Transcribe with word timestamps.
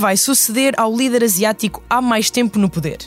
vai 0.00 0.16
suceder 0.16 0.72
ao 0.78 0.96
líder 0.96 1.22
asiático 1.22 1.84
há 1.88 2.00
mais 2.00 2.30
tempo 2.30 2.58
no 2.58 2.70
poder? 2.70 2.98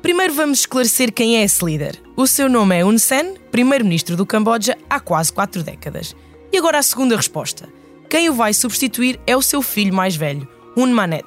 Primeiro 0.00 0.32
vamos 0.32 0.60
esclarecer 0.60 1.12
quem 1.12 1.36
é 1.36 1.42
esse 1.42 1.62
líder. 1.64 2.00
O 2.16 2.24
seu 2.24 2.48
nome 2.48 2.78
é 2.78 2.84
Hun 2.84 2.98
Sen, 2.98 3.34
primeiro-ministro 3.50 4.16
do 4.16 4.24
Camboja 4.24 4.78
há 4.88 5.00
quase 5.00 5.32
quatro 5.32 5.64
décadas. 5.64 6.14
E 6.52 6.56
agora 6.56 6.78
a 6.78 6.82
segunda 6.84 7.16
resposta. 7.16 7.68
Quem 8.08 8.30
o 8.30 8.32
vai 8.32 8.54
substituir 8.54 9.18
é 9.26 9.36
o 9.36 9.42
seu 9.42 9.60
filho 9.60 9.92
mais 9.92 10.14
velho, 10.14 10.48
Hun 10.76 10.86
Manet. 10.92 11.26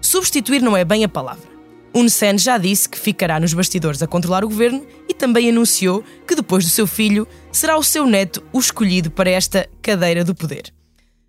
Substituir 0.00 0.62
não 0.62 0.74
é 0.74 0.86
bem 0.86 1.04
a 1.04 1.08
palavra. 1.08 1.50
Hun 1.94 2.08
Sen 2.08 2.38
já 2.38 2.56
disse 2.56 2.88
que 2.88 2.98
ficará 2.98 3.38
nos 3.38 3.52
bastidores 3.52 4.02
a 4.02 4.06
controlar 4.06 4.42
o 4.42 4.48
governo 4.48 4.86
e 5.06 5.12
também 5.12 5.50
anunciou 5.50 6.02
que 6.26 6.34
depois 6.34 6.64
do 6.64 6.70
seu 6.70 6.86
filho 6.86 7.28
será 7.52 7.76
o 7.76 7.82
seu 7.82 8.06
neto 8.06 8.42
o 8.54 8.58
escolhido 8.58 9.10
para 9.10 9.28
esta 9.28 9.68
cadeira 9.82 10.24
do 10.24 10.34
poder. 10.34 10.72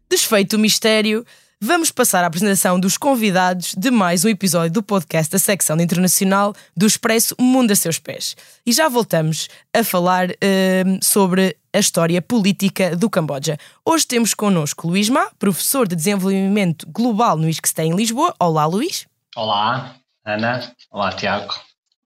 Desfeito 0.10 0.56
o 0.56 0.60
mistério, 0.60 1.26
vamos 1.62 1.92
passar 1.92 2.24
à 2.24 2.28
apresentação 2.28 2.80
dos 2.80 2.98
convidados 2.98 3.76
de 3.78 3.92
mais 3.92 4.26
um 4.26 4.30
episódio 4.30 4.72
do 4.72 4.82
podcast 4.82 5.32
da 5.32 5.38
secção 5.38 5.80
internacional 5.80 6.56
do 6.76 6.88
Expresso 6.88 7.36
Mundo 7.40 7.70
a 7.70 7.76
Seus 7.76 8.00
Pés. 8.00 8.36
E 8.66 8.74
já 8.74 8.90
voltamos 8.90 9.48
a 9.72 9.84
falar 9.84 10.32
uh, 10.32 11.00
sobre 11.04 11.56
a 11.72 11.78
história 11.78 12.20
política 12.20 12.96
do 12.96 13.10
Camboja. 13.10 13.58
Hoje 13.86 14.08
temos 14.08 14.34
connosco 14.34 14.88
Luís 14.88 15.08
Ma, 15.08 15.30
professor 15.38 15.88
de 15.88 15.96
Desenvolvimento 15.96 16.88
Global 16.90 17.38
no 17.38 17.48
ISCTE 17.48 17.84
em 17.84 17.96
Lisboa. 17.96 18.34
Olá, 18.40 18.66
Luís. 18.66 19.06
Olá, 19.36 19.96
Ana. 20.26 20.74
Olá, 20.92 21.12
Tiago. 21.14 21.54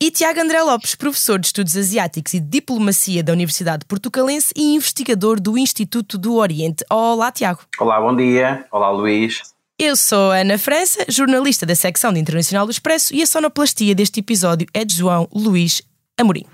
E 0.02 0.12
Tiago 0.12 0.42
André 0.42 0.62
Lopes, 0.62 0.94
professor 0.94 1.40
de 1.40 1.48
Estudos 1.48 1.78
Asiáticos 1.78 2.34
e 2.34 2.40
Diplomacia 2.42 3.24
da 3.24 3.32
Universidade 3.32 3.86
Portucalense 3.86 4.54
e 4.54 4.76
investigador 4.76 5.40
do 5.40 5.58
Instituto 5.58 6.18
do 6.18 6.36
Oriente. 6.36 6.84
Olá, 6.92 7.32
Tiago. 7.32 7.62
Olá, 7.80 8.02
bom 8.02 8.14
dia. 8.14 8.66
Olá, 8.74 8.92
Luís. 8.92 9.42
Eu 9.80 9.96
sou 9.96 10.32
a 10.32 10.40
Ana 10.40 10.58
França, 10.58 11.06
jornalista 11.08 11.66
da 11.66 11.76
secção 11.76 12.12
de 12.12 12.20
Internacional 12.20 12.66
do 12.66 12.72
Expresso 12.74 13.16
e 13.16 13.22
a 13.22 13.26
sonoplastia 13.26 13.96
deste 13.96 14.20
episódio 14.20 14.68
é 14.74 14.84
de 14.84 14.94
João 14.96 15.30
Luís 15.34 15.82
Amorim. 16.20 16.46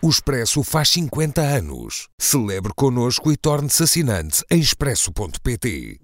O 0.00 0.08
Expresso 0.08 0.62
faz 0.62 0.88
50 0.88 1.42
anos. 1.42 2.08
Celebre 2.18 2.72
connosco 2.74 3.30
e 3.30 3.36
torne-se 3.36 3.82
assinante 3.82 4.42
em 4.50 4.58
expresso.pt. 4.58 6.00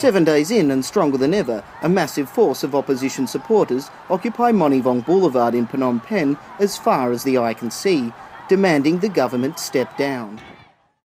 Seven 0.00 0.24
days 0.24 0.50
in 0.50 0.70
and 0.70 0.82
stronger 0.82 1.18
than 1.18 1.34
ever, 1.34 1.62
a 1.82 1.88
massive 1.88 2.26
force 2.26 2.64
of 2.64 2.74
opposition 2.74 3.26
supporters 3.26 3.90
occupy 4.08 4.50
Monivong 4.50 5.04
Boulevard 5.04 5.54
in 5.54 5.66
Phnom 5.66 6.00
Penh 6.02 6.38
as 6.58 6.78
far 6.78 7.12
as 7.12 7.22
the 7.22 7.36
eye 7.36 7.52
can 7.52 7.70
see, 7.70 8.10
demanding 8.48 8.98
the 8.98 9.10
government 9.10 9.58
step 9.58 9.94
down. 9.98 10.38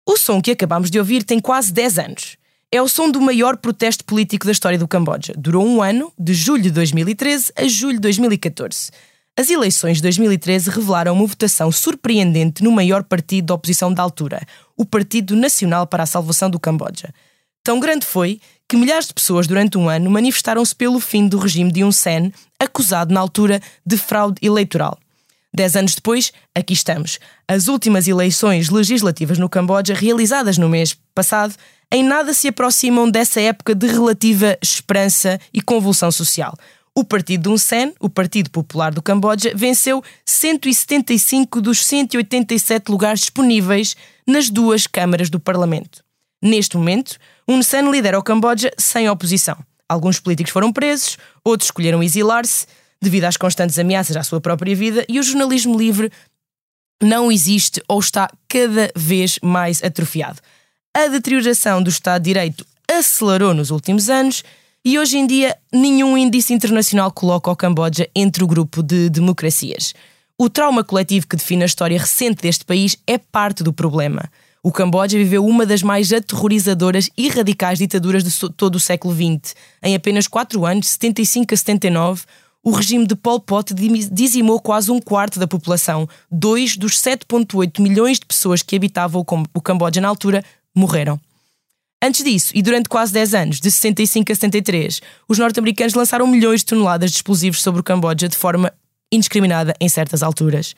O 0.05 0.17
som 0.17 0.41
que 0.41 0.51
acabamos 0.51 0.91
de 0.91 0.99
ouvir 0.99 1.23
tem 1.23 1.39
quase 1.39 1.73
10 1.73 1.99
anos. 2.01 2.37
É 2.73 2.83
o 2.83 2.89
som 2.89 3.09
do 3.09 3.21
maior 3.21 3.59
protesto 3.59 4.05
político 4.05 4.45
da 4.45 4.51
história 4.51 4.77
do 4.77 4.89
Camboja. 4.89 5.35
Durou 5.39 5.65
um 5.65 5.81
ano, 5.81 6.13
de 6.19 6.35
julho 6.35 6.65
de 6.65 6.73
2013 6.73 7.53
a 7.57 7.69
julho 7.69 7.95
de 7.95 8.01
2014. 8.01 8.91
As 9.39 9.51
eleições 9.51 9.99
de 9.99 10.03
2013 10.03 10.69
revelaram 10.69 11.13
uma 11.15 11.27
votação 11.27 11.71
surpreendente 11.71 12.65
no 12.65 12.73
maior 12.73 13.05
partido 13.05 13.47
da 13.47 13.55
oposição 13.55 13.95
da 13.95 14.03
altura, 14.03 14.41
o 14.77 14.85
Partido 14.85 15.37
Nacional 15.37 15.87
para 15.87 16.03
a 16.03 16.07
Salvação 16.07 16.51
do 16.51 16.59
Camboja. 16.59 17.15
Tão 17.63 17.79
grande 17.79 18.05
foi 18.05 18.41
que 18.71 18.77
milhares 18.77 19.09
de 19.09 19.15
pessoas 19.15 19.49
durante 19.49 19.77
um 19.77 19.89
ano 19.89 20.09
manifestaram-se 20.09 20.77
pelo 20.77 21.01
fim 21.01 21.27
do 21.27 21.41
regime 21.41 21.73
de 21.73 21.83
Hun 21.83 21.91
acusado 22.57 23.13
na 23.13 23.19
altura 23.19 23.61
de 23.85 23.97
fraude 23.97 24.37
eleitoral. 24.41 24.97
Dez 25.53 25.75
anos 25.75 25.97
depois, 25.97 26.33
aqui 26.55 26.73
estamos. 26.73 27.19
As 27.49 27.67
últimas 27.67 28.07
eleições 28.07 28.69
legislativas 28.69 29.39
no 29.39 29.49
Camboja, 29.49 29.93
realizadas 29.93 30.57
no 30.57 30.69
mês 30.69 30.97
passado, 31.13 31.53
em 31.91 32.05
nada 32.05 32.33
se 32.33 32.47
aproximam 32.47 33.11
dessa 33.11 33.41
época 33.41 33.75
de 33.75 33.89
relativa 33.89 34.57
esperança 34.63 35.41
e 35.53 35.61
convulsão 35.61 36.13
social. 36.13 36.55
O 36.95 37.03
partido 37.03 37.43
de 37.43 37.49
Hun 37.49 37.59
Sen, 37.59 37.93
o 37.99 38.09
Partido 38.09 38.51
Popular 38.51 38.95
do 38.95 39.03
Camboja, 39.03 39.53
venceu 39.53 40.01
175 40.25 41.61
dos 41.61 41.85
187 41.85 42.89
lugares 42.89 43.19
disponíveis 43.19 43.97
nas 44.25 44.49
duas 44.49 44.87
câmaras 44.87 45.29
do 45.29 45.41
Parlamento. 45.41 46.05
Neste 46.41 46.77
momento, 46.77 47.19
Hun 47.51 47.65
Sen 47.65 47.91
lidera 47.91 48.17
o 48.17 48.23
Camboja 48.23 48.71
sem 48.79 49.11
oposição. 49.11 49.57
Alguns 49.89 50.21
políticos 50.21 50.53
foram 50.53 50.73
presos, 50.73 51.19
outros 51.45 51.67
escolheram 51.67 52.01
exilar-se 52.01 52.65
devido 53.03 53.25
às 53.25 53.37
constantes 53.37 53.77
ameaças 53.77 54.17
à 54.17 54.23
sua 54.23 54.41
própria 54.41 54.77
vida 54.77 55.05
e 55.09 55.19
o 55.19 55.23
jornalismo 55.25 55.77
livre 55.77 56.13
não 57.03 57.33
existe 57.33 57.83
ou 57.89 57.99
está 57.99 58.31
cada 58.49 58.93
vez 58.95 59.41
mais 59.43 59.83
atrofiado. 59.83 60.39
A 60.95 61.09
deterioração 61.09 61.83
do 61.83 61.91
Estado 61.91 62.23
de 62.23 62.31
Direito 62.31 62.65
acelerou 62.89 63.53
nos 63.53 63.73
últimos 63.73 64.09
anos 64.09 64.45
e 64.85 64.97
hoje 64.97 65.19
em 65.19 65.27
dia 65.27 65.57
nenhum 65.73 66.17
índice 66.17 66.55
internacional 66.55 67.11
coloca 67.11 67.51
o 67.51 67.57
Camboja 67.57 68.09
entre 68.15 68.45
o 68.45 68.47
grupo 68.47 68.81
de 68.81 69.11
democracias. 69.11 69.93
O 70.39 70.49
trauma 70.49 70.85
coletivo 70.85 71.27
que 71.27 71.35
define 71.35 71.65
a 71.65 71.67
história 71.67 71.99
recente 71.99 72.43
deste 72.43 72.65
país 72.65 72.97
é 73.09 73.19
parte 73.19 73.65
do 73.65 73.73
problema. 73.73 74.31
O 74.63 74.71
Camboja 74.71 75.17
viveu 75.17 75.45
uma 75.47 75.65
das 75.65 75.83
mais 75.83 76.13
aterrorizadoras 76.13 77.09
e 77.17 77.29
radicais 77.29 77.79
ditaduras 77.79 78.23
de 78.23 78.31
todo 78.51 78.77
o 78.77 78.81
século 78.81 79.15
XX. 79.15 79.55
Em 79.83 79.95
apenas 79.95 80.29
quatro 80.29 80.67
anos, 80.67 80.89
75 80.89 81.55
a 81.55 81.57
79, 81.57 82.23
o 82.63 82.71
regime 82.71 83.07
de 83.07 83.17
Pol 83.17 83.41
Pot 83.41 83.73
dizimou 84.13 84.61
quase 84.61 84.91
um 84.91 85.01
quarto 85.01 85.41
da 85.41 85.47
população. 85.47 86.07
Dois 86.31 86.77
dos 86.77 87.01
7,8 87.01 87.81
milhões 87.81 88.19
de 88.21 88.27
pessoas 88.27 88.63
que 88.63 88.77
habitavam 88.77 89.25
o 89.55 89.63
Camboja 89.63 89.99
na 89.99 90.09
altura 90.09 90.45
morreram. 90.77 91.19
Antes 92.03 92.23
disso, 92.23 92.53
e 92.55 92.61
durante 92.61 92.89
quase 92.89 93.15
10 93.15 93.35
anos, 93.35 93.61
de 93.61 93.71
65 93.71 94.31
a 94.31 94.35
73, 94.35 95.01
os 95.27 95.39
norte-americanos 95.39 95.95
lançaram 95.95 96.27
milhões 96.27 96.61
de 96.61 96.67
toneladas 96.67 97.11
de 97.11 97.17
explosivos 97.17 97.63
sobre 97.63 97.81
o 97.81 97.85
Camboja 97.85 98.29
de 98.29 98.37
forma 98.37 98.73
indiscriminada 99.11 99.75
em 99.81 99.89
certas 99.89 100.23
alturas. 100.23 100.75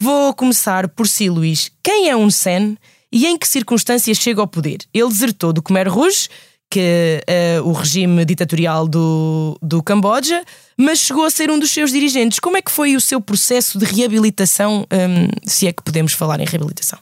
Vou 0.00 0.34
começar 0.34 0.88
por 0.88 1.08
si, 1.08 1.30
Luís. 1.30 1.70
Quem 1.82 2.10
é 2.10 2.16
um 2.16 2.30
Sen 2.30 2.76
e 3.12 3.26
em 3.26 3.38
que 3.38 3.46
circunstâncias 3.46 4.18
chega 4.18 4.40
ao 4.40 4.46
poder? 4.46 4.78
Ele 4.92 5.08
desertou 5.08 5.52
do 5.52 5.62
Khmer 5.62 5.92
Rouge, 5.92 6.28
que 6.70 7.22
é 7.26 7.60
uh, 7.60 7.68
o 7.68 7.72
regime 7.72 8.24
ditatorial 8.24 8.88
do, 8.88 9.56
do 9.62 9.82
Camboja, 9.82 10.42
mas 10.76 10.98
chegou 10.98 11.24
a 11.24 11.30
ser 11.30 11.50
um 11.50 11.58
dos 11.58 11.70
seus 11.70 11.92
dirigentes. 11.92 12.40
Como 12.40 12.56
é 12.56 12.62
que 12.62 12.70
foi 12.70 12.96
o 12.96 13.00
seu 13.00 13.20
processo 13.20 13.78
de 13.78 13.84
reabilitação, 13.84 14.86
um, 14.92 15.28
se 15.48 15.66
é 15.66 15.72
que 15.72 15.82
podemos 15.82 16.12
falar 16.12 16.40
em 16.40 16.44
reabilitação? 16.44 16.98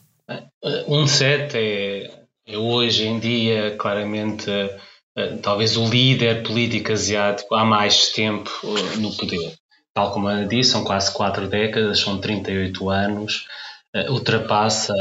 Um 0.87 1.07
set 1.07 1.55
é, 1.57 2.11
é 2.47 2.59
hoje 2.59 3.07
em 3.07 3.19
dia 3.19 3.75
claramente 3.79 4.51
uh, 4.51 5.39
talvez 5.43 5.77
o 5.77 5.89
líder 5.89 6.43
político 6.43 6.93
asiático 6.93 7.55
há 7.55 7.65
mais 7.65 8.09
tempo 8.11 8.51
no 8.99 9.15
poder. 9.17 9.55
Tal 9.95 10.13
como 10.13 10.27
Ana 10.27 10.47
disse, 10.47 10.71
são 10.71 10.85
quase 10.85 11.13
quatro 11.13 11.47
décadas, 11.49 12.01
são 12.01 12.19
38 12.19 12.91
anos, 12.91 13.47
ultrapassa 14.09 14.95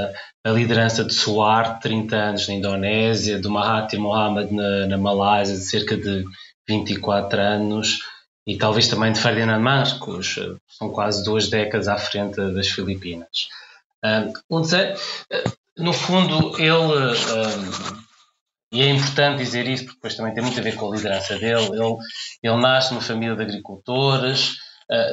a 0.45 0.51
liderança 0.51 1.03
de 1.03 1.13
Suar, 1.13 1.79
30 1.79 2.15
anos 2.15 2.47
na 2.47 2.53
Indonésia, 2.53 3.39
do 3.39 3.49
Mahathir 3.49 3.99
Mohamad 3.99 4.51
na, 4.51 4.87
na 4.87 4.97
Malásia, 4.97 5.55
de 5.55 5.63
cerca 5.63 5.95
de 5.95 6.25
24 6.67 7.39
anos, 7.39 7.99
e 8.45 8.57
talvez 8.57 8.87
também 8.87 9.11
de 9.11 9.19
Ferdinand 9.19 9.59
Marcos, 9.59 10.35
são 10.67 10.89
quase 10.89 11.23
duas 11.23 11.49
décadas 11.49 11.87
à 11.87 11.97
frente 11.97 12.35
das 12.51 12.67
Filipinas. 12.67 13.47
Um, 14.03 14.61
no 15.77 15.93
fundo, 15.93 16.59
ele, 16.59 17.15
e 18.71 18.81
é 18.81 18.89
importante 18.89 19.37
dizer 19.37 19.67
isso 19.67 19.85
porque 19.85 19.97
depois 19.97 20.15
também 20.15 20.33
tem 20.33 20.43
muito 20.43 20.59
a 20.59 20.63
ver 20.63 20.75
com 20.75 20.91
a 20.91 20.95
liderança 20.95 21.37
dele, 21.39 21.67
ele, 21.67 21.95
ele 22.43 22.61
nasce 22.61 22.91
numa 22.91 23.01
família 23.01 23.35
de 23.35 23.43
agricultores, 23.43 24.55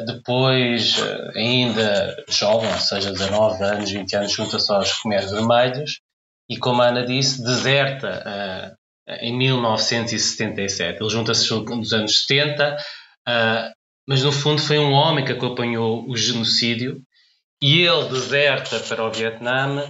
depois, 0.07 0.99
uh, 0.99 1.31
ainda 1.37 2.25
jovem, 2.29 2.71
ou 2.71 2.79
seja, 2.79 3.13
19 3.13 3.63
anos, 3.63 3.91
20 3.91 4.17
anos, 4.17 4.33
junta-se 4.33 4.73
aos 4.73 5.01
Khmeres 5.01 5.31
Vermelhos 5.31 6.01
e, 6.49 6.57
como 6.57 6.83
a 6.83 6.89
Ana 6.89 7.05
disse, 7.05 7.43
deserta 7.43 8.77
uh, 9.09 9.15
em 9.21 9.37
1977. 9.37 11.01
Ele 11.01 11.11
junta-se 11.11 11.53
nos 11.53 11.93
anos 11.93 12.27
70, 12.27 12.77
mas 14.09 14.23
no 14.23 14.33
fundo 14.33 14.61
foi 14.61 14.79
um 14.79 14.93
homem 14.93 15.25
que 15.25 15.33
acompanhou 15.33 16.09
o 16.09 16.17
genocídio 16.17 17.03
e 17.63 17.83
ele 17.83 18.09
deserta 18.09 18.79
para 18.81 19.05
o 19.05 19.11
Vietnã 19.11 19.85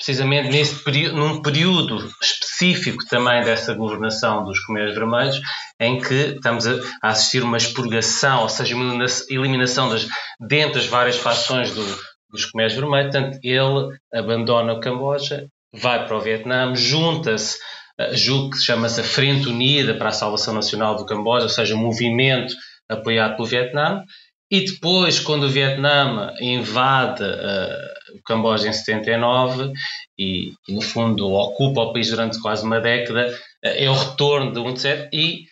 precisamente 0.00 0.48
nesse 0.48 0.82
período, 0.82 1.16
num 1.16 1.42
período 1.42 2.10
específico 2.22 3.04
também 3.06 3.44
dessa 3.44 3.74
governação 3.74 4.42
dos 4.42 4.58
Khmeres 4.64 4.94
Vermelhos, 4.94 5.38
em 5.78 6.00
que 6.00 6.14
estamos 6.14 6.66
a, 6.66 6.80
assistir 7.02 7.42
uma 7.42 7.58
expurgação, 7.58 8.42
ou 8.42 8.48
seja, 8.48 8.74
uma 8.74 9.04
eliminação 9.28 9.90
das, 9.90 10.06
dentro 10.40 10.76
das 10.76 10.86
várias 10.86 11.16
fações 11.16 11.70
do, 11.70 11.84
dos 12.30 12.46
Khmeres 12.46 12.72
Vermelhos. 12.72 13.12
Portanto, 13.12 13.38
ele 13.42 13.98
abandona 14.12 14.72
o 14.72 14.80
Camboja, 14.80 15.46
vai 15.70 16.06
para 16.06 16.16
o 16.16 16.20
Vietnã, 16.20 16.74
junta-se, 16.74 17.58
uh, 18.00 18.16
julgo 18.16 18.50
que 18.50 18.58
chama-se 18.58 19.02
a 19.02 19.04
Frente 19.04 19.48
Unida 19.48 19.94
para 19.94 20.08
a 20.08 20.12
Salvação 20.12 20.54
Nacional 20.54 20.96
do 20.96 21.04
Camboja, 21.04 21.44
ou 21.44 21.50
seja, 21.50 21.74
um 21.74 21.78
movimento 21.78 22.54
apoiado 22.88 23.36
pelo 23.36 23.46
Vietnã, 23.46 24.02
e 24.50 24.64
depois, 24.64 25.20
quando 25.20 25.44
o 25.44 25.48
Vietnã 25.48 26.34
invade 26.40 27.22
uh, 27.22 28.16
o 28.16 28.22
Camboja 28.24 28.68
em 28.68 28.72
79 28.72 29.72
e, 30.18 30.52
e, 30.66 30.74
no 30.74 30.80
fundo, 30.80 31.30
ocupa 31.30 31.82
o 31.82 31.92
país 31.92 32.10
durante 32.10 32.40
quase 32.40 32.64
uma 32.64 32.80
década, 32.80 33.32
é 33.62 33.88
o 33.88 33.94
retorno 33.94 34.52
de 34.52 34.58
Hun 34.58 34.74
Sen 34.74 35.08
e 35.12 35.44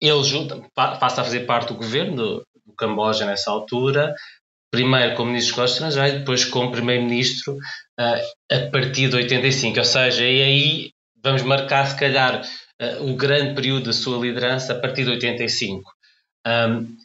ele 0.00 0.24
junta, 0.24 0.60
passa 0.74 1.20
a 1.20 1.24
fazer 1.24 1.40
parte 1.40 1.68
do 1.68 1.74
governo 1.74 2.16
do, 2.16 2.46
do 2.66 2.72
Camboja 2.74 3.26
nessa 3.26 3.50
altura, 3.50 4.14
primeiro 4.70 5.14
como 5.14 5.30
ministro 5.30 5.62
dos 5.62 5.72
estrangeiros, 5.72 6.20
depois 6.20 6.44
como 6.46 6.72
primeiro-ministro 6.72 7.54
uh, 7.54 8.50
a 8.50 8.70
partir 8.70 9.10
de 9.10 9.16
85, 9.16 9.78
ou 9.78 9.84
seja, 9.84 10.24
e 10.24 10.42
aí 10.42 10.90
vamos 11.22 11.42
marcar 11.42 11.86
se 11.86 11.98
calhar 11.98 12.42
uh, 12.80 13.10
o 13.10 13.14
grande 13.14 13.54
período 13.54 13.84
da 13.84 13.92
sua 13.92 14.18
liderança 14.18 14.72
a 14.72 14.80
partir 14.80 15.04
de 15.04 15.10
85. 15.10 15.82
Um, 16.46 16.96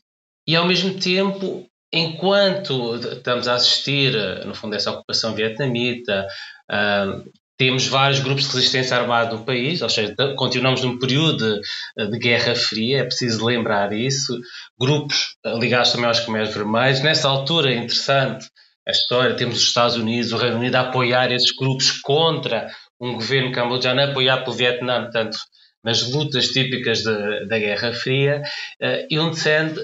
e 0.48 0.56
ao 0.56 0.66
mesmo 0.66 1.00
tempo, 1.00 1.68
enquanto 1.92 2.96
estamos 2.96 3.48
a 3.48 3.56
assistir, 3.56 4.14
no 4.46 4.56
fundo, 4.56 4.76
essa 4.76 4.92
ocupação 4.92 5.36
vietnamita, 5.36 6.26
um, 6.72 7.30
temos 7.58 7.88
vários 7.88 8.20
grupos 8.20 8.48
de 8.48 8.56
resistência 8.56 8.96
armada 8.96 9.36
no 9.36 9.44
país, 9.44 9.82
ou 9.82 9.90
seja, 9.90 10.16
continuamos 10.36 10.84
num 10.84 11.00
período 11.00 11.60
de, 11.98 12.12
de 12.12 12.20
Guerra 12.20 12.56
Fria, 12.56 13.00
é 13.00 13.04
preciso 13.04 13.44
lembrar 13.44 13.92
isso. 13.92 14.40
Grupos 14.80 15.36
ligados 15.60 15.92
também 15.92 16.08
aos 16.08 16.20
Comércios 16.20 16.56
Vermelhos. 16.56 17.02
Nessa 17.02 17.28
altura, 17.28 17.72
é 17.72 17.78
interessante 17.78 18.48
a 18.88 18.92
história, 18.92 19.36
temos 19.36 19.58
os 19.58 19.64
Estados 19.64 19.96
Unidos, 19.96 20.32
o 20.32 20.38
Reino 20.38 20.58
Unido 20.58 20.76
a 20.76 20.82
apoiar 20.82 21.32
esses 21.32 21.52
grupos 21.52 21.92
contra 22.04 22.70
um 23.02 23.16
governo 23.16 23.52
cambodjano 23.52 24.02
apoiado 24.02 24.44
pelo 24.46 24.56
Vietnã, 24.56 25.04
portanto, 25.04 25.38
nas 25.84 26.10
lutas 26.12 26.50
típicas 26.50 27.00
de, 27.00 27.48
da 27.48 27.58
Guerra 27.58 27.92
Fria. 27.92 28.44
Uh, 28.82 29.08
e 29.10 29.18
onde 29.18 29.40
Sand 29.40 29.76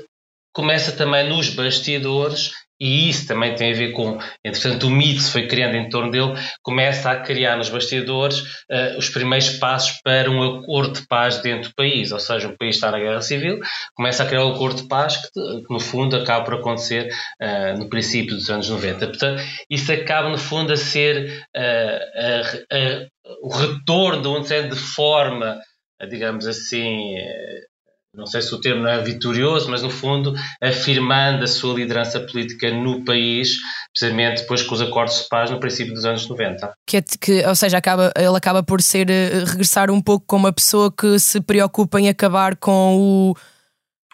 começa 0.54 0.92
também 0.92 1.28
nos 1.28 1.50
bastidores 1.50 2.52
e 2.84 3.08
isso 3.08 3.28
também 3.28 3.56
tem 3.56 3.72
a 3.72 3.76
ver 3.76 3.94
com, 3.94 4.18
entretanto, 4.44 4.88
o 4.88 4.92
mito 4.92 5.22
se 5.22 5.32
foi 5.32 5.48
criando 5.48 5.76
em 5.76 5.88
torno 5.88 6.12
dele, 6.12 6.34
começa 6.62 7.12
a 7.12 7.22
criar 7.22 7.56
nos 7.56 7.70
bastidores 7.70 8.42
uh, 8.70 8.98
os 8.98 9.10
primeiros 9.10 9.52
passos 9.52 10.02
para 10.04 10.30
um 10.30 10.60
acordo 10.60 11.00
de 11.00 11.08
paz 11.08 11.42
dentro 11.42 11.70
do 11.70 11.76
país, 11.76 12.12
ou 12.12 12.20
seja, 12.20 12.50
o 12.50 12.58
país 12.58 12.76
está 12.76 12.92
na 12.92 13.00
guerra 13.00 13.22
civil, 13.22 13.60
começa 13.96 14.24
a 14.24 14.26
criar 14.26 14.44
um 14.44 14.54
acordo 14.54 14.82
de 14.82 14.88
paz 14.90 15.16
que, 15.16 15.28
que 15.32 15.74
no 15.74 15.80
fundo, 15.80 16.18
acaba 16.18 16.44
por 16.44 16.56
acontecer 16.56 17.10
uh, 17.42 17.78
no 17.78 17.88
princípio 17.88 18.36
dos 18.36 18.50
anos 18.50 18.68
90. 18.70 19.08
Portanto, 19.08 19.42
isso 19.70 19.92
acaba, 19.92 20.28
no 20.28 20.38
fundo, 20.38 20.74
a 20.74 20.78
ser 20.78 21.46
uh, 21.56 23.08
o 23.44 23.50
retorno 23.50 24.22
de 24.22 24.28
um 24.28 24.42
de 24.42 24.76
forma, 24.76 25.58
digamos 26.10 26.46
assim, 26.46 27.16
não 28.16 28.28
sei 28.28 28.42
se 28.42 28.54
o 28.54 28.62
termo 28.62 28.84
não 28.84 28.90
é 28.90 29.02
vitorioso, 29.02 29.70
mas 29.70 29.82
no 29.82 29.90
fundo 29.90 30.34
afirmando 30.62 31.44
a 31.44 31.48
sua 31.48 31.74
liderança 31.74 32.20
política 32.20 32.72
no 32.72 33.04
país, 33.04 33.58
precisamente 33.92 34.42
depois 34.42 34.62
com 34.62 34.76
os 34.76 34.82
acordos 34.82 35.24
de 35.24 35.30
paz 35.30 35.50
no 35.50 35.60
princípio 35.60 35.94
dos 35.94 36.06
anos 36.06 36.28
90. 36.28 36.74
Que, 36.86 36.98
é 36.98 37.02
que 37.02 37.46
ou 37.46 37.56
seja, 37.56 37.78
acaba, 37.78 38.14
ele 38.16 38.38
acaba 38.38 38.62
por 38.62 38.82
ser 38.82 39.10
eh, 39.10 39.44
regressar 39.46 39.90
um 39.90 40.00
pouco 40.00 40.26
como 40.28 40.46
uma 40.46 40.54
pessoa 40.54 40.92
que 40.92 41.18
se 41.18 41.42
preocupa 41.42 42.00
em 42.00 42.08
acabar 42.08 42.56
com 42.56 42.98
o 43.00 43.36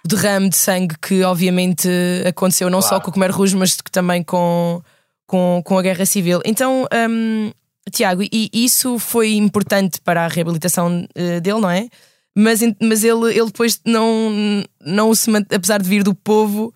derrame 0.07 0.49
de 0.49 0.55
sangue 0.55 0.95
que 1.01 1.21
obviamente 1.23 1.89
aconteceu 2.25 2.69
não 2.69 2.79
claro. 2.79 2.95
só 2.95 3.01
com 3.01 3.11
o 3.11 3.13
Khmer 3.13 3.35
Rouge, 3.35 3.57
mas 3.57 3.75
também 3.91 4.23
com, 4.23 4.81
com, 5.27 5.61
com 5.65 5.77
a 5.77 5.81
Guerra 5.81 6.05
Civil. 6.05 6.41
Então, 6.45 6.87
um, 7.09 7.51
Tiago, 7.91 8.23
e 8.23 8.49
isso 8.53 8.97
foi 8.97 9.33
importante 9.33 9.99
para 9.99 10.23
a 10.23 10.27
reabilitação 10.29 11.03
uh, 11.03 11.41
dele, 11.41 11.59
não 11.59 11.69
é? 11.69 11.89
Mas, 12.37 12.61
mas 12.81 13.03
ele, 13.03 13.33
ele 13.33 13.45
depois 13.45 13.79
não, 13.85 14.63
não 14.85 15.13
se 15.13 15.29
apesar 15.53 15.81
de 15.81 15.89
vir 15.89 16.03
do 16.03 16.13
povo, 16.13 16.73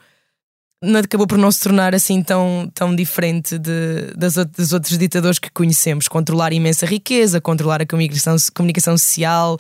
não, 0.84 1.00
acabou 1.00 1.26
por 1.26 1.38
não 1.38 1.52
se 1.52 1.62
tornar 1.62 1.96
assim 1.96 2.22
tão, 2.22 2.70
tão 2.74 2.94
diferente 2.96 3.58
de, 3.58 4.14
das, 4.18 4.36
dos 4.36 4.74
outros 4.74 4.98
ditadores 4.98 5.40
que 5.40 5.50
conhecemos. 5.50 6.08
Controlar 6.08 6.52
imensa 6.52 6.86
riqueza, 6.86 7.40
controlar 7.40 7.82
a 7.82 7.86
comunicação, 7.86 8.36
comunicação 8.54 8.98
social, 8.98 9.58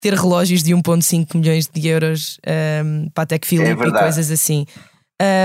ter 0.00 0.14
relógios 0.14 0.62
de 0.62 0.72
1,5 0.74 1.36
milhões 1.36 1.68
de 1.68 1.86
euros 1.86 2.38
um, 2.84 3.08
para 3.10 3.24
a 3.24 3.26
Tech 3.26 3.46
Philip 3.46 3.80
é 3.80 3.86
e 3.86 3.92
coisas 3.92 4.30
assim. 4.30 4.64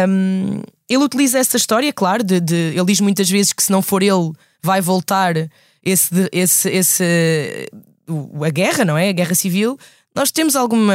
Um, 0.07 0.61
ele 0.89 1.03
utiliza 1.03 1.37
essa 1.37 1.57
história, 1.57 1.91
claro, 1.91 2.23
de, 2.23 2.39
de, 2.39 2.55
ele 2.73 2.85
diz 2.85 3.01
muitas 3.01 3.29
vezes 3.29 3.51
que 3.51 3.61
se 3.61 3.71
não 3.71 3.81
for 3.81 4.01
ele, 4.01 4.31
vai 4.63 4.79
voltar 4.79 5.35
esse, 5.83 6.29
esse, 6.31 6.69
esse 6.69 7.69
a 8.43 8.49
guerra, 8.49 8.85
não 8.85 8.97
é? 8.97 9.09
A 9.09 9.13
guerra 9.13 9.35
civil. 9.35 9.77
Nós 10.15 10.31
temos 10.31 10.55
alguma, 10.55 10.93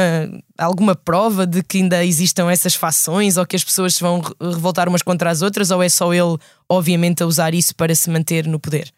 alguma 0.57 0.95
prova 0.95 1.47
de 1.47 1.63
que 1.63 1.77
ainda 1.77 2.03
existam 2.03 2.51
essas 2.51 2.75
fações 2.75 3.37
ou 3.37 3.45
que 3.45 3.55
as 3.55 3.63
pessoas 3.63 3.95
se 3.95 4.01
vão 4.01 4.21
revoltar 4.41 4.89
umas 4.89 5.01
contra 5.01 5.29
as 5.29 5.41
outras 5.41 5.71
ou 5.71 5.81
é 5.81 5.87
só 5.87 6.13
ele, 6.13 6.37
obviamente, 6.69 7.23
a 7.23 7.25
usar 7.25 7.53
isso 7.53 7.73
para 7.75 7.95
se 7.95 8.09
manter 8.09 8.45
no 8.45 8.59
poder? 8.59 8.91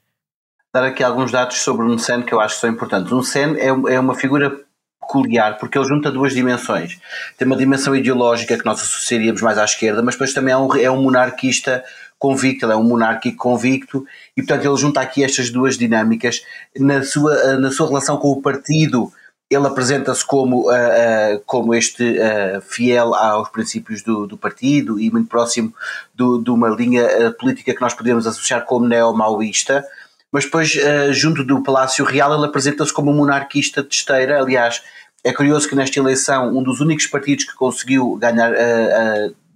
Dar 0.73 0.83
aqui 0.83 1.03
alguns 1.03 1.31
dados 1.31 1.57
sobre 1.57 1.85
o 1.85 1.99
Sen 1.99 2.23
que 2.23 2.33
eu 2.33 2.39
acho 2.39 2.55
que 2.55 2.61
são 2.61 2.69
importantes. 2.69 3.11
O 3.11 3.21
Sen 3.21 3.55
é, 3.57 3.67
é 3.67 3.99
uma 3.99 4.15
figura 4.15 4.65
peculiar 5.05 5.57
porque 5.57 5.77
ele 5.77 5.87
junta 5.87 6.11
duas 6.11 6.33
dimensões. 6.33 6.99
Tem 7.37 7.45
uma 7.45 7.55
dimensão 7.55 7.95
ideológica 7.95 8.57
que 8.57 8.65
nós 8.65 8.81
associaríamos 8.81 9.41
mais 9.41 9.57
à 9.57 9.63
esquerda, 9.63 10.01
mas 10.01 10.15
depois 10.15 10.33
também 10.33 10.53
é 10.53 10.57
um, 10.57 10.75
é 10.75 10.91
um 10.91 11.01
monarquista 11.01 11.83
convicto, 12.17 12.65
ele 12.65 12.73
é 12.73 12.75
um 12.75 12.83
monárquico 12.83 13.37
convicto 13.37 14.05
e 14.35 14.41
portanto 14.41 14.65
ele 14.65 14.77
junta 14.77 15.01
aqui 15.01 15.23
estas 15.23 15.49
duas 15.49 15.77
dinâmicas 15.77 16.41
na 16.77 17.03
sua, 17.03 17.57
na 17.57 17.71
sua 17.71 17.87
relação 17.87 18.17
com 18.17 18.29
o 18.29 18.41
partido 18.41 19.11
ele 19.49 19.67
apresenta-se 19.67 20.25
como, 20.25 20.69
uh, 20.69 20.73
uh, 20.73 21.43
como 21.45 21.73
este 21.73 22.17
uh, 22.17 22.61
fiel 22.61 23.13
aos 23.13 23.49
princípios 23.49 24.01
do, 24.01 24.25
do, 24.25 24.37
partido 24.37 24.99
e 24.99 25.11
muito 25.11 25.29
próximo 25.29 25.73
do, 26.13 26.41
de 26.41 26.49
uma 26.49 26.69
linha 26.69 27.31
política 27.39 27.73
que 27.73 27.81
nós 27.81 27.93
podemos 27.93 28.25
associar 28.25 28.65
como 28.65 28.87
neo-maoísta, 28.87 29.85
mas 30.31 30.45
depois, 30.45 30.75
junto 31.11 31.45
do 31.45 31.63
Palácio 31.63 32.03
Real, 32.03 32.35
ele 32.35 32.45
apresenta-se 32.45 32.91
como 32.91 33.09
um 33.09 33.15
monarquista 33.15 33.81
de 33.81 33.95
esteira. 33.95 34.41
Aliás, 34.41 34.83
é 35.23 35.31
curioso 35.31 35.69
que 35.69 35.75
nesta 35.75 35.97
eleição, 35.97 36.49
um 36.49 36.61
dos 36.61 36.81
únicos 36.81 37.07
partidos 37.07 37.45
que 37.45 37.55
conseguiu 37.55 38.17
ganhar 38.17 38.51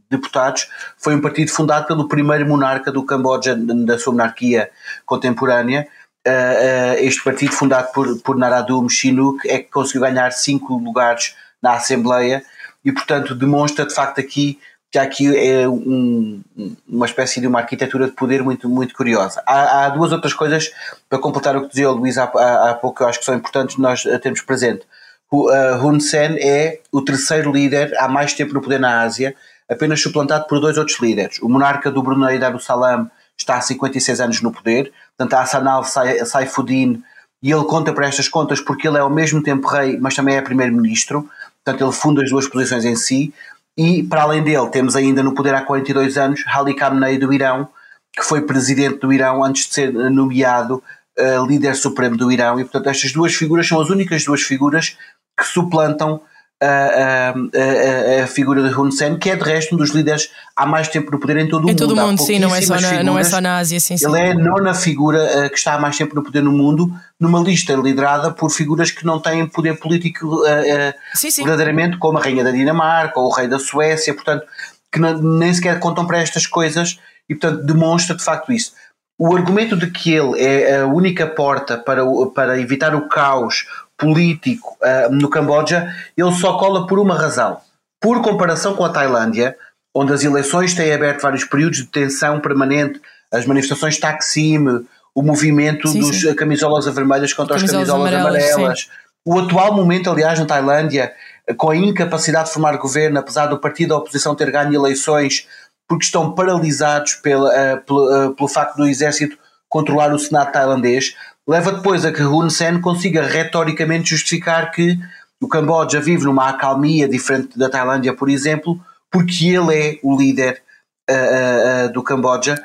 deputados 0.09 0.67
foi 0.97 1.15
um 1.15 1.21
partido 1.21 1.51
fundado 1.51 1.85
pelo 1.85 2.07
primeiro 2.07 2.47
monarca 2.47 2.91
do 2.91 3.03
Camboja, 3.03 3.55
da 3.55 3.97
sua 3.99 4.13
monarquia 4.13 4.69
contemporânea 5.05 5.87
uh, 6.27 6.95
este 6.99 7.23
partido 7.23 7.51
fundado 7.51 7.91
por, 7.93 8.19
por 8.21 8.37
Naradum 8.37 8.87
Chinook 8.89 9.47
é 9.47 9.59
que 9.59 9.69
conseguiu 9.69 10.01
ganhar 10.01 10.31
cinco 10.31 10.77
lugares 10.77 11.35
na 11.61 11.73
Assembleia 11.73 12.43
e 12.83 12.91
portanto 12.91 13.35
demonstra 13.35 13.85
de 13.85 13.93
facto 13.93 14.19
aqui 14.19 14.59
que 14.91 14.97
aqui 14.97 15.37
é 15.37 15.69
um, 15.69 16.41
uma 16.87 17.05
espécie 17.05 17.39
de 17.39 17.45
uma 17.45 17.59
arquitetura 17.59 18.07
de 18.07 18.13
poder 18.13 18.41
muito, 18.41 18.67
muito 18.67 18.95
curiosa. 18.95 19.39
Há, 19.45 19.85
há 19.85 19.89
duas 19.89 20.11
outras 20.11 20.33
coisas 20.33 20.71
para 21.07 21.19
completar 21.19 21.55
o 21.55 21.61
que 21.61 21.69
dizia 21.69 21.91
o 21.91 21.93
Luís 21.93 22.17
há, 22.17 22.23
há, 22.23 22.71
há 22.71 22.73
pouco 22.73 22.97
que 22.97 23.03
eu 23.03 23.07
acho 23.07 23.19
que 23.19 23.25
são 23.25 23.35
importantes 23.35 23.77
nós 23.77 24.01
termos 24.23 24.41
presente. 24.41 24.81
O, 25.29 25.51
uh, 25.51 25.85
Hun 25.85 25.99
Sen 25.99 26.37
é 26.39 26.79
o 26.91 27.03
terceiro 27.03 27.51
líder 27.51 27.95
há 27.99 28.07
mais 28.07 28.33
tempo 28.33 28.51
no 28.51 28.61
poder 28.61 28.79
na 28.79 29.01
Ásia, 29.01 29.35
apenas 29.69 30.01
suplantado 30.01 30.47
por 30.47 30.59
dois 30.59 30.77
outros 30.77 30.99
líderes. 30.99 31.39
O 31.41 31.47
monarca 31.47 31.91
do 31.91 32.01
Brunei 32.01 32.39
Darussalam 32.39 33.09
está 33.37 33.57
há 33.57 33.61
56 33.61 34.19
anos 34.19 34.41
no 34.41 34.51
poder, 34.51 34.91
portanto 35.17 35.33
a 35.35 35.41
Hassanal 35.41 35.83
Saifuddin, 35.83 37.01
e 37.41 37.51
ele 37.51 37.63
conta 37.63 37.93
para 37.93 38.07
estas 38.07 38.27
contas 38.27 38.59
porque 38.59 38.87
ele 38.87 38.97
é 38.97 39.01
ao 39.01 39.09
mesmo 39.09 39.41
tempo 39.41 39.67
rei, 39.67 39.97
mas 39.97 40.15
também 40.15 40.35
é 40.35 40.41
primeiro-ministro, 40.41 41.29
portanto 41.63 41.85
ele 41.85 41.93
funda 41.93 42.23
as 42.23 42.29
duas 42.29 42.47
posições 42.47 42.83
em 42.83 42.95
si, 42.95 43.33
e 43.77 44.03
para 44.03 44.23
além 44.23 44.43
dele 44.43 44.67
temos 44.69 44.95
ainda 44.95 45.23
no 45.23 45.33
poder 45.33 45.55
há 45.55 45.61
42 45.61 46.17
anos 46.17 46.43
Ali 46.47 46.73
Khamenei 46.73 47.17
do 47.17 47.31
Irão, 47.31 47.69
que 48.13 48.23
foi 48.23 48.41
presidente 48.41 48.99
do 48.99 49.13
Irão 49.13 49.43
antes 49.43 49.67
de 49.67 49.73
ser 49.73 49.93
nomeado 49.93 50.83
uh, 51.17 51.45
líder 51.45 51.75
supremo 51.75 52.17
do 52.17 52.29
Irão, 52.29 52.59
e 52.59 52.63
portanto 52.63 52.89
estas 52.89 53.13
duas 53.13 53.33
figuras 53.33 53.67
são 53.67 53.79
as 53.79 53.89
únicas 53.89 54.25
duas 54.25 54.41
figuras 54.41 54.97
que 55.37 55.45
suplantam 55.45 56.21
a, 56.61 57.33
a, 57.33 58.23
a, 58.23 58.27
figura 58.27 58.61
de 58.61 58.77
Hun 58.77 58.91
Sen, 58.91 59.17
que 59.17 59.29
é 59.29 59.35
de 59.35 59.43
resto 59.43 59.75
um 59.75 59.77
dos 59.77 59.91
líderes 59.91 60.29
há 60.55 60.65
mais 60.65 60.89
tempo 60.89 61.09
no 61.11 61.19
poder 61.19 61.37
em 61.37 61.47
todo 61.47 61.65
o 61.65 61.69
em 61.69 61.71
mundo. 61.71 61.71
Em 61.71 61.75
todo 61.75 61.91
o 61.91 61.95
mundo, 61.95 62.21
sim, 62.21 62.37
não 62.37 62.53
é, 62.53 62.61
só 62.61 62.73
na, 62.73 62.79
figuras, 62.81 63.05
não 63.05 63.17
é 63.17 63.23
só 63.23 63.39
na 63.39 63.57
Ásia, 63.57 63.79
sim, 63.79 63.97
sim. 63.97 64.05
Ele 64.05 64.19
é 64.19 64.31
a 64.31 64.33
nona 64.35 64.73
figura 64.73 65.45
uh, 65.45 65.49
que 65.49 65.57
está 65.57 65.75
há 65.75 65.79
mais 65.79 65.97
tempo 65.97 66.15
no 66.15 66.23
poder 66.23 66.43
no 66.43 66.51
mundo, 66.51 66.91
numa 67.19 67.39
lista 67.39 67.73
liderada 67.73 68.31
por 68.31 68.49
figuras 68.49 68.91
que 68.91 69.05
não 69.05 69.19
têm 69.19 69.47
poder 69.47 69.79
político 69.79 70.25
uh, 70.25 70.41
uh, 70.41 70.93
sim, 71.13 71.31
sim. 71.31 71.43
verdadeiramente, 71.43 71.97
como 71.97 72.17
a 72.17 72.21
Rainha 72.21 72.43
da 72.43 72.51
Dinamarca 72.51 73.19
ou 73.19 73.27
o 73.27 73.33
Rei 73.33 73.47
da 73.47 73.57
Suécia, 73.57 74.13
portanto, 74.13 74.45
que 74.91 74.99
não, 74.99 75.17
nem 75.17 75.53
sequer 75.53 75.79
contam 75.79 76.05
para 76.05 76.19
estas 76.19 76.45
coisas 76.45 76.99
e, 77.29 77.35
portanto, 77.35 77.63
demonstra 77.63 78.15
de 78.15 78.23
facto 78.23 78.51
isso. 78.51 78.73
O 79.17 79.35
argumento 79.35 79.75
de 79.75 79.91
que 79.91 80.13
ele 80.13 80.41
é 80.41 80.79
a 80.79 80.85
única 80.85 81.27
porta 81.27 81.77
para, 81.77 82.01
para 82.33 82.59
evitar 82.59 82.95
o 82.95 83.07
caos, 83.07 83.65
político 83.99 84.77
uh, 84.81 85.13
no 85.13 85.29
Camboja, 85.29 85.93
ele 86.17 86.31
só 86.33 86.57
cola 86.57 86.87
por 86.87 86.97
uma 86.97 87.15
razão. 87.15 87.57
Por 88.01 88.21
comparação 88.21 88.73
com 88.75 88.85
a 88.85 88.89
Tailândia, 88.89 89.55
onde 89.93 90.13
as 90.13 90.23
eleições 90.23 90.73
têm 90.73 90.93
aberto 90.93 91.21
vários 91.21 91.43
períodos 91.43 91.79
de 91.79 91.87
tensão 91.87 92.39
permanente, 92.39 93.01
as 93.31 93.45
manifestações 93.45 93.99
Taksim, 93.99 94.85
o 95.13 95.21
movimento 95.21 95.87
sim, 95.89 95.99
dos 95.99 96.21
sim. 96.21 96.33
camisolas 96.33 96.85
vermelhas 96.85 97.33
contra 97.33 97.57
camisolas 97.57 97.89
as 97.89 97.95
camisolas 97.95 98.13
amarelas. 98.13 98.53
amarelas. 98.53 98.89
O 99.25 99.37
atual 99.37 99.75
momento, 99.75 100.09
aliás, 100.09 100.39
na 100.39 100.45
Tailândia, 100.45 101.13
com 101.57 101.69
a 101.69 101.75
incapacidade 101.75 102.47
de 102.47 102.53
formar 102.53 102.77
governo, 102.77 103.19
apesar 103.19 103.47
do 103.47 103.59
partido 103.59 103.89
da 103.89 103.97
oposição 103.97 104.33
ter 104.33 104.49
ganho 104.49 104.73
eleições, 104.73 105.45
porque 105.87 106.05
estão 106.05 106.33
paralisados 106.33 107.15
pela, 107.15 107.49
uh, 107.49 107.81
pelo, 107.81 108.27
uh, 108.27 108.33
pelo 108.33 108.47
facto 108.47 108.77
do 108.77 108.87
exército 108.87 109.37
controlar 109.67 110.13
o 110.13 110.19
Senado 110.19 110.51
tailandês, 110.51 111.15
leva 111.49 111.71
depois 111.71 112.05
a 112.05 112.11
que 112.11 112.21
Hun 112.21 112.49
Sen 112.49 112.79
consiga 112.79 113.23
retoricamente 113.23 114.11
justificar 114.11 114.71
que 114.71 114.99
o 115.41 115.47
Camboja 115.47 115.99
vive 115.99 116.25
numa 116.25 116.49
acalmia 116.49 117.07
diferente 117.09 117.57
da 117.57 117.69
Tailândia, 117.69 118.13
por 118.13 118.29
exemplo, 118.29 118.79
porque 119.09 119.47
ele 119.47 119.73
é 119.75 119.99
o 120.03 120.15
líder 120.15 120.61
uh, 121.09 121.91
do 121.91 122.03
Camboja. 122.03 122.55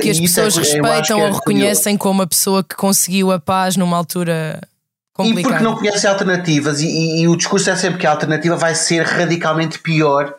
que 0.00 0.10
as 0.10 0.18
é 0.18 0.20
pessoas 0.20 0.56
é, 0.56 0.60
respeitam 0.60 1.20
ou 1.20 1.32
reconhecem 1.32 1.96
como 1.96 2.22
a 2.22 2.26
pessoa 2.26 2.62
que 2.62 2.76
conseguiu 2.76 3.32
a 3.32 3.40
paz 3.40 3.76
numa 3.76 3.96
altura 3.96 4.60
complicada. 5.12 5.40
E 5.40 5.42
porque 5.42 5.64
não 5.64 5.76
conhece 5.76 6.06
alternativas, 6.06 6.80
e, 6.80 6.86
e, 6.86 7.22
e, 7.22 7.28
o 7.28 7.36
discurso 7.36 7.68
é 7.68 7.74
sempre 7.74 7.98
que 7.98 8.06
a 8.06 8.12
alternativa 8.12 8.54
vai 8.54 8.76
ser 8.76 9.02
radicalmente 9.02 9.80
pior 9.80 10.32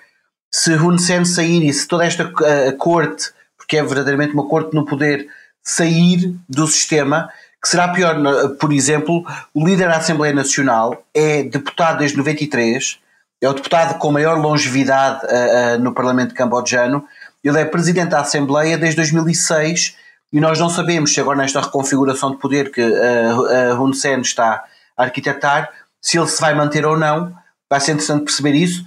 se 0.50 0.74
Hun 0.76 0.98
Sen 0.98 1.26
sair 1.26 1.62
e 1.68 1.74
se 1.74 1.86
toda 1.88 2.06
esta 2.06 2.26
uh, 2.26 2.78
corte, 2.78 3.32
porque 3.58 3.76
é 3.76 3.84
verdadeiramente 3.84 4.34
uma 4.34 4.48
corte 4.48 4.74
no 4.74 4.86
poder, 4.86 5.28
sair 5.64 6.36
do 6.48 6.68
sistema, 6.68 7.30
que 7.62 7.70
será 7.70 7.90
pior, 7.90 8.16
por 8.60 8.74
exemplo, 8.74 9.24
o 9.54 9.66
líder 9.66 9.88
da 9.88 9.98
Assembleia 9.98 10.34
Nacional 10.34 11.06
é 11.14 11.44
deputado 11.44 12.00
desde 12.00 12.18
93, 12.18 13.00
é 13.40 13.48
o 13.48 13.54
deputado 13.54 14.00
com 14.00 14.12
maior 14.12 14.38
longevidade 14.40 15.26
uh, 15.26 15.76
uh, 15.76 15.80
no 15.80 15.94
Parlamento 15.94 16.34
cambodjano, 16.34 17.06
ele 17.44 17.60
é 17.60 17.66
presidente 17.66 18.10
da 18.10 18.22
Assembleia 18.22 18.78
desde 18.78 18.96
2006 18.98 19.96
e 20.34 20.40
nós 20.40 20.60
não 20.60 20.70
sabemos 20.70 21.14
se 21.14 21.20
agora 21.20 21.38
nesta 21.38 21.62
reconfiguração 21.62 22.32
de 22.32 22.38
poder 22.38 22.72
que 22.72 22.82
uh, 22.82 23.82
Hun 23.82 23.94
Sen 23.94 24.22
está 24.22 24.64
a 24.98 25.04
arquitetar, 25.04 25.70
se 26.02 26.18
ele 26.18 26.28
se 26.28 26.42
vai 26.42 26.56
manter 26.56 26.86
ou 26.86 26.98
não, 26.98 27.32
vai 27.70 27.80
ser 27.80 27.92
interessante 27.92 28.26
perceber 28.26 28.56
isso, 28.56 28.84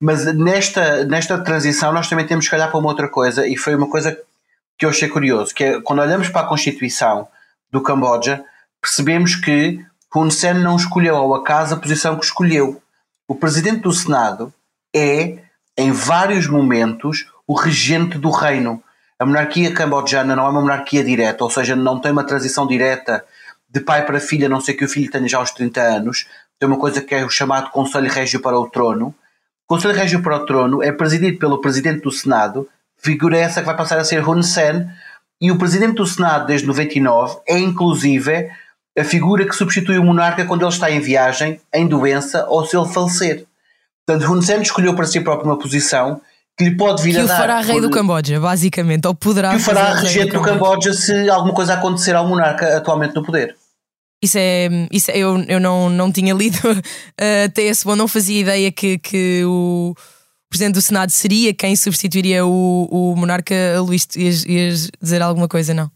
mas 0.00 0.26
nesta, 0.34 1.04
nesta 1.04 1.38
transição 1.38 1.92
nós 1.92 2.08
também 2.08 2.26
temos 2.26 2.46
que 2.46 2.54
olhar 2.54 2.68
para 2.68 2.78
uma 2.78 2.88
outra 2.88 3.08
coisa 3.08 3.46
e 3.46 3.56
foi 3.56 3.74
uma 3.74 3.88
coisa 3.88 4.18
que 4.78 4.84
eu 4.84 4.90
achei 4.90 5.08
curioso, 5.08 5.54
que 5.54 5.64
é 5.64 5.80
quando 5.80 6.00
olhamos 6.00 6.28
para 6.28 6.42
a 6.42 6.46
Constituição 6.46 7.28
do 7.72 7.82
Camboja, 7.82 8.44
percebemos 8.80 9.34
que 9.34 9.84
Hun 10.14 10.30
Sen 10.30 10.54
não 10.54 10.76
escolheu 10.76 11.16
ao 11.16 11.34
acaso 11.34 11.74
a 11.74 11.78
posição 11.78 12.16
que 12.16 12.24
escolheu. 12.24 12.82
O 13.26 13.34
presidente 13.34 13.80
do 13.80 13.92
Senado 13.92 14.52
é, 14.94 15.38
em 15.76 15.90
vários 15.90 16.46
momentos, 16.46 17.26
o 17.46 17.54
regente 17.54 18.18
do 18.18 18.30
reino. 18.30 18.82
A 19.18 19.24
monarquia 19.24 19.72
cambodjana 19.72 20.36
não 20.36 20.46
é 20.46 20.50
uma 20.50 20.60
monarquia 20.60 21.02
direta, 21.02 21.44
ou 21.44 21.50
seja, 21.50 21.74
não 21.74 21.98
tem 21.98 22.12
uma 22.12 22.24
transição 22.24 22.66
direta 22.66 23.24
de 23.68 23.80
pai 23.80 24.04
para 24.04 24.20
filha, 24.20 24.46
a 24.46 24.50
não 24.50 24.60
ser 24.60 24.74
que 24.74 24.84
o 24.84 24.88
filho 24.88 25.10
tenha 25.10 25.26
já 25.26 25.40
os 25.40 25.50
30 25.52 25.80
anos. 25.80 26.26
Tem 26.58 26.68
uma 26.68 26.78
coisa 26.78 27.00
que 27.00 27.14
é 27.14 27.24
o 27.24 27.30
chamado 27.30 27.70
Conselho 27.70 28.10
Régio 28.10 28.40
para 28.40 28.58
o 28.58 28.68
Trono. 28.68 29.14
O 29.64 29.74
Conselho 29.74 29.94
Régio 29.94 30.22
para 30.22 30.36
o 30.36 30.44
Trono 30.44 30.82
é 30.82 30.92
presidido 30.92 31.38
pelo 31.38 31.60
presidente 31.60 32.02
do 32.02 32.12
Senado, 32.12 32.68
figura 32.98 33.38
essa 33.38 33.60
que 33.60 33.66
vai 33.66 33.76
passar 33.76 33.98
a 33.98 34.04
ser 34.04 34.26
Hun 34.26 34.42
Sen, 34.42 34.88
e 35.42 35.50
o 35.50 35.58
presidente 35.58 35.96
do 35.96 36.06
Senado 36.06 36.46
desde 36.46 36.68
99 36.68 37.38
é 37.48 37.58
inclusive 37.58 38.48
a 38.96 39.02
figura 39.02 39.44
que 39.44 39.56
substitui 39.56 39.98
o 39.98 40.04
monarca 40.04 40.44
quando 40.44 40.62
ele 40.62 40.70
está 40.70 40.88
em 40.88 41.00
viagem, 41.00 41.60
em 41.74 41.84
doença 41.84 42.46
ou 42.48 42.64
se 42.64 42.76
ele 42.76 42.86
falecer. 42.86 43.44
Portanto, 44.06 44.30
Hun 44.30 44.40
Sen 44.40 44.62
escolheu 44.62 44.94
para 44.94 45.04
si 45.04 45.20
próprio 45.20 45.50
uma 45.50 45.58
posição 45.58 46.20
que 46.56 46.64
lhe 46.64 46.76
pode 46.76 47.02
vir 47.02 47.14
que 47.14 47.18
a 47.18 47.24
dar. 47.24 47.26
Que 47.26 47.34
o 47.34 47.36
fará 47.36 47.60
rei 47.60 47.74
por... 47.74 47.80
do 47.80 47.90
Camboja, 47.90 48.38
basicamente, 48.38 49.08
ou 49.08 49.16
poderá 49.16 49.50
Que 49.50 49.56
o 49.56 49.60
fará 49.60 49.94
regente 49.94 50.30
do, 50.30 50.38
do 50.38 50.42
Camboja 50.42 50.92
se 50.92 51.28
alguma 51.28 51.54
coisa 51.54 51.74
acontecer 51.74 52.14
ao 52.14 52.28
monarca 52.28 52.76
atualmente 52.76 53.14
no 53.16 53.24
poder. 53.24 53.56
Isso 54.22 54.38
é. 54.38 54.68
Isso 54.92 55.10
é, 55.10 55.18
eu, 55.18 55.42
eu 55.48 55.58
não, 55.58 55.90
não 55.90 56.12
tinha 56.12 56.32
lido 56.32 56.60
até 57.46 57.62
esse 57.62 57.84
bom, 57.84 57.96
não 57.96 58.06
fazia 58.06 58.40
ideia 58.40 58.70
que, 58.70 58.96
que 58.98 59.42
o 59.44 59.92
Presidente 60.52 60.74
do 60.74 60.82
Senado 60.82 61.10
seria 61.10 61.54
quem 61.54 61.74
substituiria 61.74 62.44
o, 62.44 62.86
o 62.90 63.16
monarca 63.16 63.54
Luís. 63.80 64.06
Ias, 64.14 64.44
ias 64.44 64.90
dizer 65.00 65.22
alguma 65.22 65.48
coisa, 65.48 65.72
não? 65.72 65.90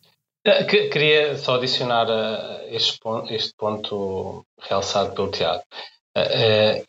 Eh, 0.47 0.65
queria 0.65 1.37
só 1.37 1.57
adicionar 1.57 2.09
uh, 2.09 2.75
este, 2.75 2.99
ponto, 2.99 3.31
este 3.35 3.53
ponto 3.55 4.47
realçado 4.59 5.15
pelo 5.15 5.31
Tiago. 5.31 5.63
Uh, 6.17 6.83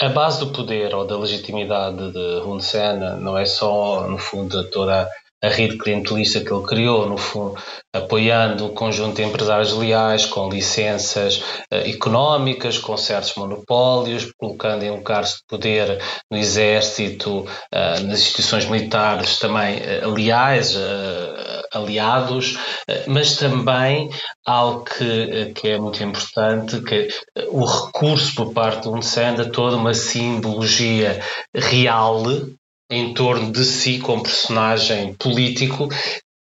a 0.00 0.08
base 0.08 0.40
do 0.40 0.54
poder 0.54 0.94
ou 0.94 1.06
da 1.06 1.18
legitimidade 1.18 2.12
de 2.12 2.40
Hun 2.46 2.60
Sen 2.60 2.98
não 3.20 3.36
é 3.36 3.44
só, 3.44 4.08
no 4.08 4.16
fundo, 4.16 4.70
toda 4.70 5.06
a 5.42 5.48
rede 5.48 5.76
clientelista 5.76 6.40
que 6.40 6.52
ele 6.52 6.62
criou, 6.62 7.08
no 7.08 7.18
fundo, 7.18 7.56
apoiando 7.92 8.66
o 8.66 8.72
conjunto 8.72 9.16
de 9.16 9.24
empresários 9.24 9.72
leais 9.72 10.24
com 10.24 10.48
licenças 10.48 11.38
uh, 11.38 11.76
económicas, 11.84 12.78
com 12.78 12.96
certos 12.96 13.34
monopólios, 13.34 14.30
colocando 14.38 14.84
em 14.84 14.90
lugares 14.90 15.30
de 15.30 15.38
poder 15.48 16.00
no 16.30 16.38
exército, 16.38 17.40
uh, 17.40 18.00
nas 18.04 18.20
instituições 18.20 18.66
militares 18.66 19.38
também 19.40 19.78
uh, 19.78 20.08
leais, 20.10 20.76
aliados, 21.72 22.58
mas 23.06 23.36
também 23.36 24.10
algo 24.46 24.84
que, 24.84 25.52
que 25.54 25.68
é 25.68 25.78
muito 25.78 26.02
importante, 26.04 26.82
que 26.82 27.08
o 27.48 27.64
recurso 27.64 28.34
por 28.34 28.52
parte 28.52 28.82
de 28.82 28.88
um 28.88 29.00
Senda 29.00 29.50
toda 29.50 29.76
uma 29.76 29.94
simbologia 29.94 31.18
real 31.54 32.22
em 32.92 33.14
torno 33.14 33.50
de 33.50 33.64
si 33.64 33.98
como 33.98 34.22
personagem 34.22 35.14
político 35.14 35.88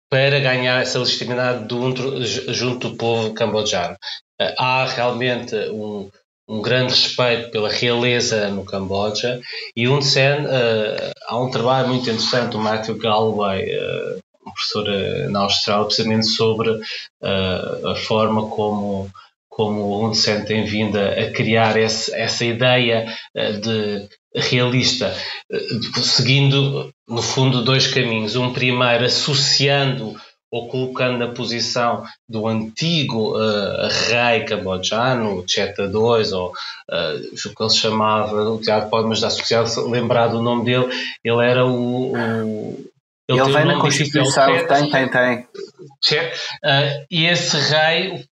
para 0.09 0.39
ganhar 0.39 0.81
essa 0.81 0.99
legitimidade 0.99 1.65
do, 1.65 2.21
junto 2.53 2.89
do 2.89 2.97
povo 2.97 3.33
cambodjano. 3.33 3.95
Eh, 4.39 4.53
há 4.59 4.85
realmente 4.85 5.55
um, 5.71 6.09
um 6.47 6.61
grande 6.61 6.93
respeito 6.93 7.49
pela 7.49 7.69
realeza 7.69 8.49
no 8.49 8.65
Camboja 8.65 9.39
e 9.75 9.87
Hun 9.87 10.01
Sen, 10.01 10.41
uh, 10.41 11.11
há 11.27 11.39
um 11.39 11.49
trabalho 11.49 11.87
muito 11.87 12.03
interessante 12.03 12.51
do 12.51 12.59
Matthew 12.59 12.97
Galloway, 12.97 13.75
uh, 13.77 14.19
um 14.45 14.51
professor 14.51 14.85
na 15.29 15.39
Austrália, 15.39 15.85
precisamente 15.85 16.27
sobre 16.27 16.77
a 17.23 17.95
forma 17.95 18.49
como 18.49 19.09
como 19.55 19.81
o 19.81 20.05
Hun 20.05 20.13
Sen 20.13 20.45
tem 20.45 20.65
vindo 20.65 20.97
a, 20.97 21.31
criar 21.31 21.77
esse, 21.77 22.13
essa 22.13 22.43
ideia 22.43 23.05
de 23.35 24.07
realista, 24.35 25.15
eh, 25.51 25.57
seguindo, 26.01 26.91
no 27.07 27.21
fundo, 27.21 27.63
dois 27.63 27.87
caminhos. 27.87 28.35
Um 28.35 28.51
primeiro, 28.51 29.05
associando 29.05 30.15
ou 30.51 30.67
colocando 30.67 31.17
na 31.17 31.33
posição 31.33 32.03
do 32.29 32.47
antigo 32.47 33.35
uh, 33.35 33.87
rei 34.07 34.45
cambodjano, 34.45 35.43
Cheta 35.47 35.85
II, 35.85 36.33
ou 36.33 36.49
uh, 36.49 37.47
o 37.47 37.55
que 37.55 37.63
ele 37.63 37.69
chamava, 37.71 38.51
o 38.51 38.61
Tiago 38.61 38.87
pode 38.87 39.07
me 39.07 39.13
ajudar 39.13 39.31
se 39.31 39.79
lembrar 39.81 40.27
do 40.27 40.43
nome 40.43 40.63
dele, 40.65 40.87
ele 41.23 41.43
era 41.43 41.65
o. 41.65 42.11
o 42.13 42.93
ele, 43.27 43.39
ele 43.39 43.51
vem 43.51 43.65
na 43.65 43.79
Constituição, 43.79 44.45
tem, 44.67 44.91
tem, 44.91 45.09
tem. 45.09 45.39
Uh, 45.39 47.05
e 47.09 47.25
esse 47.25 47.57
rei, 47.57 48.23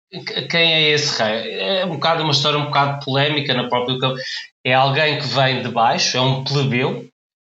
quem 0.50 0.72
é 0.72 0.90
esse 0.90 1.22
rei? 1.22 1.54
É 1.60 1.86
um 1.86 1.90
bocado 1.90 2.22
uma 2.22 2.32
história 2.32 2.58
um 2.58 2.66
bocado 2.66 3.04
polémica 3.04 3.54
na 3.54 3.68
própria 3.68 3.96
é 4.64 4.74
alguém 4.74 5.18
que 5.18 5.26
vem 5.26 5.62
de 5.62 5.68
baixo, 5.68 6.16
é 6.16 6.20
um 6.20 6.44
plebeu, 6.44 7.08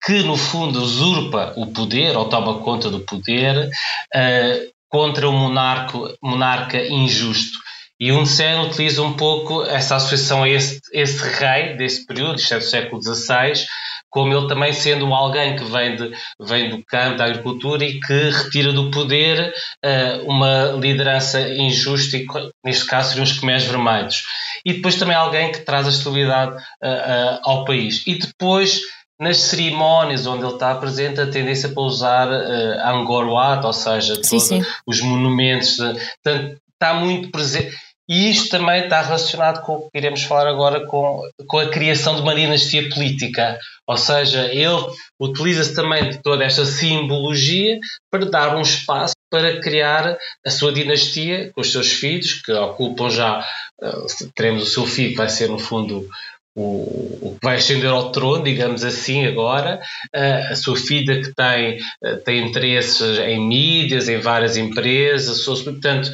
que 0.05 0.23
no 0.23 0.37
fundo 0.37 0.81
usurpa 0.81 1.53
o 1.57 1.67
poder 1.67 2.17
ou 2.17 2.29
toma 2.29 2.59
conta 2.61 2.91
do 2.91 3.01
poder 3.01 3.69
uh, 3.69 4.73
contra 4.89 5.29
o 5.29 5.33
monarco, 5.33 6.09
monarca 6.23 6.79
injusto. 6.79 7.59
E 7.99 8.11
Hun 8.11 8.27
Sen 8.27 8.61
utiliza 8.67 9.03
um 9.03 9.13
pouco 9.15 9.63
essa 9.65 9.97
associação 9.97 10.43
a 10.43 10.49
esse, 10.49 10.81
esse 10.93 11.23
rei 11.39 11.77
desse 11.77 12.05
período, 12.05 12.37
isto 12.37 12.55
é 12.55 12.59
do 12.59 12.65
século 12.65 13.01
XVI, 13.01 13.65
como 14.13 14.37
ele 14.37 14.47
também 14.47 14.75
sendo 14.75 15.13
alguém 15.13 15.57
que 15.57 15.65
vem, 15.65 15.97
de, 15.97 16.13
vem 16.39 16.69
do 16.69 16.85
campo 16.85 17.17
da 17.17 17.25
agricultura 17.25 17.83
e 17.83 17.99
que 17.99 18.29
retira 18.29 18.71
do 18.71 18.91
poder 18.91 19.53
uh, 19.83 20.31
uma 20.31 20.73
liderança 20.79 21.41
injusta, 21.41 22.19
e 22.19 22.27
neste 22.63 22.85
caso 22.85 23.09
seriam 23.09 23.25
os 23.25 23.33
Khmers 23.41 23.65
vermelhos. 23.65 24.23
E 24.67 24.75
depois 24.75 24.97
também 24.97 25.17
alguém 25.17 25.51
que 25.51 25.61
traz 25.61 25.87
a 25.87 25.91
estabilidade 25.91 26.53
uh, 26.53 26.59
uh, 26.59 27.41
ao 27.43 27.65
país. 27.65 28.05
E 28.07 28.15
depois 28.17 28.83
nas 29.19 29.39
cerimónias 29.39 30.27
onde 30.27 30.45
ele 30.45 30.53
está 30.53 30.75
presente, 30.75 31.21
a 31.21 31.31
tendência 31.31 31.71
para 31.71 31.83
usar 31.83 32.29
uh, 32.29 32.89
Angkor 32.89 33.29
Wat, 33.29 33.65
ou 33.65 33.73
seja, 33.73 34.23
sim, 34.23 34.39
sim. 34.39 34.63
os 34.87 35.01
monumentos, 35.01 35.77
portanto, 35.77 36.61
está 36.75 36.95
muito 36.95 37.31
presente. 37.31 37.75
E 38.09 38.31
isto 38.31 38.51
também 38.51 38.85
está 38.85 39.01
relacionado 39.01 39.63
com 39.63 39.75
o 39.75 39.91
que 39.91 39.99
iremos 39.99 40.25
falar 40.25 40.49
agora 40.49 40.87
com, 40.87 41.23
com 41.47 41.59
a 41.59 41.69
criação 41.69 42.17
de 42.17 42.23
uma 42.23 42.35
dinastia 42.35 42.89
política. 42.89 43.59
Ou 43.87 43.97
seja, 43.97 44.47
ele 44.53 44.87
utiliza-se 45.21 45.75
também 45.75 46.11
de 46.11 46.23
toda 46.23 46.45
esta 46.45 46.65
simbologia 46.65 47.79
para 48.11 48.27
dar 48.27 48.57
um 48.57 48.63
espaço 48.63 49.15
para 49.31 49.61
criar 49.61 50.19
a 50.45 50.51
sua 50.51 50.73
dinastia 50.73 51.51
com 51.55 51.63
os 51.63 51.73
seus 51.73 51.91
filhos, 51.91 52.43
que 52.43 52.53
ocupam 52.53 53.09
já, 53.09 53.41
uh, 53.83 54.31
teremos 54.35 54.65
o 54.65 54.67
seu 54.67 54.87
filho, 54.87 55.13
que 55.13 55.17
vai 55.17 55.29
ser 55.31 55.49
no 55.49 55.59
fundo 55.59 56.07
o, 56.55 57.35
que 57.41 57.47
vai 57.47 57.57
ascender 57.57 57.91
ao 57.91 58.13
trono, 58.13 58.45
digamos 58.45 58.85
assim, 58.85 59.25
agora, 59.25 59.81
uh, 60.15 60.53
a 60.53 60.57
sua 60.57 60.77
filha 60.77 61.23
que 61.23 61.35
tem, 61.35 61.79
uh, 62.05 62.19
tem 62.25 62.47
interesses 62.47 63.19
em 63.21 63.41
mídias, 63.41 64.09
em 64.09 64.19
várias 64.19 64.59
empresas, 64.59 65.45
portanto, 65.45 66.11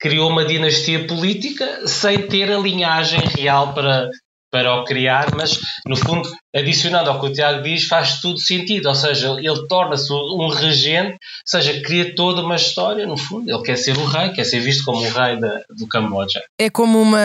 criou 0.00 0.30
uma 0.30 0.44
dinastia 0.44 1.06
política 1.06 1.86
sem 1.86 2.26
ter 2.26 2.50
a 2.50 2.58
linhagem 2.58 3.20
real 3.20 3.74
para, 3.74 4.08
para 4.50 4.74
o 4.74 4.84
criar, 4.84 5.34
mas 5.36 5.60
no 5.86 5.94
fundo, 5.94 6.28
adicionando 6.56 7.10
ao 7.10 7.20
que 7.20 7.26
o 7.26 7.32
Tiago 7.32 7.62
diz, 7.62 7.86
faz 7.86 8.20
tudo 8.20 8.40
sentido, 8.40 8.88
ou 8.88 8.94
seja, 8.94 9.28
ele 9.38 9.68
torna-se 9.68 10.10
um 10.12 10.48
regente, 10.48 11.12
ou 11.12 11.18
seja, 11.44 11.80
cria 11.82 12.14
toda 12.14 12.42
uma 12.42 12.56
história, 12.56 13.06
no 13.06 13.16
fundo, 13.16 13.48
ele 13.48 13.62
quer 13.62 13.76
ser 13.76 13.96
o 13.96 14.04
rei, 14.04 14.30
quer 14.30 14.44
ser 14.44 14.60
visto 14.60 14.84
como 14.84 14.98
o 14.98 15.10
rei 15.10 15.38
da, 15.38 15.60
do 15.76 15.86
Camboja. 15.86 16.42
É 16.58 16.70
como 16.70 17.00
uma, 17.00 17.18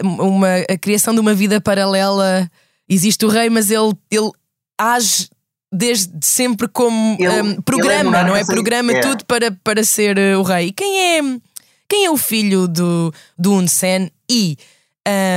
uma 0.00 0.56
a 0.70 0.78
criação 0.78 1.12
de 1.12 1.20
uma 1.20 1.34
vida 1.34 1.60
paralela, 1.60 2.48
existe 2.88 3.26
o 3.26 3.28
rei, 3.28 3.50
mas 3.50 3.70
ele, 3.70 3.92
ele 4.10 4.30
age 4.78 5.28
desde 5.72 6.24
sempre 6.24 6.68
como 6.68 7.16
ele, 7.20 7.42
um, 7.42 7.60
programa, 7.60 8.18
é 8.18 8.24
não 8.24 8.36
é? 8.36 8.44
Programa 8.44 8.92
é. 8.92 9.00
tudo 9.00 9.24
para, 9.26 9.50
para 9.50 9.84
ser 9.84 10.16
uh, 10.16 10.38
o 10.38 10.42
rei. 10.42 10.68
E 10.68 10.72
quem 10.72 11.18
é, 11.18 11.20
quem 11.88 12.06
é 12.06 12.10
o 12.10 12.16
filho 12.16 12.66
do, 12.66 13.12
do 13.38 13.52
Hun 13.52 13.68
Sen? 13.68 14.10
E 14.30 14.56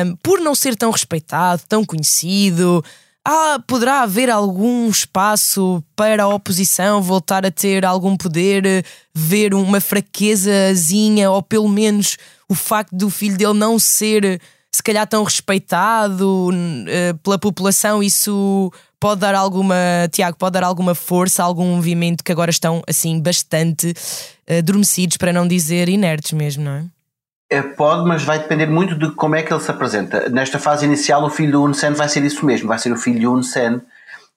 um, 0.05 0.15
por 0.23 0.39
não 0.39 0.55
ser 0.55 0.75
tão 0.75 0.91
respeitado, 0.91 1.61
tão 1.67 1.85
conhecido, 1.85 2.83
poderá 3.67 4.01
haver 4.01 4.29
algum 4.29 4.89
espaço 4.89 5.83
para 5.95 6.23
a 6.23 6.27
oposição 6.27 7.01
voltar 7.01 7.45
a 7.45 7.51
ter 7.51 7.85
algum 7.85 8.17
poder, 8.17 8.83
ver 9.13 9.53
uma 9.53 9.79
fraquezazinha, 9.79 11.29
ou 11.29 11.43
pelo 11.43 11.69
menos 11.69 12.17
o 12.47 12.55
facto 12.55 12.95
do 12.95 13.09
filho 13.09 13.37
dele 13.37 13.53
não 13.53 13.77
ser 13.77 14.41
se 14.71 14.83
calhar 14.83 15.07
tão 15.07 15.23
respeitado 15.23 16.49
uh, 16.49 17.17
pela 17.23 17.39
população, 17.39 18.03
isso 18.03 18.71
pode 18.99 19.21
dar 19.21 19.35
alguma, 19.35 19.75
Tiago, 20.11 20.37
pode 20.37 20.53
dar 20.53 20.63
alguma 20.63 20.93
força, 20.93 21.43
algum 21.43 21.75
movimento 21.75 22.23
que 22.23 22.31
agora 22.31 22.51
estão 22.51 22.81
assim 22.87 23.19
bastante 23.19 23.93
uh, 24.49 24.59
adormecidos, 24.59 25.17
para 25.17 25.33
não 25.33 25.47
dizer 25.47 25.89
inertes 25.89 26.33
mesmo, 26.33 26.63
não 26.63 26.71
é? 26.71 26.85
É, 27.51 27.63
pode, 27.63 28.07
mas 28.07 28.23
vai 28.23 28.37
depender 28.37 28.67
muito 28.67 28.93
de 28.95 29.11
como 29.15 29.35
é 29.35 29.41
que 29.41 29.51
ele 29.51 29.59
se 29.59 29.71
apresenta. 29.71 30.29
Nesta 30.29 30.59
fase 30.59 30.85
inicial, 30.85 31.23
o 31.23 31.31
filho 31.31 31.53
do 31.53 31.63
Hun 31.63 31.73
Sen 31.73 31.93
vai 31.93 32.07
ser 32.07 32.23
isso 32.23 32.45
mesmo, 32.45 32.67
vai 32.67 32.77
ser 32.77 32.91
o 32.91 32.95
filho 32.95 33.19
de 33.19 33.27
Hun 33.27 33.41
Sen, 33.41 33.81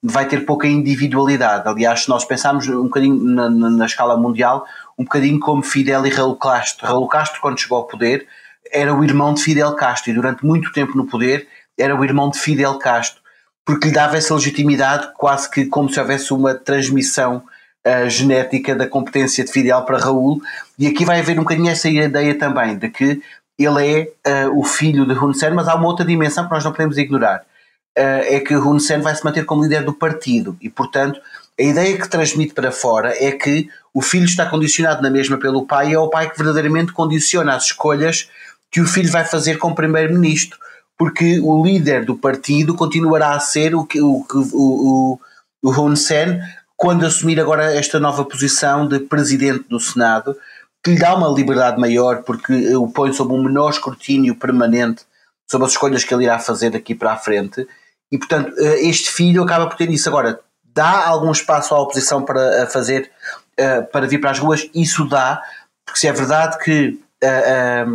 vai 0.01 0.27
ter 0.27 0.45
pouca 0.47 0.67
individualidade. 0.67 1.67
Aliás, 1.69 2.03
se 2.03 2.09
nós 2.09 2.25
pensarmos 2.25 2.67
um 2.67 2.85
bocadinho 2.85 3.15
na, 3.15 3.49
na, 3.51 3.69
na, 3.69 3.85
escala 3.85 4.17
mundial, 4.17 4.65
um 4.97 5.03
bocadinho 5.03 5.39
como 5.39 5.61
Fidel 5.61 6.07
e 6.07 6.09
Raul 6.09 6.35
Castro. 6.35 6.87
Raul 6.87 7.07
Castro, 7.07 7.39
quando 7.39 7.59
chegou 7.59 7.77
ao 7.77 7.85
poder, 7.85 8.27
era 8.73 8.93
o 8.93 9.03
irmão 9.03 9.33
de 9.33 9.43
Fidel 9.43 9.75
Castro 9.75 10.11
e 10.11 10.15
durante 10.15 10.43
muito 10.43 10.71
tempo 10.71 10.97
no 10.97 11.05
poder 11.05 11.47
era 11.77 11.95
o 11.95 12.03
irmão 12.03 12.29
de 12.29 12.39
Fidel 12.39 12.77
Castro, 12.79 13.21
porque 13.63 13.87
lhe 13.87 13.93
dava 13.93 14.17
essa 14.17 14.33
legitimidade 14.33 15.11
quase 15.15 15.49
que 15.49 15.65
como 15.65 15.89
se 15.89 15.99
houvesse 15.99 16.33
uma 16.33 16.55
transmissão 16.55 17.43
uh, 17.85 18.09
genética 18.09 18.75
da 18.75 18.87
competência 18.87 19.43
de 19.43 19.51
Fidel 19.51 19.83
para 19.83 19.99
Raul. 19.99 20.41
E 20.77 20.87
aqui 20.87 21.05
vai 21.05 21.19
haver 21.19 21.37
um 21.37 21.43
bocadinho 21.43 21.69
essa 21.69 21.87
ideia 21.87 22.37
também 22.37 22.77
de 22.77 22.89
que 22.89 23.21
ele 23.57 24.09
é 24.25 24.45
uh, 24.45 24.59
o 24.59 24.63
filho 24.63 25.05
de 25.05 25.13
Hun 25.13 25.33
Sen, 25.33 25.51
mas 25.51 25.67
há 25.67 25.75
uma 25.75 25.87
outra 25.87 26.05
dimensão 26.05 26.45
que 26.45 26.51
nós 26.51 26.63
não 26.63 26.71
podemos 26.71 26.97
ignorar. 26.97 27.43
Uh, 27.97 28.25
é 28.25 28.39
que 28.39 28.55
Hun 28.55 28.79
Sen 28.79 29.01
vai 29.01 29.15
se 29.15 29.23
manter 29.23 29.45
como 29.45 29.63
líder 29.63 29.83
do 29.83 29.93
partido 29.93 30.57
e, 30.59 30.67
portanto, 30.67 31.19
a 31.59 31.61
ideia 31.61 31.95
que 31.95 32.09
transmite 32.09 32.53
para 32.53 32.71
fora 32.71 33.13
é 33.23 33.31
que 33.31 33.69
o 33.93 34.01
filho 34.01 34.25
está 34.25 34.47
condicionado 34.47 35.03
na 35.03 35.11
mesma 35.11 35.37
pelo 35.37 35.67
pai 35.67 35.91
e 35.91 35.93
é 35.93 35.99
o 35.99 36.09
pai 36.09 36.27
que 36.27 36.35
verdadeiramente 36.35 36.91
condiciona 36.91 37.55
as 37.55 37.65
escolhas 37.65 38.27
que 38.73 38.81
o 38.81 38.87
filho 38.87 39.11
vai 39.11 39.23
fazer 39.23 39.59
como 39.59 39.75
primeiro-ministro, 39.75 40.57
porque 40.97 41.39
o 41.39 41.63
líder 41.63 42.05
do 42.05 42.17
partido 42.17 42.73
continuará 42.73 43.35
a 43.35 43.39
ser 43.39 43.75
o 43.75 43.85
que 43.85 44.01
o, 44.01 44.25
o, 44.33 44.39
o, 44.53 45.19
o 45.61 45.71
Hun 45.71 45.95
Sen 45.95 46.41
quando 46.75 47.05
assumir 47.05 47.39
agora 47.39 47.75
esta 47.75 47.99
nova 47.99 48.25
posição 48.25 48.87
de 48.87 48.99
presidente 48.99 49.65
do 49.69 49.79
Senado, 49.79 50.35
que 50.83 50.91
lhe 50.91 50.99
dá 50.99 51.15
uma 51.15 51.29
liberdade 51.29 51.79
maior 51.79 52.23
porque 52.23 52.75
o 52.75 52.87
põe 52.89 53.13
sob 53.13 53.31
um 53.31 53.43
menor 53.43 53.69
escrutínio 53.69 54.35
permanente 54.35 55.03
sobre 55.49 55.67
as 55.67 55.73
escolhas 55.73 56.03
que 56.03 56.13
ele 56.13 56.23
irá 56.23 56.39
fazer 56.39 56.71
daqui 56.71 56.95
para 56.95 57.13
a 57.13 57.17
frente. 57.17 57.67
E, 58.11 58.17
portanto, 58.17 58.53
eh, 58.57 58.87
este 58.87 59.11
filho 59.11 59.43
acaba 59.43 59.67
por 59.67 59.77
ter 59.77 59.89
isso. 59.89 60.09
Agora, 60.09 60.39
dá 60.63 61.05
algum 61.07 61.31
espaço 61.31 61.75
à 61.75 61.79
oposição 61.79 62.23
para 62.23 62.67
fazer, 62.67 63.11
eh, 63.55 63.81
para 63.81 64.07
vir 64.07 64.19
para 64.19 64.31
as 64.31 64.39
ruas? 64.39 64.67
Isso 64.73 65.07
dá, 65.07 65.41
porque 65.85 65.99
se 65.99 66.07
é 66.07 66.11
verdade 66.11 66.57
que 66.57 66.99
eh, 67.21 67.85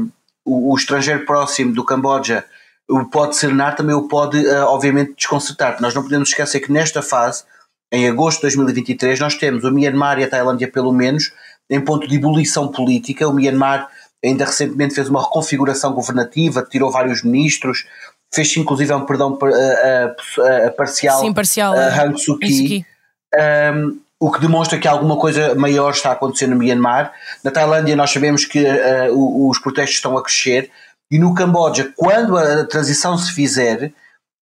o, 0.48 0.72
o 0.72 0.76
estrangeiro 0.76 1.24
próximo 1.24 1.72
do 1.72 1.84
Camboja 1.84 2.44
o 2.88 3.04
pode 3.04 3.36
serenar, 3.36 3.76
também 3.76 3.94
o 3.94 4.08
pode, 4.08 4.38
uh, 4.46 4.64
obviamente, 4.64 5.14
desconcertar. 5.14 5.80
Nós 5.80 5.94
não 5.94 6.02
podemos 6.02 6.30
esquecer 6.30 6.60
que 6.60 6.72
nesta 6.72 7.02
fase, 7.02 7.44
em 7.92 8.08
agosto 8.08 8.38
de 8.38 8.42
2023, 8.42 9.20
nós 9.20 9.34
temos 9.34 9.62
o 9.64 9.70
Myanmar 9.70 10.18
e 10.18 10.24
a 10.24 10.28
Tailândia, 10.28 10.70
pelo 10.70 10.90
menos, 10.90 11.32
em 11.68 11.80
ponto 11.80 12.08
de 12.08 12.16
ebulição 12.16 12.68
política. 12.68 13.28
O 13.28 13.32
Myanmar 13.32 13.88
ainda 14.24 14.46
recentemente 14.46 14.94
fez 14.94 15.08
uma 15.08 15.22
reconfiguração 15.22 15.92
governativa, 15.92 16.66
tirou 16.68 16.90
vários 16.90 17.22
ministros, 17.22 17.86
fez 18.34 18.56
inclusive 18.56 18.92
um 18.94 19.04
perdão 19.04 19.38
a, 19.42 20.70
parcial, 20.70 21.20
Sim, 21.20 21.32
parcial 21.32 21.74
a 21.74 21.88
Hang 21.88 22.18
Suu 22.18 22.38
Kyi. 22.38 22.86
Um, 23.34 24.00
o 24.20 24.32
que 24.32 24.40
demonstra 24.40 24.78
que 24.78 24.88
alguma 24.88 25.16
coisa 25.16 25.54
maior 25.54 25.90
está 25.90 26.10
a 26.10 26.12
acontecer 26.12 26.48
no 26.48 26.56
Myanmar. 26.56 27.12
Na 27.44 27.50
Tailândia 27.50 27.94
nós 27.94 28.10
sabemos 28.10 28.44
que 28.44 28.64
uh, 28.64 29.48
os 29.48 29.58
protestos 29.58 29.96
estão 29.96 30.16
a 30.16 30.22
crescer 30.22 30.70
e 31.10 31.18
no 31.18 31.34
Camboja, 31.34 31.92
quando 31.96 32.36
a 32.36 32.64
transição 32.66 33.16
se 33.16 33.32
fizer 33.32 33.92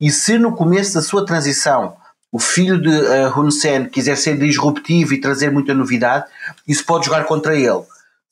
e 0.02 0.10
se 0.10 0.38
no 0.38 0.56
começo 0.56 0.96
da 0.96 1.02
sua 1.02 1.26
transição 1.26 1.96
o 2.32 2.40
filho 2.40 2.82
de 2.82 2.90
uh, 2.90 3.40
Hun 3.40 3.52
Sen 3.52 3.86
quiser 3.86 4.18
ser 4.18 4.38
disruptivo 4.38 5.14
e 5.14 5.22
trazer 5.22 5.52
muita 5.52 5.74
novidade, 5.74 6.26
isso 6.68 6.86
pode 6.86 7.06
jogar 7.06 7.24
contra 7.26 7.56
ele. 7.56 7.84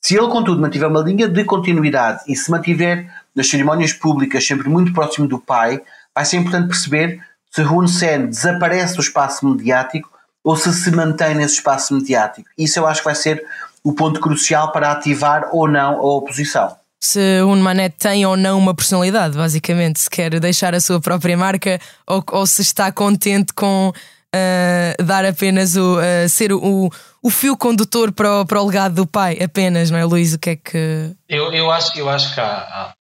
Se 0.02 0.16
ele, 0.16 0.28
contudo, 0.28 0.60
mantiver 0.60 0.88
uma 0.88 1.00
linha 1.00 1.26
de 1.26 1.44
continuidade 1.44 2.22
e 2.28 2.36
se 2.36 2.50
mantiver 2.50 3.10
nas 3.34 3.48
cerimónias 3.48 3.92
públicas 3.92 4.46
sempre 4.46 4.68
muito 4.68 4.92
próximo 4.92 5.26
do 5.26 5.38
pai, 5.38 5.80
vai 6.14 6.24
ser 6.24 6.36
importante 6.36 6.68
perceber 6.68 7.20
se 7.50 7.62
Hun 7.62 7.86
Sen 7.86 8.26
desaparece 8.26 8.96
do 8.96 9.00
espaço 9.00 9.48
mediático 9.48 10.10
ou 10.44 10.54
se 10.56 10.72
se 10.72 10.90
mantém 10.90 11.34
nesse 11.34 11.54
espaço 11.54 11.94
mediático. 11.94 12.48
Isso 12.56 12.78
eu 12.78 12.86
acho 12.86 13.00
que 13.00 13.06
vai 13.06 13.14
ser 13.14 13.42
o 13.82 13.94
ponto 13.94 14.20
crucial 14.20 14.70
para 14.70 14.92
ativar 14.92 15.48
ou 15.52 15.66
não 15.66 15.98
a 15.98 16.16
oposição. 16.16 16.76
Se 17.02 17.42
o 17.42 17.54
Manet 17.56 17.96
tem 17.98 18.24
ou 18.24 18.36
não 18.36 18.58
uma 18.58 18.74
personalidade, 18.74 19.36
basicamente, 19.36 20.00
se 20.00 20.08
quer 20.08 20.38
deixar 20.40 20.74
a 20.74 20.80
sua 20.80 21.00
própria 21.00 21.36
marca 21.36 21.78
ou, 22.06 22.24
ou 22.32 22.46
se 22.46 22.62
está 22.62 22.90
contente 22.92 23.52
com 23.52 23.92
uh, 24.34 25.04
dar 25.04 25.24
apenas 25.24 25.76
o 25.76 25.98
uh, 25.98 26.28
ser 26.28 26.52
o, 26.52 26.90
o 27.22 27.30
fio 27.30 27.56
condutor 27.56 28.10
para 28.12 28.40
o, 28.40 28.46
para 28.46 28.60
o 28.60 28.66
legado 28.66 28.94
do 28.94 29.06
pai, 29.06 29.38
apenas, 29.42 29.90
não 29.90 29.98
é, 29.98 30.04
Luís? 30.04 30.32
O 30.32 30.38
que 30.38 30.50
é 30.50 30.56
que. 30.56 31.10
Eu, 31.28 31.52
eu, 31.52 31.70
acho, 31.70 31.98
eu 31.98 32.08
acho 32.08 32.34
que 32.34 32.40
há, 32.40 32.94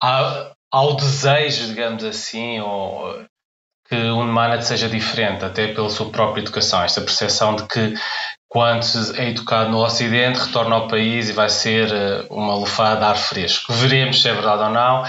há, 0.00 0.52
há 0.72 0.82
o 0.82 0.94
desejo, 0.94 1.66
digamos 1.66 2.04
assim, 2.04 2.60
ou 2.60 3.20
que 3.88 3.94
o 3.94 4.24
Manet 4.24 4.64
seja 4.64 4.88
diferente, 4.88 5.44
até 5.44 5.68
pela 5.68 5.90
sua 5.90 6.10
própria 6.10 6.40
educação, 6.40 6.82
esta 6.82 7.00
percepção 7.00 7.56
de 7.56 7.66
que 7.66 7.94
quando 8.54 8.86
é 9.16 9.30
educado 9.30 9.68
no 9.68 9.82
Ocidente, 9.82 10.38
retorna 10.38 10.76
ao 10.76 10.86
país 10.86 11.28
e 11.28 11.32
vai 11.32 11.48
ser 11.48 11.92
eh, 11.92 12.24
uma 12.30 12.54
lufada 12.54 13.00
de 13.00 13.04
ar 13.04 13.16
fresco. 13.16 13.72
Veremos 13.72 14.22
se 14.22 14.28
é 14.28 14.32
verdade 14.32 14.62
ou 14.62 14.70
não. 14.70 15.02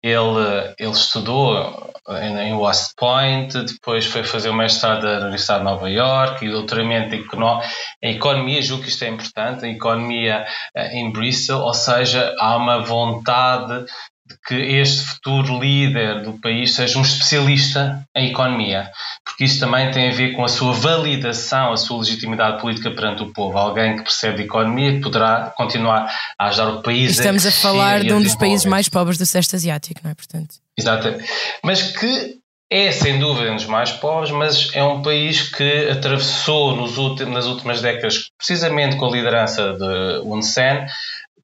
Ele, 0.00 0.74
ele 0.78 0.92
estudou 0.92 1.92
em 2.08 2.54
West 2.54 2.92
Point, 2.96 3.64
depois 3.64 4.06
foi 4.06 4.22
fazer 4.22 4.50
o 4.50 4.54
mestrado 4.54 5.02
na 5.02 5.18
Universidade 5.18 5.60
de 5.60 5.64
Nova 5.64 5.90
York 5.90 6.44
e 6.44 6.50
doutoramento 6.50 7.12
em 7.14 8.14
economia, 8.14 8.62
julgo 8.62 8.84
que 8.84 8.88
isto 8.88 9.04
é 9.04 9.08
importante, 9.08 9.66
em 9.66 9.74
economia 9.74 10.46
eh, 10.72 10.96
em 10.96 11.12
Bristol, 11.12 11.60
ou 11.60 11.74
seja, 11.74 12.32
há 12.38 12.56
uma 12.56 12.84
vontade 12.84 13.84
de 14.32 14.38
que 14.46 14.54
este 14.54 15.04
futuro 15.04 15.60
líder 15.60 16.22
do 16.22 16.34
país 16.40 16.74
seja 16.74 16.98
um 16.98 17.02
especialista 17.02 18.02
em 18.16 18.30
economia, 18.30 18.90
porque 19.24 19.44
isso 19.44 19.60
também 19.60 19.90
tem 19.90 20.10
a 20.10 20.12
ver 20.12 20.32
com 20.32 20.44
a 20.44 20.48
sua 20.48 20.72
validação, 20.72 21.72
a 21.72 21.76
sua 21.76 21.98
legitimidade 21.98 22.60
política 22.60 22.90
perante 22.90 23.22
o 23.22 23.32
povo. 23.32 23.58
Alguém 23.58 23.96
que 23.96 24.02
percebe 24.02 24.38
de 24.38 24.42
economia 24.44 24.94
que 24.94 25.00
poderá 25.00 25.52
continuar 25.56 26.10
a 26.38 26.48
ajudar 26.48 26.70
o 26.70 26.82
país. 26.82 27.10
Estamos 27.12 27.44
a, 27.44 27.50
a 27.50 27.52
falar 27.52 28.00
de 28.00 28.12
um 28.12 28.22
dos 28.22 28.34
países 28.34 28.64
mais 28.64 28.88
pobres 28.88 29.18
do 29.18 29.26
Sudeste 29.26 29.56
Asiático, 29.56 30.00
não 30.02 30.10
é? 30.10 30.14
Portanto. 30.14 30.54
Exatamente. 30.76 31.24
Mas 31.62 31.82
que 31.82 32.42
é 32.70 32.90
sem 32.90 33.18
dúvida 33.18 33.52
um 33.52 33.56
dos 33.56 33.66
mais 33.66 33.92
pobres, 33.92 34.30
mas 34.30 34.74
é 34.74 34.82
um 34.82 35.02
país 35.02 35.50
que 35.50 35.90
atravessou 35.90 36.74
últimos, 36.78 37.34
nas 37.34 37.44
últimas 37.44 37.82
décadas, 37.82 38.30
precisamente 38.38 38.96
com 38.96 39.06
a 39.06 39.10
liderança 39.10 39.74
de 39.74 40.20
Hun 40.24 40.40
Sen, 40.40 40.86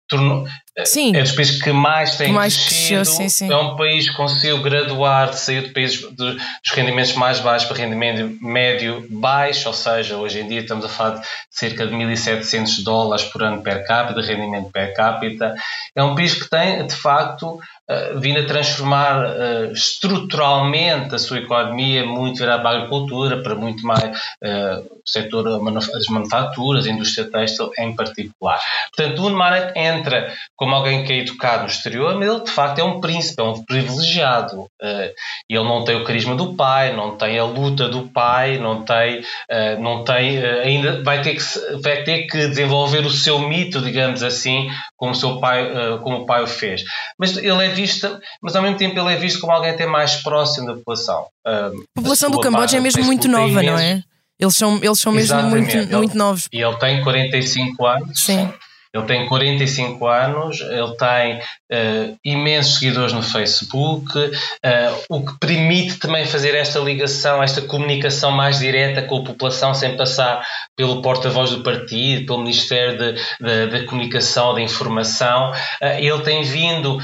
tornou, 0.09 0.46
sim. 0.84 1.16
é 1.16 1.22
dos 1.22 1.32
países 1.32 1.62
que 1.62 1.72
mais 1.72 2.16
tem 2.16 2.32
mais 2.32 2.56
crescido. 2.56 3.02
Cresceu, 3.02 3.04
sim, 3.04 3.28
sim. 3.28 3.52
É 3.52 3.56
um 3.56 3.76
país 3.76 4.08
que 4.08 4.16
conseguiu 4.16 4.62
graduar 4.62 5.30
de 5.30 5.38
sair 5.38 5.62
de 5.62 5.70
países 5.70 6.00
dos 6.12 6.36
rendimentos 6.72 7.14
mais 7.14 7.40
baixos 7.40 7.68
para 7.68 7.78
rendimento 7.78 8.36
médio 8.42 9.06
baixo, 9.10 9.68
ou 9.68 9.74
seja, 9.74 10.16
hoje 10.16 10.40
em 10.40 10.48
dia 10.48 10.60
estamos 10.60 10.84
a 10.84 10.88
falar 10.88 11.16
de 11.16 11.26
cerca 11.50 11.86
de 11.86 11.94
1.700 11.94 12.82
dólares 12.82 13.24
por 13.24 13.42
ano 13.42 13.62
per 13.62 13.86
capita, 13.86 14.20
rendimento 14.20 14.70
per 14.70 14.94
capita. 14.94 15.54
É 15.94 16.02
um 16.02 16.14
país 16.14 16.34
que 16.34 16.48
tem, 16.48 16.86
de 16.86 16.94
facto, 16.94 17.58
uh, 17.88 18.20
vindo 18.20 18.40
a 18.40 18.46
transformar 18.46 19.24
uh, 19.24 19.72
estruturalmente 19.72 21.14
a 21.14 21.18
sua 21.18 21.38
economia, 21.38 22.04
muito 22.04 22.38
virada 22.38 22.62
para 22.62 22.70
a 22.70 22.76
agricultura, 22.78 23.42
para 23.42 23.54
muito 23.54 23.84
mais 23.86 24.04
uh, 24.04 24.80
o 24.80 25.00
setor 25.04 25.42
das 25.42 26.06
manufaturas, 26.08 26.86
a 26.86 26.90
indústria 26.90 27.28
têxtil 27.28 27.70
em 27.78 27.94
particular. 27.94 28.60
Portanto, 28.94 29.18
o 29.20 29.26
Unmark 29.26 29.76
entra 29.76 30.32
como 30.54 30.67
como 30.68 30.76
alguém 30.76 31.02
que 31.02 31.14
é 31.14 31.18
educado 31.20 31.62
no 31.62 31.68
exterior, 31.70 32.14
mas 32.18 32.28
ele 32.28 32.44
de 32.44 32.50
facto 32.50 32.78
é 32.78 32.85
um 32.85 33.00
príncipe, 33.00 33.40
é 33.40 33.42
um 33.42 33.64
privilegiado. 33.64 34.64
Uh, 34.83 35.11
ele 35.48 35.64
não 35.64 35.83
tem 35.83 35.96
o 35.96 36.04
carisma 36.04 36.35
do 36.35 36.52
pai, 36.52 36.94
não 36.94 37.16
tem 37.16 37.38
a 37.38 37.44
luta 37.44 37.88
do 37.88 38.02
pai, 38.02 38.59
não 38.59 38.85
tem, 38.85 39.20
uh, 39.20 39.81
não 39.81 40.04
tem 40.04 40.38
uh, 40.38 40.61
ainda 40.62 41.02
vai 41.02 41.22
ter, 41.22 41.37
que, 41.37 41.42
vai 41.81 42.02
ter 42.04 42.26
que 42.26 42.48
desenvolver 42.48 43.07
o 43.07 43.11
seu 43.11 43.38
mito, 43.38 43.81
digamos 43.81 44.22
assim, 44.22 44.68
como 44.94 45.12
o 45.12 45.14
seu 45.14 45.40
pai, 45.40 45.70
como 46.02 46.18
o 46.18 46.26
pai 46.26 46.42
o 46.42 46.46
fez. 46.46 46.85
Mas 47.18 47.35
ele 47.38 47.64
é 47.64 47.70
visto, 47.70 48.20
mas 48.42 48.54
ao 48.54 48.62
mesmo 48.62 48.76
tempo 48.76 48.98
ele 48.98 49.14
é 49.14 49.16
visto 49.16 49.40
como 49.40 49.54
alguém 49.54 49.70
até 49.70 49.87
mais 49.87 50.16
próximo 50.16 50.66
da 50.66 50.74
população. 50.74 51.28
a 51.46 51.70
população 51.94 52.31
do 52.31 52.40
Camboja 52.40 52.76
é 52.76 52.81
mesmo 52.81 53.04
muito 53.04 53.26
nova, 53.26 53.62
não 53.62 53.78
é? 53.78 54.02
Eles 54.38 54.54
são, 54.54 54.76
eles 54.76 55.00
são 55.00 55.12
mesmo 55.12 55.42
muito, 55.44 55.74
ele, 55.74 55.96
muito 55.96 56.16
novos. 56.16 56.46
E 56.52 56.61
ele 56.61 56.76
tem 56.76 57.02
45 57.02 57.87
anos. 57.87 58.20
Sim. 58.20 58.52
Ele 58.92 59.05
tem 59.05 59.27
45 59.27 60.07
anos, 60.07 60.61
ele 60.61 60.96
tem 60.96 61.38
uh, 61.38 62.18
imensos 62.24 62.79
seguidores 62.79 63.12
no 63.12 63.22
Facebook, 63.22 64.18
uh, 64.18 65.05
o 65.11 65.24
que 65.24 65.38
permite 65.38 65.98
também 65.98 66.24
fazer 66.24 66.55
esta 66.55 66.79
ligação, 66.79 67.42
esta 67.42 67.61
comunicação 67.62 68.31
mais 68.31 68.59
direta 68.59 69.03
com 69.03 69.18
a 69.18 69.24
população, 69.24 69.74
sem 69.74 69.96
passar 69.96 70.42
pelo 70.77 71.03
porta-voz 71.03 71.51
do 71.51 71.62
partido, 71.62 72.27
pelo 72.27 72.42
Ministério 72.42 73.14
da 73.40 73.85
Comunicação, 73.87 74.55
da 74.55 74.61
Informação. 74.62 75.51
Uh, 75.83 75.98
ele 75.98 76.22
tem 76.22 76.42
vindo 76.42 76.98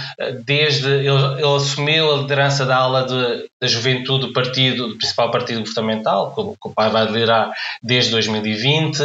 desde. 0.44 0.88
Ele, 0.88 1.08
ele, 1.08 1.54
assumiu 1.54 2.12
a 2.12 2.16
liderança 2.18 2.64
da 2.64 2.76
ala 2.76 3.04
de, 3.04 3.48
da 3.64 3.68
juventude 3.68 4.26
do 4.26 4.32
partido, 4.32 4.88
do 4.88 4.98
principal 4.98 5.30
partido 5.30 5.60
governamental, 5.60 6.34
que 6.34 6.68
o 6.68 6.70
pai 6.70 6.90
vai 6.90 7.06
liderar 7.06 7.50
desde 7.82 8.10
2020. 8.10 9.00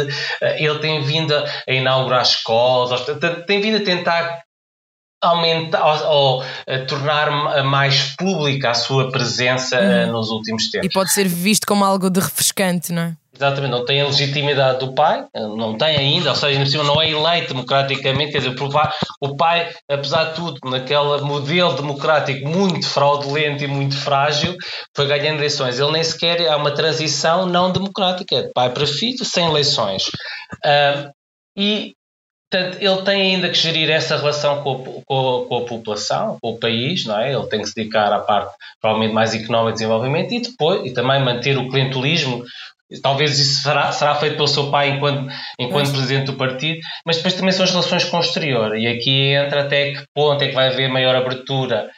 Ele 0.58 0.78
tem 0.78 1.02
vindo 1.02 1.34
a 1.34 1.72
inaugurar 1.72 2.22
escolas, 2.22 3.00
tem 3.46 3.60
vindo 3.60 3.78
a 3.78 3.84
tentar 3.84 4.42
aumentar 5.22 5.84
ou, 5.84 6.38
ou 6.38 6.44
tornar 6.86 7.64
mais 7.64 8.14
pública 8.16 8.70
a 8.70 8.74
sua 8.74 9.10
presença 9.10 9.78
uhum. 9.78 10.12
nos 10.12 10.30
últimos 10.30 10.70
tempos. 10.70 10.86
E 10.86 10.92
pode 10.92 11.12
ser 11.12 11.26
visto 11.26 11.66
como 11.66 11.84
algo 11.84 12.10
de 12.10 12.20
refrescante, 12.20 12.92
não 12.92 13.02
é? 13.02 13.16
Exatamente, 13.40 13.70
não 13.70 13.86
tem 13.86 14.02
a 14.02 14.06
legitimidade 14.06 14.80
do 14.80 14.94
pai, 14.94 15.26
não 15.34 15.74
tem 15.78 15.96
ainda, 15.96 16.28
ou 16.28 16.36
seja, 16.36 16.82
não 16.82 17.00
é 17.00 17.08
eleito 17.08 17.54
democraticamente, 17.54 18.32
quer 18.32 18.38
dizer, 18.40 18.54
o 19.18 19.34
pai, 19.34 19.72
apesar 19.90 20.24
de 20.24 20.34
tudo, 20.34 20.58
naquele 20.68 21.22
modelo 21.22 21.72
democrático 21.72 22.46
muito 22.46 22.86
fraudulento 22.86 23.64
e 23.64 23.66
muito 23.66 23.96
frágil, 23.96 24.54
foi 24.94 25.06
ganhando 25.06 25.38
eleições. 25.38 25.80
Ele 25.80 25.90
nem 25.90 26.04
sequer 26.04 26.46
há 26.50 26.56
uma 26.58 26.74
transição 26.74 27.46
não 27.46 27.72
democrática, 27.72 28.36
é 28.36 28.42
de 28.42 28.52
pai 28.52 28.68
para 28.68 28.86
filho, 28.86 29.24
sem 29.24 29.46
eleições. 29.46 30.02
Uh, 30.62 31.10
e 31.56 31.94
Portanto, 32.52 32.78
ele 32.80 33.02
tem 33.02 33.22
ainda 33.22 33.48
que 33.48 33.54
gerir 33.54 33.88
essa 33.88 34.16
relação 34.16 34.60
com 34.64 34.72
a, 34.72 35.02
com, 35.04 35.44
a, 35.44 35.46
com 35.46 35.56
a, 35.56 35.64
população, 35.66 36.36
com 36.42 36.50
o 36.50 36.58
país, 36.58 37.06
não 37.06 37.16
é? 37.16 37.32
Ele 37.32 37.46
tem 37.46 37.60
que 37.60 37.68
se 37.68 37.76
dedicar 37.76 38.12
à 38.12 38.18
parte 38.18 38.52
provavelmente 38.80 39.14
mais 39.14 39.32
económica 39.32 39.74
de 39.74 39.78
desenvolvimento 39.78 40.34
e 40.34 40.40
depois 40.40 40.84
e 40.84 40.92
também 40.92 41.22
manter 41.22 41.56
o 41.56 41.70
clientelismo. 41.70 42.42
Talvez 43.02 43.38
isso 43.38 43.62
será, 43.62 43.92
será 43.92 44.14
feito 44.16 44.36
pelo 44.36 44.48
seu 44.48 44.70
pai 44.70 44.90
enquanto, 44.90 45.30
enquanto 45.58 45.92
presidente 45.92 46.26
do 46.26 46.34
partido, 46.34 46.80
mas 47.06 47.16
depois 47.16 47.34
também 47.34 47.52
são 47.52 47.64
as 47.64 47.70
relações 47.70 48.04
com 48.04 48.16
o 48.16 48.20
exterior. 48.20 48.76
E 48.76 48.86
aqui 48.86 49.32
entra 49.32 49.62
até 49.62 49.92
que 49.92 50.02
ponto 50.14 50.42
é 50.42 50.48
que 50.48 50.54
vai 50.54 50.68
haver 50.68 50.88
maior 50.88 51.14
abertura 51.14 51.90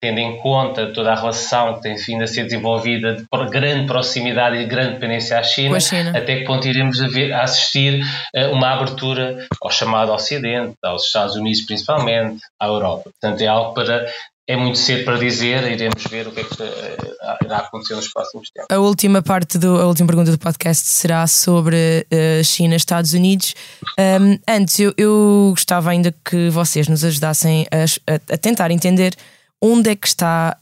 tendo 0.00 0.18
em 0.18 0.38
conta 0.38 0.92
toda 0.92 1.12
a 1.12 1.14
relação 1.14 1.74
que 1.74 1.82
tem 1.82 1.96
vindo 1.96 2.22
a 2.22 2.26
ser 2.26 2.44
desenvolvida 2.44 3.16
de 3.16 3.26
grande 3.50 3.86
proximidade 3.86 4.56
e 4.56 4.64
grande 4.64 4.92
dependência 4.92 5.38
à 5.38 5.42
China, 5.42 5.80
China. 5.80 6.16
até 6.16 6.36
que 6.36 6.44
ponto 6.44 6.66
iremos 6.68 7.00
a, 7.02 7.08
ver, 7.08 7.32
a 7.32 7.42
assistir 7.42 8.00
a 8.34 8.40
eh, 8.40 8.48
uma 8.48 8.72
abertura 8.72 9.46
ao 9.60 9.70
chamado 9.70 10.12
Ocidente, 10.12 10.74
aos 10.84 11.06
Estados 11.06 11.34
Unidos 11.34 11.62
principalmente, 11.62 12.40
à 12.60 12.66
Europa. 12.66 13.10
Portanto, 13.10 13.40
é 13.40 13.46
algo 13.48 13.74
para 13.74 14.06
é 14.48 14.56
muito 14.56 14.78
cedo 14.78 15.04
para 15.04 15.18
dizer, 15.18 15.70
iremos 15.70 16.02
ver 16.04 16.26
o 16.26 16.32
que 16.32 16.40
é 16.40 16.44
que 16.44 16.62
eh, 16.62 16.96
irá 17.44 17.58
acontecer 17.58 17.94
nos 17.94 18.08
próximos 18.08 18.50
tempos. 18.50 18.74
A 18.74 18.80
última 18.80 19.20
parte 19.20 19.58
do, 19.58 19.78
a 19.78 19.86
última 19.86 20.06
pergunta 20.06 20.30
do 20.30 20.38
podcast 20.38 20.88
será 20.88 21.26
sobre 21.26 22.06
uh, 22.10 22.42
China, 22.42 22.74
Estados 22.74 23.12
Unidos. 23.12 23.54
Um, 23.98 24.38
antes, 24.48 24.80
eu, 24.80 24.94
eu, 24.96 25.48
gostava 25.50 25.90
ainda 25.90 26.14
que 26.24 26.48
vocês 26.48 26.88
nos 26.88 27.04
ajudassem 27.04 27.66
a, 27.70 27.84
a, 28.10 28.34
a 28.34 28.38
tentar 28.38 28.70
entender 28.70 29.14
onde 29.60 29.90
é 29.90 29.94
que 29.94 30.06
está 30.06 30.56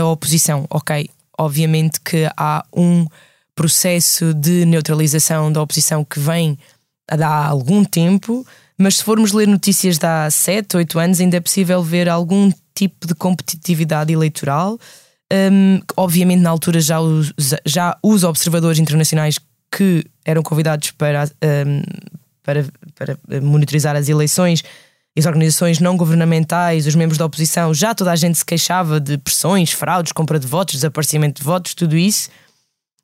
a 0.00 0.04
oposição? 0.06 0.66
Ok, 0.70 1.10
obviamente 1.36 2.00
que 2.00 2.26
há 2.34 2.64
um 2.74 3.06
processo 3.54 4.32
de 4.32 4.64
neutralização 4.64 5.52
da 5.52 5.60
oposição 5.60 6.02
que 6.02 6.18
vem 6.18 6.58
há 7.06 7.46
algum 7.46 7.84
tempo, 7.84 8.46
mas 8.78 8.98
se 8.98 9.04
formos 9.04 9.32
ler 9.32 9.48
notícias 9.48 9.98
de 9.98 10.06
há 10.06 10.30
7, 10.30 10.76
8 10.76 10.98
anos, 10.98 11.20
ainda 11.20 11.36
é 11.36 11.40
possível 11.40 11.82
ver 11.82 12.08
algum 12.08 12.50
tipo 12.74 13.06
de 13.06 13.14
competitividade 13.14 14.12
eleitoral. 14.12 14.78
Um, 15.32 15.80
obviamente, 15.96 16.40
na 16.40 16.50
altura, 16.50 16.80
já 16.80 17.00
os, 17.00 17.32
já 17.66 17.98
os 18.02 18.24
observadores 18.24 18.78
internacionais 18.78 19.38
que 19.70 20.04
eram 20.24 20.42
convidados 20.42 20.92
para, 20.92 21.28
um, 21.66 21.82
para, 22.42 22.64
para 22.94 23.40
monitorizar 23.40 23.96
as 23.96 24.08
eleições 24.08 24.62
as 25.18 25.26
organizações 25.26 25.80
não 25.80 25.96
governamentais, 25.96 26.86
os 26.86 26.94
membros 26.94 27.18
da 27.18 27.26
oposição, 27.26 27.74
já 27.74 27.94
toda 27.94 28.12
a 28.12 28.16
gente 28.16 28.38
se 28.38 28.44
queixava 28.44 29.00
de 29.00 29.18
pressões, 29.18 29.72
fraudes, 29.72 30.12
compra 30.12 30.38
de 30.38 30.46
votos, 30.46 30.76
desaparecimento 30.76 31.40
de 31.40 31.44
votos, 31.44 31.74
tudo 31.74 31.96
isso. 31.96 32.30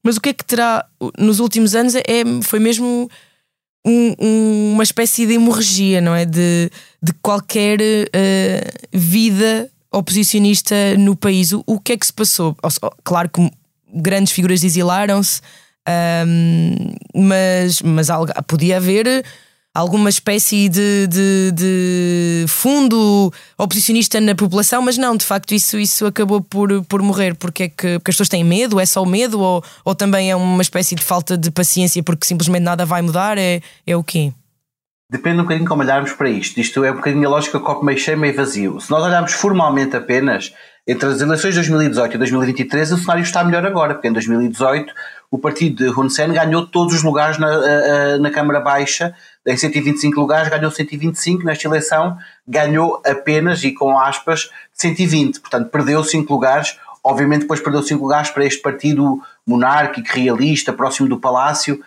Mas 0.02 0.16
o 0.16 0.20
que 0.20 0.28
é 0.28 0.32
que 0.32 0.44
terá 0.44 0.87
nos 1.18 1.40
últimos 1.40 1.74
anos 1.74 1.94
é, 1.94 2.02
foi 2.42 2.58
mesmo 2.58 3.10
um, 3.84 4.14
um, 4.18 4.72
uma 4.72 4.82
espécie 4.82 5.26
de 5.26 5.34
hemorragia, 5.34 6.00
não 6.00 6.14
é? 6.14 6.24
De, 6.24 6.70
de 7.02 7.12
qualquer 7.20 7.80
uh, 7.80 8.88
vida 8.92 9.70
oposicionista 9.92 10.74
no 10.98 11.14
país. 11.14 11.52
O, 11.52 11.62
o, 11.66 11.78
que 11.78 11.92
é 11.92 11.96
que 11.96 12.06
se 12.06 12.12
passou? 12.12 12.56
Claro 13.04 13.28
que 13.28 13.50
grandes 13.92 14.32
figuras 14.32 14.64
exilaram-se, 14.64 15.40
um, 16.26 16.94
mas, 17.14 17.82
mas 17.82 18.08
podia 18.46 18.78
haver 18.78 19.24
alguma 19.74 20.08
espécie 20.08 20.68
de, 20.68 21.08
de, 21.08 21.52
de, 21.52 22.44
fundo 22.46 23.32
oposicionista 23.58 24.20
na 24.20 24.34
população, 24.34 24.80
mas 24.80 24.96
não, 24.96 25.16
de 25.16 25.24
facto, 25.24 25.52
isso, 25.52 25.76
isso 25.78 26.06
acabou 26.06 26.40
por, 26.40 26.84
por 26.84 27.02
morrer. 27.02 27.34
Porque 27.34 27.64
é 27.64 27.68
que 27.68 27.98
porque 27.98 28.10
as 28.10 28.14
pessoas 28.14 28.28
têm 28.28 28.44
medo? 28.44 28.78
É 28.78 28.87
só 28.87 29.02
o 29.02 29.06
medo? 29.06 29.40
Ou, 29.40 29.64
ou 29.84 29.94
também 29.94 30.30
é 30.30 30.37
uma 30.37 30.62
espécie 30.62 30.94
de 30.94 31.02
falta 31.02 31.37
de 31.37 31.50
paciência 31.50 32.02
porque 32.02 32.24
simplesmente 32.24 32.62
nada 32.62 32.87
vai 32.87 33.02
mudar? 33.02 33.37
É, 33.37 33.60
é 33.84 33.96
o 33.96 34.04
quê? 34.04 34.32
Depende 35.10 35.40
um 35.40 35.42
bocadinho 35.42 35.68
como 35.68 35.82
olharmos 35.82 36.12
para 36.12 36.30
isto. 36.30 36.58
Isto 36.58 36.84
é 36.84 36.92
um 36.92 36.96
bocadinho 36.96 37.26
a 37.26 37.30
lógica 37.30 37.58
copo 37.60 37.84
meio 37.84 37.98
cheio, 37.98 38.16
meio 38.16 38.34
vazio. 38.34 38.80
Se 38.80 38.90
nós 38.90 39.02
olharmos 39.02 39.32
formalmente 39.32 39.96
apenas 39.96 40.52
entre 40.87 41.08
as 41.08 41.20
eleições 41.20 41.50
de 41.50 41.60
2018 41.60 42.14
e 42.14 42.18
2023, 42.18 42.92
o 42.92 42.98
cenário 42.98 43.22
está 43.22 43.42
melhor 43.42 43.64
agora, 43.64 43.94
porque 43.94 44.08
em 44.08 44.12
2018 44.12 44.92
o 45.30 45.38
partido 45.38 45.84
de 45.84 45.90
Hun 45.90 46.08
Sen 46.08 46.32
ganhou 46.32 46.66
todos 46.66 46.94
os 46.94 47.02
lugares 47.02 47.38
na, 47.38 48.18
na 48.18 48.30
Câmara 48.30 48.60
Baixa 48.60 49.14
em 49.46 49.57
125 49.57 50.18
lugares, 50.18 50.48
ganhou 50.48 50.70
125, 50.70 51.44
nesta 51.44 51.66
eleição 51.66 52.16
ganhou 52.46 53.00
apenas, 53.04 53.62
e 53.62 53.72
com 53.72 53.98
aspas, 53.98 54.50
120, 54.72 55.40
portanto 55.40 55.70
perdeu 55.70 56.02
5 56.02 56.33
lugares, 56.33 56.78
obviamente 57.02 57.42
depois 57.42 57.61
perdeu 57.61 57.83
5 57.83 58.02
lugares 58.02 58.30
para 58.30 58.44
este 58.44 58.62
partido 58.62 59.20
monárquico, 59.46 60.09
realista, 60.11 60.72
próximo 60.72 61.09
do 61.09 61.20
palácio. 61.20 61.80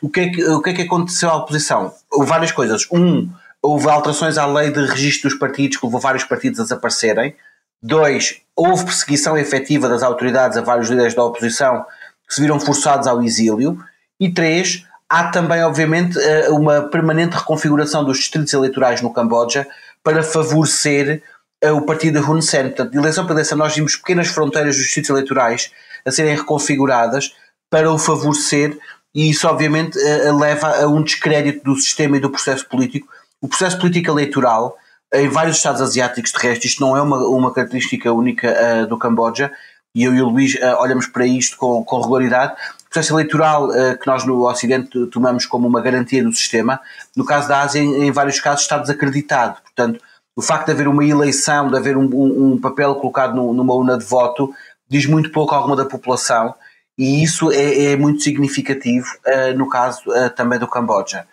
O 0.00 0.08
que, 0.08 0.20
é 0.20 0.28
que, 0.30 0.44
o 0.44 0.62
que 0.62 0.70
é 0.70 0.72
que 0.72 0.82
aconteceu 0.82 1.28
à 1.28 1.36
oposição? 1.36 1.92
Houve 2.10 2.28
várias 2.28 2.52
coisas. 2.52 2.86
Um, 2.90 3.28
houve 3.60 3.88
alterações 3.88 4.38
à 4.38 4.46
lei 4.46 4.70
de 4.70 4.80
registro 4.86 5.28
dos 5.28 5.38
partidos 5.38 5.76
que 5.76 5.84
levou 5.84 6.00
vários 6.00 6.24
partidos 6.24 6.60
a 6.60 6.62
desaparecerem. 6.62 7.34
Dois, 7.82 8.40
houve 8.54 8.84
perseguição 8.84 9.36
efetiva 9.36 9.88
das 9.88 10.02
autoridades 10.02 10.56
a 10.56 10.62
vários 10.62 10.88
líderes 10.88 11.14
da 11.14 11.24
oposição 11.24 11.84
que 12.28 12.34
se 12.34 12.40
viram 12.40 12.60
forçados 12.60 13.06
ao 13.06 13.22
exílio. 13.22 13.78
E 14.18 14.32
três, 14.32 14.86
há 15.10 15.24
também, 15.24 15.62
obviamente, 15.64 16.16
eh, 16.18 16.48
uma 16.50 16.82
permanente 16.82 17.36
reconfiguração 17.36 18.04
dos 18.04 18.18
distritos 18.18 18.54
eleitorais 18.54 19.02
no 19.02 19.12
Camboja 19.12 19.66
para 20.04 20.22
favorecer 20.22 21.20
eh, 21.60 21.72
o 21.72 21.82
partido 21.82 22.20
de 22.20 22.30
Hun 22.30 22.40
Sen. 22.40 22.68
Portanto, 22.68 22.92
de 22.92 22.98
eleição 22.98 23.24
para 23.24 23.34
eleição, 23.34 23.58
nós 23.58 23.74
vimos 23.74 23.96
pequenas 23.96 24.28
fronteiras 24.28 24.76
dos 24.76 24.84
distritos 24.84 25.10
eleitorais 25.10 25.72
a 26.06 26.12
serem 26.12 26.36
reconfiguradas 26.36 27.34
para 27.68 27.90
o 27.90 27.98
favorecer, 27.98 28.78
e 29.12 29.28
isso, 29.30 29.48
obviamente, 29.48 29.98
eh, 29.98 30.32
leva 30.32 30.84
a 30.84 30.86
um 30.86 31.02
descrédito 31.02 31.64
do 31.64 31.76
sistema 31.76 32.16
e 32.16 32.20
do 32.20 32.30
processo 32.30 32.66
político. 32.68 33.08
O 33.40 33.48
processo 33.48 33.78
político 33.78 34.10
eleitoral, 34.10 34.76
em 35.12 35.28
vários 35.28 35.56
Estados 35.56 35.80
asiáticos, 35.82 36.30
de 36.30 36.38
resto, 36.38 36.66
isto 36.66 36.80
não 36.80 36.96
é 36.96 37.02
uma, 37.02 37.18
uma 37.26 37.52
característica 37.52 38.12
única 38.12 38.48
uh, 38.48 38.86
do 38.86 38.96
Camboja, 38.96 39.50
e 39.92 40.04
eu 40.04 40.14
e 40.14 40.22
o 40.22 40.28
Luís 40.28 40.54
uh, 40.54 40.80
olhamos 40.80 41.08
para 41.08 41.26
isto 41.26 41.56
com, 41.56 41.84
com 41.84 42.00
regularidade, 42.00 42.54
processo 42.90 43.14
eleitoral 43.14 43.68
uh, 43.68 43.96
que 43.98 44.06
nós 44.06 44.26
no 44.26 44.46
Ocidente 44.46 45.06
tomamos 45.06 45.46
como 45.46 45.66
uma 45.66 45.80
garantia 45.80 46.22
do 46.22 46.32
sistema, 46.32 46.80
no 47.16 47.24
caso 47.24 47.48
da 47.48 47.62
Ásia, 47.62 47.80
em, 47.80 48.08
em 48.08 48.10
vários 48.10 48.40
casos 48.40 48.62
está 48.62 48.76
desacreditado. 48.78 49.62
Portanto, 49.62 50.00
o 50.36 50.42
facto 50.42 50.66
de 50.66 50.72
haver 50.72 50.88
uma 50.88 51.04
eleição, 51.04 51.68
de 51.68 51.76
haver 51.76 51.96
um, 51.96 52.04
um, 52.04 52.52
um 52.52 52.60
papel 52.60 52.94
colocado 52.96 53.34
no, 53.34 53.52
numa 53.52 53.74
urna 53.74 53.96
de 53.96 54.04
voto, 54.04 54.52
diz 54.88 55.06
muito 55.06 55.30
pouco 55.30 55.54
a 55.54 55.58
alguma 55.58 55.76
da 55.76 55.84
população 55.84 56.54
e 56.98 57.22
isso 57.22 57.50
é, 57.52 57.92
é 57.92 57.96
muito 57.96 58.22
significativo 58.22 59.06
uh, 59.26 59.56
no 59.56 59.68
caso 59.68 60.02
uh, 60.08 60.28
também 60.30 60.58
do 60.58 60.66
Camboja. 60.66 61.26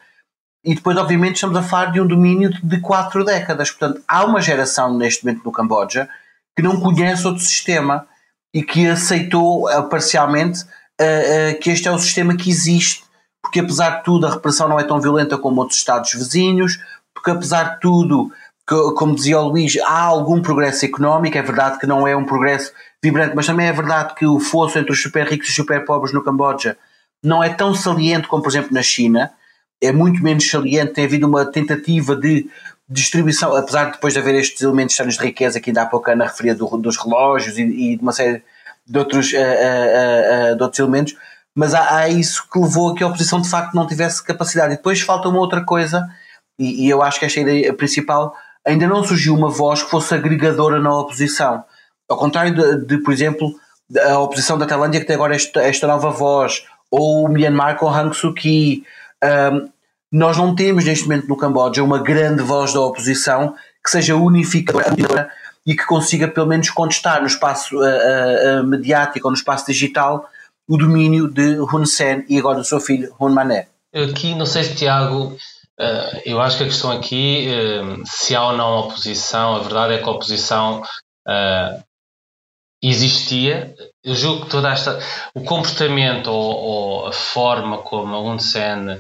e 0.64 0.76
depois, 0.76 0.96
obviamente, 0.96 1.36
estamos 1.36 1.58
a 1.58 1.64
falar 1.64 1.92
de 1.92 2.00
um 2.00 2.08
domínio 2.08 2.52
de 2.64 2.80
quatro 2.80 3.26
décadas. 3.26 3.72
Portanto, 3.72 4.02
há 4.08 4.24
uma 4.24 4.42
geração 4.42 4.96
neste 4.96 5.26
momento 5.26 5.44
no 5.44 5.52
Camboja 5.52 6.08
que 6.56 6.62
não 6.62 6.80
conhece 6.80 7.26
outro 7.26 7.44
sistema 7.44 8.08
e 8.54 8.64
que 8.64 8.88
aceitou 8.88 9.70
uh, 9.70 9.90
parcialmente 9.90 10.64
que 11.62 11.70
este 11.70 11.88
é 11.88 11.92
o 11.92 12.00
sistema 12.00 12.36
que 12.36 12.50
existe, 12.50 13.04
porque 13.42 13.60
apesar 13.60 13.98
de 13.98 14.04
tudo 14.04 14.28
a 14.28 14.32
repressão 14.32 14.68
não 14.68 14.80
é 14.80 14.84
tão 14.84 15.00
violenta 15.00 15.38
como 15.38 15.62
outros 15.62 15.78
Estados 15.78 16.14
vizinhos, 16.14 16.80
porque 17.14 17.32
apesar 17.32 17.76
de 17.76 17.80
tudo, 17.80 18.32
como 18.96 19.16
dizia 19.16 19.40
o 19.40 19.48
Luís, 19.48 19.78
há 19.78 20.02
algum 20.02 20.42
progresso 20.42 20.86
económico, 20.86 21.38
é 21.38 21.42
verdade 21.42 21.80
que 21.80 21.88
não 21.88 22.08
é 22.08 22.16
um 22.16 22.26
progresso 22.26 22.72
vibrante, 23.04 23.36
mas 23.36 23.46
também 23.46 23.68
é 23.68 23.74
verdade 23.74 24.16
que 24.16 24.26
o 24.26 24.40
fosso 24.40 24.78
entre 24.78 24.92
os 24.92 25.02
super 25.02 25.26
ricos 25.28 25.48
e 25.48 25.50
os 25.52 25.56
super 25.56 25.86
pobres 25.86 26.14
no 26.14 26.24
Camboja 26.24 26.78
não 27.24 27.44
é 27.44 27.50
tão 27.50 27.74
saliente 27.74 28.28
como, 28.28 28.44
por 28.44 28.50
exemplo, 28.50 28.74
na 28.74 28.82
China. 28.82 29.32
É 29.82 29.92
muito 29.92 30.22
menos 30.24 30.50
saliente, 30.50 30.94
tem 30.94 31.06
havido 31.06 31.28
uma 31.28 31.46
tentativa 31.46 32.16
de 32.16 32.50
distribuição, 32.90 33.56
apesar 33.56 33.86
de 33.86 33.92
depois 33.94 34.14
de 34.14 34.20
haver 34.20 34.36
estes 34.36 34.62
elementos 34.62 34.94
externos 34.94 35.18
de 35.18 35.24
riqueza 35.24 35.60
que 35.60 35.70
ainda 35.70 35.84
há 35.84 35.86
pouco 35.86 36.10
Ana 36.10 36.26
referia 36.26 36.56
do, 36.56 36.66
dos 36.78 36.98
relógios 36.98 37.58
e, 37.58 37.64
e, 37.64 37.96
de 37.98 38.02
uma 38.02 38.14
série 38.14 38.42
de 38.88 38.98
outros, 38.98 39.34
uh, 39.34 39.38
uh, 39.38 40.56
de 40.56 40.64
outros 40.64 40.80
elementos, 40.80 41.16
mas 41.54 41.74
há, 41.74 41.98
há, 41.98 42.10
isso 42.10 42.48
que 42.52 42.60
levou 42.60 42.92
a 42.92 42.96
que 42.96 43.04
a 43.04 43.08
oposição 43.08 43.42
de 43.42 43.50
facto 43.50 43.74
não 43.74 43.88
tivesse 43.88 44.24
capacidade. 44.24 44.74
E 44.74 44.78
depois 44.78 45.02
falta 45.02 45.28
uma 45.28 45.40
outra 45.40 45.64
coisa, 45.66 46.08
e, 46.60 46.86
e 46.86 46.90
eu 46.90 47.02
acho 47.02 47.20
que 47.20 47.26
esta 47.26 47.40
ideia 47.40 47.74
principal, 47.74 48.34
ainda 48.66 48.88
não 48.88 49.04
surgiu 49.04 49.34
uma 49.34 49.50
voz 49.50 49.82
que 49.82 49.90
fosse 49.90 50.14
agregadora 50.14 50.80
na 50.80 50.96
oposição. 50.96 51.64
Ao 52.10 52.18
contrário 52.18 52.54
de, 52.54 52.86
de 52.86 52.98
por 53.04 53.12
exemplo, 53.12 53.54
a 54.08 54.20
oposição 54.20 54.58
da 54.58 54.66
Tailândia 54.66 55.00
que 55.00 55.08
tem 55.08 55.16
agora 55.16 55.36
esta, 55.36 55.62
esta 55.62 55.88
nova 55.88 56.10
voz, 56.12 56.64
ou 56.92 57.26
o 57.26 57.30
Myanmar 57.30 57.78
com 57.78 57.90
Hang 57.90 58.16
Suu 58.16 58.34
Kyi, 58.34 58.84
um, 59.24 59.70
nós 60.12 60.38
não 60.38 60.56
temos 60.56 60.86
neste 60.86 61.06
momento 61.06 61.28
no 61.28 61.36
Camboja 61.36 61.84
uma 61.84 62.00
grande 62.02 62.42
voz 62.42 62.74
da 62.74 62.82
oposição 62.82 63.56
que 63.84 63.92
seja 63.92 64.16
unificadora 64.16 65.30
e 65.68 65.76
que 65.76 65.86
consiga 65.86 66.30
pelo 66.30 66.48
menos 66.48 66.70
contestar 66.70 67.20
no 67.20 67.28
espaço 67.28 67.76
uh, 67.76 68.62
uh, 68.62 68.64
mediático 68.64 69.28
ou 69.28 69.32
no 69.32 69.38
espaço 69.38 69.66
digital 69.66 70.26
o 70.66 70.78
domínio 70.78 71.28
de 71.28 71.60
Hun 71.60 71.86
Sen 71.86 72.26
e 72.30 72.40
agora 72.40 72.60
do 72.60 72.64
seu 72.64 72.80
filho 72.80 73.14
Hun 73.20 73.30
Mané. 73.30 73.68
Aqui, 73.94 74.34
não 74.34 74.46
sei 74.46 74.64
se 74.64 74.76
Tiago, 74.76 75.34
uh, 75.34 76.22
eu 76.26 76.40
acho 76.40 76.58
que 76.58 76.64
a 76.64 76.68
questão 76.68 76.92
aqui, 76.92 77.48
se 78.06 78.34
há 78.34 78.48
ou 78.48 78.58
não 78.58 78.80
oposição, 78.80 79.56
a 79.56 79.60
verdade 79.60 79.94
é 79.94 79.98
que 79.98 80.04
a 80.06 80.12
oposição 80.12 80.84
existia. 82.82 83.76
Eu 84.04 84.16
julgo 84.16 84.46
que 84.46 84.52
toda 84.52 84.72
esta. 84.72 85.00
O 85.34 85.44
comportamento 85.44 86.28
ou, 86.28 86.56
ou 86.56 87.08
a 87.08 87.14
forma 87.14 87.80
como 87.80 88.16
a 88.16 88.22
Hun 88.22 88.40
Sen, 88.40 89.00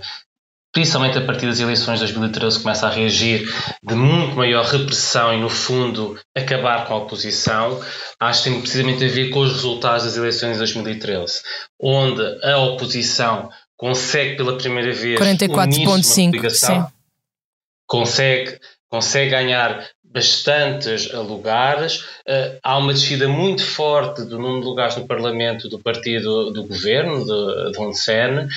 principalmente 0.77 1.17
a 1.17 1.21
partir 1.21 1.47
das 1.47 1.59
eleições 1.59 1.95
de 1.99 2.05
2013, 2.05 2.59
começa 2.59 2.85
a 2.85 2.91
reagir 2.91 3.51
de 3.81 3.95
muito 3.95 4.35
maior 4.35 4.63
repressão 4.63 5.33
e, 5.33 5.37
no 5.41 5.49
fundo, 5.49 6.19
acabar 6.35 6.85
com 6.85 6.93
a 6.93 6.97
oposição, 6.97 7.81
acho 8.19 8.43
que 8.43 8.49
tem 8.51 8.61
precisamente 8.61 9.03
a 9.03 9.07
ver 9.07 9.31
com 9.31 9.39
os 9.39 9.53
resultados 9.53 10.05
das 10.05 10.17
eleições 10.17 10.51
de 10.51 10.59
2013, 10.59 11.41
onde 11.81 12.21
a 12.43 12.59
oposição 12.59 13.49
consegue 13.75 14.37
pela 14.37 14.55
primeira 14.55 14.93
vez 14.93 15.19
44,5 15.19 16.91
consegue 17.87 18.59
consegue 18.87 19.31
ganhar 19.31 19.83
bastantes 20.11 21.11
lugares. 21.11 22.01
Uh, 22.27 22.57
há 22.63 22.77
uma 22.77 22.93
descida 22.93 23.27
muito 23.27 23.63
forte 23.63 24.23
do 24.23 24.39
número 24.39 24.61
de 24.61 24.65
lugares 24.65 24.95
no 24.95 25.07
Parlamento 25.07 25.69
do 25.69 25.79
partido 25.79 26.51
do 26.51 26.63
governo, 26.63 27.25
de, 27.25 27.71
de 27.71 27.79
Hun 27.79 27.93
Sen. 27.93 28.47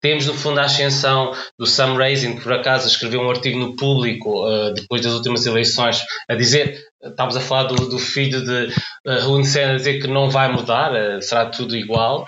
Temos, 0.00 0.26
no 0.26 0.34
fundo, 0.34 0.60
a 0.60 0.64
ascensão 0.64 1.32
do 1.58 1.66
Sam 1.66 1.96
Raisin, 1.96 2.36
que 2.36 2.42
por 2.42 2.52
acaso 2.52 2.86
escreveu 2.86 3.20
um 3.20 3.30
artigo 3.30 3.58
no 3.58 3.74
público 3.74 4.46
uh, 4.46 4.72
depois 4.72 5.02
das 5.02 5.12
últimas 5.12 5.44
eleições, 5.44 6.00
a 6.28 6.36
dizer, 6.36 6.84
estávamos 7.02 7.36
a 7.36 7.40
falar 7.40 7.64
do, 7.64 7.88
do 7.88 7.98
filho 7.98 8.44
de 8.44 8.72
uh, 9.06 9.28
Hun 9.28 9.42
Sen, 9.42 9.64
a 9.64 9.76
dizer 9.76 10.00
que 10.00 10.06
não 10.06 10.30
vai 10.30 10.52
mudar, 10.52 10.92
será 11.20 11.46
tudo 11.46 11.74
igual. 11.74 12.26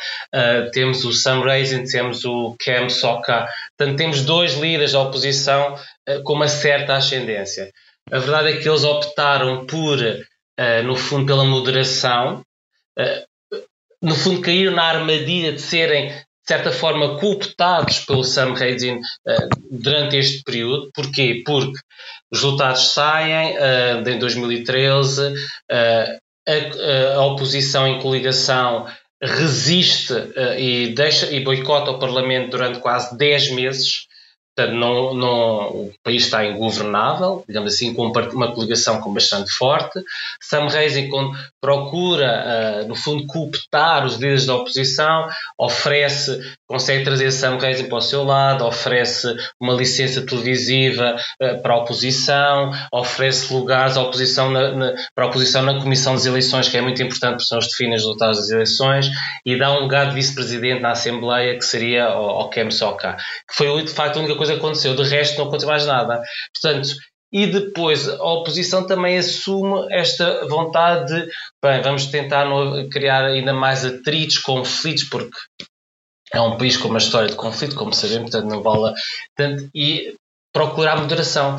temos 0.72 1.04
o 1.04 1.12
Sam 1.12 1.42
Raisin, 1.42 1.84
temos 1.84 2.24
o 2.24 2.56
Kem 2.58 2.88
Sokha, 2.88 3.46
portanto, 3.76 3.96
temos 3.96 4.22
dois 4.22 4.54
líderes 4.54 4.92
da 4.92 5.02
oposição 5.02 5.76
com 6.24 6.32
uma 6.32 6.48
certa 6.48 6.94
ascendência. 6.94 7.70
A 8.12 8.18
verdade 8.18 8.48
é 8.48 8.56
que 8.56 8.68
eles 8.68 8.82
optaram 8.82 9.64
por, 9.66 10.00
uh, 10.00 10.82
no 10.84 10.96
fundo, 10.96 11.26
pela 11.26 11.44
moderação, 11.44 12.42
uh, 12.98 13.58
no 14.02 14.14
fundo, 14.14 14.40
caíram 14.40 14.74
na 14.74 14.82
armadilha 14.82 15.52
de 15.52 15.60
serem, 15.60 16.08
de 16.08 16.46
certa 16.46 16.72
forma, 16.72 17.18
cooptados 17.18 18.00
pelo 18.00 18.24
Sam 18.24 18.54
Raisin 18.54 18.96
uh, 18.96 19.48
durante 19.70 20.16
este 20.16 20.42
período. 20.42 20.90
Porquê? 20.92 21.42
Porque 21.46 21.78
os 22.32 22.40
resultados 22.40 22.92
saem 22.92 23.54
em 24.06 24.18
2013, 24.18 25.34
a, 25.68 27.16
a, 27.16 27.26
oposição 27.26 27.88
em 27.88 28.00
coligação 28.00 28.86
resiste 29.20 30.14
e, 30.56 30.94
deixa, 30.94 31.26
e 31.30 31.40
boicota 31.40 31.90
o 31.90 31.98
Parlamento 31.98 32.50
durante 32.50 32.78
quase 32.78 33.16
10 33.18 33.50
meses. 33.50 34.06
Portanto, 34.60 34.76
não, 34.76 35.14
não, 35.14 35.68
o 35.68 35.92
país 36.04 36.24
está 36.24 36.44
ingovernável, 36.44 37.42
digamos 37.48 37.72
assim, 37.72 37.94
com 37.94 38.06
uma 38.06 38.52
coligação 38.52 39.00
com 39.00 39.12
bastante 39.12 39.50
forte. 39.50 40.02
Sam 40.40 40.66
Raisin 40.68 41.08
procura, 41.60 42.82
uh, 42.84 42.88
no 42.88 42.94
fundo, 42.94 43.26
cooptar 43.26 44.04
os 44.04 44.14
líderes 44.14 44.44
da 44.44 44.56
oposição, 44.56 45.28
oferece, 45.56 46.40
consegue 46.70 47.02
trazer 47.02 47.32
Sam 47.32 47.58
Raisin 47.58 47.88
para 47.88 47.98
o 47.98 48.00
seu 48.00 48.22
lado, 48.22 48.64
oferece 48.64 49.26
uma 49.60 49.74
licença 49.74 50.24
televisiva 50.24 51.16
uh, 51.42 51.60
para 51.60 51.74
a 51.74 51.78
oposição, 51.78 52.70
oferece 52.92 53.52
lugares 53.52 53.96
à 53.96 54.02
oposição 54.02 54.48
na, 54.52 54.70
na, 54.70 54.94
para 55.12 55.24
a 55.24 55.26
oposição 55.26 55.62
na 55.62 55.80
Comissão 55.80 56.14
das 56.14 56.26
Eleições, 56.26 56.68
que 56.68 56.76
é 56.76 56.80
muito 56.80 57.02
importante 57.02 57.32
porque 57.32 57.46
são 57.46 57.58
os 57.58 57.66
definem 57.66 57.96
os 57.96 58.02
resultados 58.02 58.38
das 58.38 58.50
eleições, 58.50 59.10
e 59.44 59.58
dá 59.58 59.72
um 59.72 59.80
lugar 59.80 60.10
de 60.10 60.14
vice-presidente 60.14 60.80
na 60.80 60.92
Assembleia, 60.92 61.58
que 61.58 61.64
seria 61.64 62.04
ao, 62.04 62.48
Kem 62.50 62.70
Sokha, 62.70 63.16
que 63.48 63.56
foi, 63.56 63.82
de 63.82 63.90
facto, 63.90 64.18
a 64.18 64.20
única 64.20 64.36
coisa 64.36 64.52
que 64.52 64.60
aconteceu, 64.60 64.94
de 64.94 65.02
resto 65.02 65.38
não 65.38 65.46
aconteceu 65.46 65.68
mais 65.68 65.86
nada. 65.86 66.22
Portanto, 66.54 66.88
e 67.32 67.46
depois 67.46 68.08
a 68.08 68.24
oposição 68.24 68.86
também 68.86 69.18
assume 69.18 69.86
esta 69.90 70.46
vontade 70.46 71.14
de, 71.14 71.28
bem, 71.62 71.80
vamos 71.82 72.06
tentar 72.06 72.46
criar 72.90 73.24
ainda 73.24 73.52
mais 73.52 73.84
atritos, 73.84 74.38
conflitos, 74.38 75.04
porque 75.04 75.36
é 76.32 76.40
um 76.40 76.56
país 76.56 76.76
com 76.76 76.88
uma 76.88 76.98
história 76.98 77.28
de 77.28 77.36
conflito, 77.36 77.76
como 77.76 77.92
sabemos, 77.92 78.30
portanto 78.30 78.50
não 78.50 78.62
vale, 78.62 78.94
portanto, 79.36 79.68
e 79.74 80.14
procurar 80.52 81.00
moderação. 81.00 81.58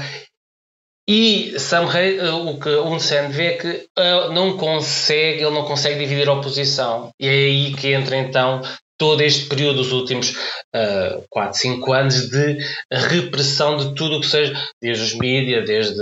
E 1.08 1.60
Sam 1.60 1.88
Rey, 1.88 2.20
o 2.22 2.60
que 2.60 2.70
Hun 2.70 3.00
Sen 3.00 3.30
vê 3.30 3.46
é 3.48 3.58
que 3.58 3.88
uh, 4.00 4.32
não 4.32 4.56
consegue, 4.56 5.42
ele 5.42 5.54
não 5.54 5.66
consegue 5.66 6.00
dividir 6.00 6.30
a 6.30 6.34
oposição. 6.34 7.10
E 7.20 7.28
é 7.28 7.32
aí 7.32 7.74
que 7.74 7.92
entra 7.92 8.16
então 8.18 8.62
todo 8.98 9.22
este 9.22 9.48
período 9.48 9.78
dos 9.78 9.92
últimos 9.92 10.30
uh, 10.76 11.26
4, 11.30 11.58
5 11.58 11.94
anos 11.94 12.30
de 12.30 12.60
repressão 12.92 13.76
de 13.76 13.96
tudo 13.96 14.18
o 14.18 14.22
que 14.22 14.28
seja, 14.28 14.54
desde 14.80 15.04
os 15.04 15.14
mídias, 15.16 15.66
desde 15.66 16.00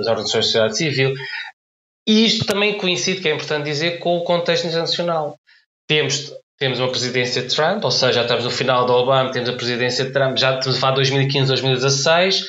as 0.00 0.06
organizações 0.06 0.32
da 0.32 0.42
sociedade 0.42 0.76
civil. 0.76 1.14
E 2.06 2.26
isto 2.26 2.44
também 2.44 2.76
coincide, 2.76 3.20
que 3.20 3.28
é 3.28 3.34
importante 3.34 3.64
dizer, 3.64 3.98
com 4.00 4.18
o 4.18 4.24
contexto 4.24 4.66
internacional. 4.66 5.36
Temos, 5.88 6.32
temos 6.62 6.78
uma 6.78 6.90
presidência 6.90 7.42
de 7.42 7.52
Trump, 7.52 7.82
ou 7.82 7.90
seja, 7.90 8.12
já 8.12 8.22
estamos 8.22 8.44
no 8.44 8.50
final 8.50 8.86
do 8.86 8.92
Obama, 8.92 9.32
temos 9.32 9.48
a 9.48 9.52
presidência 9.52 10.04
de 10.04 10.12
Trump, 10.12 10.38
já 10.38 10.56
estamos 10.56 10.78
a 10.78 10.80
falar 10.80 10.92
de 10.92 10.98
2015, 10.98 11.48
2016, 11.48 12.44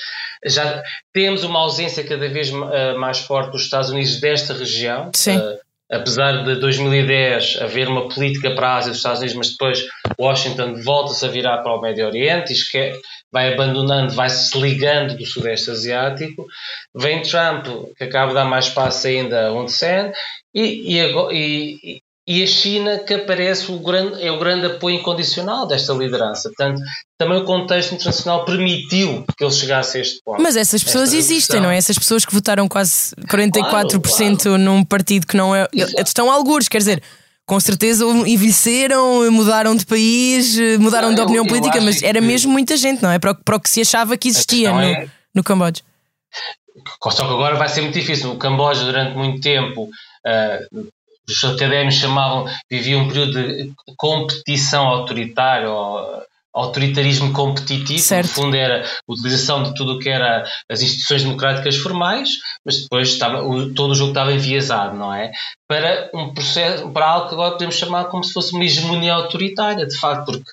já 0.46 0.84
temos 1.12 1.44
uma 1.44 1.62
ausência 1.62 2.04
cada 2.04 2.30
vez 2.30 2.52
uh, 2.52 2.96
mais 3.00 3.22
forte 3.22 3.50
dos 3.54 3.64
Estados 3.64 3.90
Unidos 3.90 4.20
desta 4.22 4.54
região. 4.54 5.10
Sim. 5.16 5.38
Uh, 5.38 5.58
apesar 5.92 6.44
de 6.44 6.60
2010 6.60 7.58
haver 7.60 7.88
uma 7.88 8.08
política 8.08 8.54
para 8.54 8.68
a 8.68 8.78
Ásia 8.78 8.92
dos 8.92 9.00
Estados 9.00 9.20
Unidos, 9.20 9.36
mas 9.36 9.50
depois 9.50 9.84
Washington 10.20 10.76
volta-se 10.84 11.26
a 11.26 11.30
virar 11.30 11.64
para 11.64 11.76
o 11.76 11.82
Médio 11.82 12.06
Oriente, 12.06 12.54
isto 12.54 12.72
que 12.72 12.94
vai 13.32 13.52
abandonando, 13.52 14.14
vai 14.14 14.30
se 14.30 14.56
ligando 14.60 15.18
do 15.18 15.26
Sudeste 15.26 15.72
Asiático. 15.72 16.46
Vem 16.94 17.24
Trump, 17.24 17.66
que 17.98 18.04
acaba 18.04 18.28
de 18.28 18.36
dar 18.36 18.46
mais 18.46 18.66
espaço 18.66 19.08
ainda 19.08 19.48
a 19.48 19.54
Hun 19.54 19.68
Sen, 19.68 20.12
e, 20.54 21.00
e, 21.00 21.02
e, 21.32 22.03
e 22.26 22.42
a 22.42 22.48
China 22.48 23.00
que 23.00 23.14
aparece 23.14 23.70
o 23.70 23.80
grande, 23.80 24.24
é 24.24 24.32
o 24.32 24.40
grande 24.40 24.66
apoio 24.66 24.96
incondicional 24.96 25.68
desta 25.68 25.92
liderança. 25.94 26.50
Portanto, 26.50 26.82
também 27.18 27.38
o 27.38 27.44
contexto 27.44 27.94
internacional 27.94 28.46
permitiu 28.46 29.26
que 29.38 29.44
ele 29.44 29.52
chegasse 29.52 29.98
a 29.98 30.02
este 30.02 30.22
ponto. 30.24 30.42
Mas 30.42 30.56
essas 30.56 30.82
pessoas 30.82 31.14
existem, 31.14 31.60
não 31.60 31.70
é? 31.70 31.78
Essas 31.78 31.98
pessoas 31.98 32.26
que 32.26 32.34
votaram 32.34 32.68
quase 32.70 33.14
44% 33.28 33.60
claro, 33.60 34.38
claro. 34.38 34.58
num 34.58 34.86
partido 34.86 35.28
que 35.28 35.36
não 35.36 35.54
é. 35.54 35.68
Exato. 35.74 36.02
Estão 36.02 36.32
algures, 36.32 36.68
quer 36.68 36.78
dizer. 36.78 37.04
Com 37.46 37.60
certeza 37.60 38.06
envelheceram, 38.06 39.30
mudaram 39.30 39.76
de 39.76 39.86
país, 39.86 40.58
mudaram 40.80 41.10
não, 41.10 41.16
de 41.16 41.22
opinião 41.24 41.46
política, 41.46 41.82
mas 41.82 42.02
era 42.02 42.22
mesmo 42.22 42.50
muita 42.50 42.78
gente, 42.78 43.04
não 43.04 43.12
é? 43.12 43.20
Para 43.20 43.32
o, 43.32 43.36
para 43.36 43.58
o 43.58 43.60
que 43.60 43.70
se 43.70 43.82
achava 43.82 44.16
que 44.16 44.30
existia 44.30 44.72
no, 44.72 44.80
é... 44.80 45.10
no 45.36 45.44
Camboja. 45.44 45.82
Só 47.04 47.28
que 47.28 47.34
agora 47.34 47.58
vai 47.58 47.68
ser 47.68 47.82
muito 47.82 47.96
difícil. 47.96 48.32
O 48.32 48.38
Camboja, 48.38 48.86
durante 48.86 49.18
muito 49.18 49.42
tempo, 49.42 49.84
uh, 49.84 50.88
os 51.28 51.44
académicos 51.44 51.96
chamavam, 51.96 52.46
viviam 52.70 53.02
um 53.02 53.08
período 53.08 53.34
de 53.34 53.74
competição 53.98 54.88
autoritária, 54.88 55.70
ou, 55.70 56.24
autoritarismo 56.54 57.34
competitivo, 57.34 58.00
certo. 58.00 58.28
no 58.28 58.34
fundo 58.34 58.56
era 58.56 58.86
a 58.86 59.12
utilização 59.12 59.64
de 59.64 59.74
tudo 59.74 59.94
o 59.94 60.00
que 60.00 60.08
era 60.08 60.46
as 60.70 60.82
instituições 60.82 61.24
democráticas 61.24 61.78
formais, 61.78 62.30
mas 62.64 62.84
depois 62.84 63.10
estava, 63.10 63.44
o, 63.44 63.74
todo 63.74 63.92
o 63.92 63.96
jogo 63.96 64.12
estava 64.12 64.32
enviesado, 64.32 64.96
não 64.96 65.12
é? 65.12 65.32
Para 65.68 66.12
um 66.14 66.32
processo, 66.32 66.88
para 66.92 67.08
algo 67.08 67.28
que 67.28 67.34
agora 67.34 67.52
podemos 67.52 67.76
chamar 67.76 68.06
como 68.06 68.24
se 68.24 68.32
fosse 68.32 68.54
uma 68.54 68.64
hegemonia 68.64 69.16
autoritária, 69.16 69.88
de 69.88 69.98
facto, 69.98 70.26
porque 70.26 70.52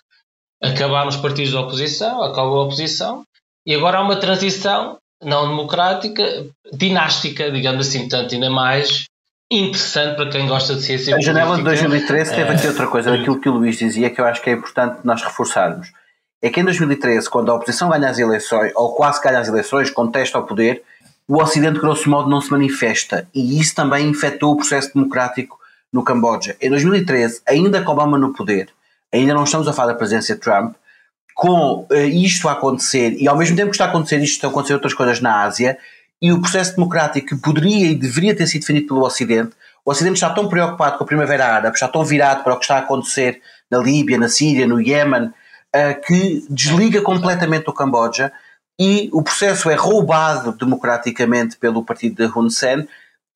acabaram 0.62 1.09
os 1.09 1.16
partidos 1.16 1.52
da 1.52 1.61
oposição, 1.61 2.22
acabou 2.22 2.61
a 2.61 2.64
oposição, 2.64 3.22
e 3.66 3.74
agora 3.74 3.98
há 3.98 4.02
uma 4.02 4.16
transição 4.16 4.96
não 5.22 5.48
democrática, 5.48 6.46
dinástica, 6.72 7.50
digamos 7.50 7.87
assim, 7.87 8.00
portanto, 8.00 8.35
ainda 8.35 8.48
mais 8.48 9.04
interessante 9.50 10.16
para 10.16 10.30
quem 10.30 10.46
gosta 10.46 10.74
de 10.76 10.82
ciência 10.82 11.16
A 11.16 11.20
janela 11.20 11.56
de 11.56 11.64
2013 11.64 12.34
teve 12.34 12.50
aqui 12.50 12.66
outra 12.68 12.86
coisa, 12.86 13.10
daquilo 13.10 13.40
que 13.40 13.48
o 13.48 13.52
Luís 13.52 13.76
dizia, 13.76 14.08
que 14.10 14.20
eu 14.20 14.24
acho 14.24 14.40
que 14.40 14.50
é 14.50 14.52
importante 14.52 14.98
nós 15.02 15.22
reforçarmos. 15.22 15.92
É 16.40 16.48
que 16.48 16.60
em 16.60 16.64
2013, 16.64 17.28
quando 17.28 17.50
a 17.50 17.54
oposição 17.54 17.90
ganha 17.90 18.08
as 18.08 18.18
eleições, 18.18 18.72
ou 18.74 18.94
quase 18.94 19.20
ganha 19.20 19.40
as 19.40 19.48
eleições, 19.48 19.90
contesta 19.90 20.38
ao 20.38 20.46
poder, 20.46 20.82
o 21.26 21.42
Ocidente, 21.42 21.78
grosso 21.78 22.08
modo, 22.08 22.30
não 22.30 22.40
se 22.40 22.50
manifesta. 22.50 23.28
E 23.34 23.60
isso 23.60 23.74
também 23.74 24.08
infectou 24.08 24.52
o 24.52 24.56
processo 24.56 24.92
democrático 24.94 25.58
no 25.92 26.02
Camboja. 26.02 26.56
Em 26.60 26.70
2013, 26.70 27.42
ainda 27.46 27.82
com 27.82 27.92
Obama 27.92 28.18
no 28.18 28.32
poder, 28.32 28.68
ainda 29.12 29.34
não 29.34 29.44
estamos 29.44 29.68
a 29.68 29.72
falar 29.72 29.92
da 29.92 29.98
presença 29.98 30.34
de 30.34 30.40
Trump, 30.40 30.74
com 31.34 31.86
uh, 31.90 31.94
isto 31.94 32.48
a 32.48 32.52
acontecer, 32.52 33.16
e 33.18 33.28
ao 33.28 33.36
mesmo 33.36 33.56
tempo 33.56 33.70
que 33.70 33.74
está 33.74 33.86
a 33.86 33.88
acontecer 33.88 34.16
isto, 34.18 34.34
estão 34.34 34.50
a 34.50 34.52
acontecer 34.52 34.74
outras 34.74 34.94
coisas 34.94 35.20
na 35.20 35.42
Ásia, 35.42 35.78
e 36.22 36.33
o 36.33 36.40
processo 36.40 36.74
democrático 36.76 37.28
que 37.28 37.37
poderia 37.37 37.87
e 37.90 37.94
deveria 37.94 38.37
ter 38.37 38.46
sido 38.46 38.61
definido 38.61 38.88
pelo 38.88 39.02
Ocidente, 39.04 39.52
o 39.85 39.90
Ocidente 39.90 40.14
está 40.14 40.30
tão 40.30 40.48
preocupado 40.48 40.98
com 40.98 41.04
a 41.04 41.06
Primavera 41.06 41.46
Árabe, 41.46 41.74
está 41.74 41.88
tão 41.88 42.04
virado 42.04 42.44
para 42.44 42.54
o 42.54 42.59
que 42.59 42.64
está 42.64 42.76
a 42.76 42.80
acontecer 42.80 43.40
na 43.70 43.78
Líbia, 43.78 44.18
na 44.18 44.28
Síria, 44.28 44.66
no 44.66 44.80
Iémen, 44.80 45.24
uh, 45.26 46.00
que 46.06 46.44
desliga 46.50 47.00
completamente 47.00 47.68
o 47.68 47.72
Camboja 47.72 48.30
e 48.78 49.09
o 49.12 49.22
processo 49.22 49.70
é 49.70 49.74
roubado 49.74 50.52
democraticamente 50.52 51.56
pelo 51.56 51.83
partido 51.85 52.16
de 52.26 52.38
Hun 52.38 52.50
Sen 52.50 52.87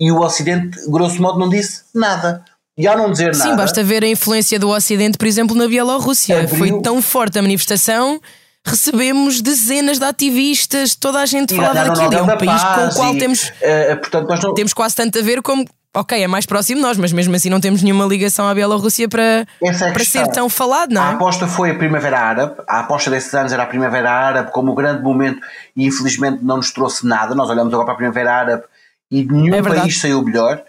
e 0.01 0.11
o 0.13 0.21
Ocidente, 0.21 0.79
grosso 0.91 1.21
modo, 1.23 1.39
não 1.39 1.49
disse 1.49 1.85
nada. 1.95 2.45
E 2.77 2.89
ao 2.89 2.99
não 2.99 3.13
dizer 3.13 3.35
Sim, 3.37 3.51
nada. 3.51 3.57
basta 3.63 3.85
ver 3.85 4.03
a 4.03 4.09
influência 4.09 4.59
do 4.59 4.69
Ocidente, 4.71 5.17
por 5.17 5.29
exemplo, 5.29 5.55
na 5.55 5.69
Bielorrússia. 5.69 6.41
Abriu- 6.41 6.57
Foi 6.59 6.83
tão 6.83 7.01
forte 7.01 7.39
a 7.39 7.43
manifestação, 7.43 8.21
recebemos 8.65 9.41
dezenas 9.41 9.99
de 9.99 10.05
ativistas, 10.05 10.95
toda 10.95 11.21
a 11.21 11.27
gente 11.27 11.55
falava 11.55 11.85
o 11.85 11.95
daquilo. 11.95 12.15
É 12.15 12.23
um 12.23 12.27
país 12.27 12.63
com 12.63 12.71
o 12.71 12.75
Paz 12.75 12.95
qual 12.95 13.15
e, 13.15 13.19
temos, 13.19 13.49
uh, 13.49 13.97
portanto, 13.99 14.29
nós 14.29 14.43
não, 14.43 14.55
temos 14.55 14.73
quase 14.73 14.97
tanto 14.97 15.19
a 15.19 15.23
ver 15.23 15.43
como. 15.43 15.65
Ok, 15.97 16.21
é 16.21 16.27
mais 16.27 16.45
próximo 16.45 16.81
de 16.81 16.83
nós, 16.83 16.99
mas 16.99 17.13
mesmo 17.13 17.37
assim 17.37 17.49
não 17.49 17.61
temos 17.61 17.81
nenhuma 17.81 18.05
ligação 18.05 18.49
à 18.49 18.53
Bielorrússia 18.53 19.09
para, 19.09 19.47
é 19.63 19.71
a 19.71 19.93
para 19.93 20.05
ser 20.05 20.27
tão 20.27 20.49
falado, 20.49 20.91
não 20.91 21.01
A 21.01 21.13
é? 21.13 21.15
aposta 21.15 21.47
foi 21.47 21.71
a 21.71 21.75
Primavera 21.77 22.19
Árabe, 22.19 22.57
a 22.67 22.81
aposta 22.81 23.09
desses 23.13 23.33
anos 23.33 23.53
era 23.53 23.63
a 23.63 23.67
Primavera 23.67 24.11
Árabe 24.11 24.51
como 24.51 24.73
o 24.73 24.75
grande 24.75 25.05
momento 25.05 25.39
e 25.77 25.87
infelizmente 25.87 26.43
não 26.43 26.57
nos 26.57 26.73
trouxe 26.73 27.07
nada. 27.07 27.33
Nós 27.37 27.49
olhamos 27.49 27.73
agora 27.73 27.87
para 27.87 27.95
a 27.95 27.97
Primavera 27.97 28.35
Árabe 28.35 28.65
e 29.09 29.23
nenhum 29.25 29.55
É 29.55 29.63
país 29.63 30.01
saiu 30.01 30.21
melhor. 30.21 30.65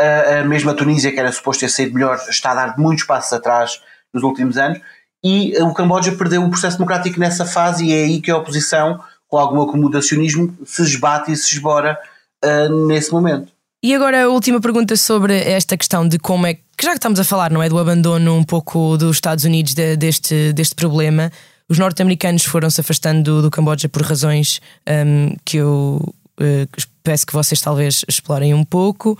A, 0.00 0.38
a 0.38 0.44
mesma 0.44 0.72
Tunísia, 0.72 1.12
que 1.12 1.20
era 1.20 1.30
suposto 1.30 1.60
ter 1.60 1.68
saído 1.68 1.92
melhor, 1.92 2.18
está 2.30 2.52
a 2.52 2.54
dar 2.54 2.78
muitos 2.78 3.04
passos 3.04 3.34
atrás 3.34 3.82
nos 4.14 4.22
últimos 4.22 4.56
anos. 4.56 4.80
E 5.22 5.54
eh, 5.54 5.62
o 5.62 5.72
Camboja 5.74 6.12
perdeu 6.12 6.42
o 6.44 6.50
processo 6.50 6.78
democrático 6.78 7.18
nessa 7.20 7.44
fase 7.44 7.84
e 7.86 7.92
é 7.92 8.04
aí 8.04 8.20
que 8.20 8.30
a 8.30 8.36
oposição, 8.36 9.00
com 9.28 9.36
algum 9.36 9.60
acomodacionismo, 9.62 10.56
se 10.64 10.82
esbate 10.82 11.32
e 11.32 11.36
se 11.36 11.54
esbora 11.54 11.98
eh, 12.42 12.68
nesse 12.86 13.12
momento. 13.12 13.52
E 13.82 13.94
agora 13.94 14.24
a 14.24 14.28
última 14.28 14.60
pergunta 14.60 14.94
sobre 14.96 15.38
esta 15.38 15.76
questão 15.76 16.06
de 16.06 16.18
como 16.18 16.46
é 16.46 16.54
que, 16.54 16.60
já 16.82 16.90
que 16.90 16.96
estamos 16.98 17.18
a 17.18 17.24
falar, 17.24 17.50
não 17.50 17.62
é? 17.62 17.68
Do 17.68 17.78
abandono 17.78 18.34
um 18.36 18.44
pouco 18.44 18.96
dos 18.98 19.16
Estados 19.16 19.44
Unidos 19.44 19.72
de- 19.72 19.96
deste, 19.96 20.52
deste 20.52 20.74
problema, 20.74 21.32
os 21.66 21.78
norte-americanos 21.78 22.44
foram-se 22.44 22.80
afastando 22.80 23.22
do, 23.22 23.42
do 23.42 23.50
Camboja 23.50 23.88
por 23.88 24.02
razões 24.02 24.60
hum, 25.06 25.34
que 25.44 25.56
eu 25.58 26.14
eh, 26.38 26.66
peço 27.02 27.26
que 27.26 27.32
vocês 27.32 27.60
talvez 27.60 28.04
explorem 28.06 28.52
um 28.52 28.64
pouco, 28.64 29.18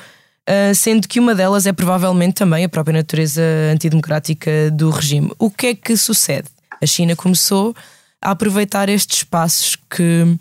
ah, 0.51 0.75
sendo 0.75 1.07
que 1.07 1.21
uma 1.21 1.33
delas 1.33 1.65
é 1.65 1.73
provavelmente 1.73 2.35
também 2.35 2.65
a 2.65 2.69
própria 2.69 2.99
natureza 2.99 3.41
antidemocrática 3.73 4.69
do 4.73 4.91
regime. 4.91 5.31
O 5.39 5.49
que 5.49 5.69
é 5.69 5.75
que 5.77 5.97
sucede? 5.97 6.49
A 6.83 6.87
China 6.87 7.15
começou 7.15 7.73
a 8.21 8.33
aproveitar 8.33 8.89
estes 8.89 9.19
espaços 9.19 9.77
que 9.89 10.37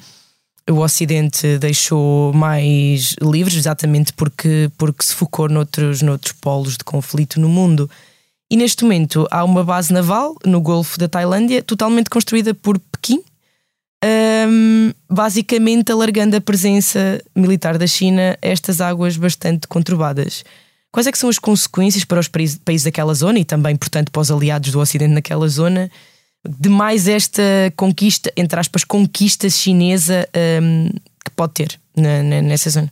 o 0.68 0.80
Ocidente 0.80 1.60
deixou 1.60 2.34
mais 2.34 3.16
livres, 3.22 3.56
exatamente 3.56 4.12
porque, 4.14 4.72
porque 4.80 5.06
se 5.06 5.14
focou 5.14 5.48
noutros, 5.48 6.02
noutros 6.02 6.34
polos 6.34 6.76
de 6.76 6.84
conflito 6.84 7.40
no 7.40 7.48
mundo. 7.48 7.88
E 8.50 8.58
neste 8.58 8.84
momento 8.84 9.28
há 9.30 9.44
uma 9.44 9.64
base 9.64 9.94
naval 9.94 10.36
no 10.44 10.60
Golfo 10.60 10.98
da 10.98 11.08
Tailândia, 11.08 11.62
totalmente 11.62 12.10
construída 12.10 12.52
por 12.56 12.80
Pequim, 12.80 13.22
hum, 14.04 14.92
basicamente 15.10 15.92
alargando 15.92 16.36
a 16.36 16.42
presença 16.42 17.22
militar 17.36 17.78
da 17.78 17.88
China 17.88 18.38
a 18.42 18.48
estas 18.48 18.82
águas 18.82 19.18
bastante 19.18 19.68
conturbadas. 19.68 20.44
Quais 20.92 21.06
é 21.06 21.12
que 21.12 21.18
são 21.18 21.30
as 21.30 21.38
consequências 21.38 22.04
para 22.04 22.20
os 22.20 22.28
países, 22.28 22.84
daquela 22.84 23.14
zona 23.14 23.40
e 23.40 23.46
também, 23.46 23.76
portanto, 23.76 24.12
para 24.12 24.22
os 24.22 24.32
aliados 24.32 24.72
do 24.72 24.80
Ocidente 24.80 25.14
naquela 25.14 25.48
zona 25.48 25.90
de 26.48 26.70
mais 26.70 27.08
esta 27.08 27.44
conquista, 27.76 28.32
entre 28.36 28.60
aspas, 28.60 28.84
conquista 28.84 29.50
chinesa 29.50 30.28
hum, 30.64 30.90
que 31.24 31.32
pode 31.36 31.54
ter 31.54 31.80
na- 31.96 32.24
na- 32.24 32.42
nessa 32.42 32.70
zona? 32.70 32.92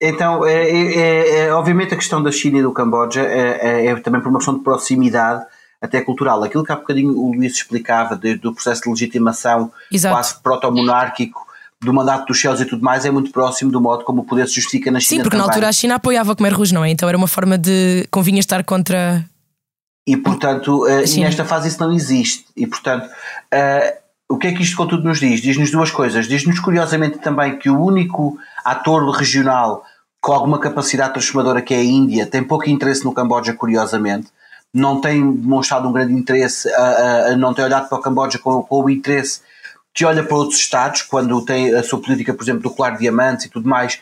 Então, 0.00 0.44
é, 0.46 0.70
é- 0.70 1.30
é- 1.46 1.52
obviamente 1.52 1.92
a 1.94 1.96
questão 1.96 2.22
da 2.22 2.30
China 2.30 2.58
e 2.58 2.62
do 2.62 2.72
Camboja 2.72 3.22
é, 3.22 3.58
é- 3.62 3.86
é 3.86 3.96
também 3.96 4.20
por 4.20 4.28
uma 4.28 4.38
questão 4.38 4.56
de 4.56 4.62
proximidade 4.62 5.44
até 5.84 6.00
cultural. 6.00 6.42
Aquilo 6.42 6.64
que 6.64 6.72
há 6.72 6.76
bocadinho 6.76 7.16
o 7.18 7.32
Luís 7.34 7.52
explicava 7.54 8.16
de- 8.16 8.36
do 8.36 8.52
processo 8.54 8.82
de 8.82 8.90
legitimação 8.90 9.70
Exato. 9.92 10.14
quase 10.14 10.42
proto-monárquico 10.42 11.44
do 11.80 11.92
mandato 11.92 12.26
dos 12.26 12.40
céus 12.40 12.60
e 12.60 12.64
tudo 12.64 12.82
mais 12.82 13.04
é 13.04 13.10
muito 13.10 13.30
próximo 13.30 13.70
do 13.70 13.80
modo 13.80 14.04
como 14.04 14.22
o 14.22 14.24
poder 14.24 14.48
se 14.48 14.54
justifica 14.54 14.90
na 14.90 15.00
China 15.00 15.18
Sim, 15.18 15.22
porque 15.22 15.36
na 15.36 15.42
também. 15.44 15.54
altura 15.56 15.68
a 15.68 15.72
China 15.72 15.94
apoiava 15.96 16.34
comer 16.34 16.52
Rouge, 16.52 16.72
não 16.72 16.84
é? 16.84 16.90
Então 16.90 17.08
era 17.08 17.18
uma 17.18 17.26
forma 17.28 17.58
de 17.58 18.06
convinha 18.10 18.40
estar 18.40 18.64
contra. 18.64 19.24
E 20.06 20.16
portanto, 20.16 20.86
eh, 20.86 21.04
e 21.06 21.20
nesta 21.20 21.44
fase 21.44 21.68
isso 21.68 21.80
não 21.80 21.92
existe. 21.92 22.46
E 22.56 22.66
portanto, 22.66 23.06
eh, 23.50 23.98
o 24.28 24.38
que 24.38 24.46
é 24.46 24.52
que 24.52 24.62
isto 24.62 24.76
contudo 24.76 25.04
nos 25.04 25.20
diz? 25.20 25.40
Diz-nos 25.42 25.70
duas 25.70 25.90
coisas. 25.90 26.26
Diz-nos 26.26 26.58
curiosamente 26.60 27.18
também 27.18 27.58
que 27.58 27.68
o 27.68 27.78
único 27.78 28.38
ator 28.64 29.06
regional 29.10 29.82
com 30.20 30.32
alguma 30.32 30.58
capacidade 30.58 31.12
transformadora 31.12 31.60
que 31.60 31.74
é 31.74 31.78
a 31.78 31.84
Índia 31.84 32.24
tem 32.24 32.42
pouco 32.42 32.68
interesse 32.70 33.04
no 33.04 33.12
Camboja, 33.12 33.52
curiosamente. 33.52 34.28
Não 34.74 35.00
tem 35.00 35.36
demonstrado 35.36 35.88
um 35.88 35.92
grande 35.92 36.12
interesse, 36.12 36.68
a, 36.74 37.28
a- 37.28 37.36
não 37.36 37.54
tem 37.54 37.64
olhado 37.64 37.88
para 37.88 37.96
o 37.96 38.02
Camboja 38.02 38.38
com, 38.38 38.62
com 38.62 38.82
o 38.82 38.90
interesse 38.90 39.40
que 39.94 40.04
olha 40.04 40.24
para 40.24 40.36
outros 40.36 40.58
Estados, 40.58 41.02
quando 41.02 41.44
tem 41.44 41.72
a 41.72 41.82
sua 41.84 42.00
política, 42.02 42.34
por 42.34 42.42
exemplo, 42.42 42.62
do 42.64 42.70
colar 42.70 42.90
de 42.90 42.98
diamantes 42.98 43.46
e 43.46 43.48
tudo 43.48 43.68
mais, 43.68 44.00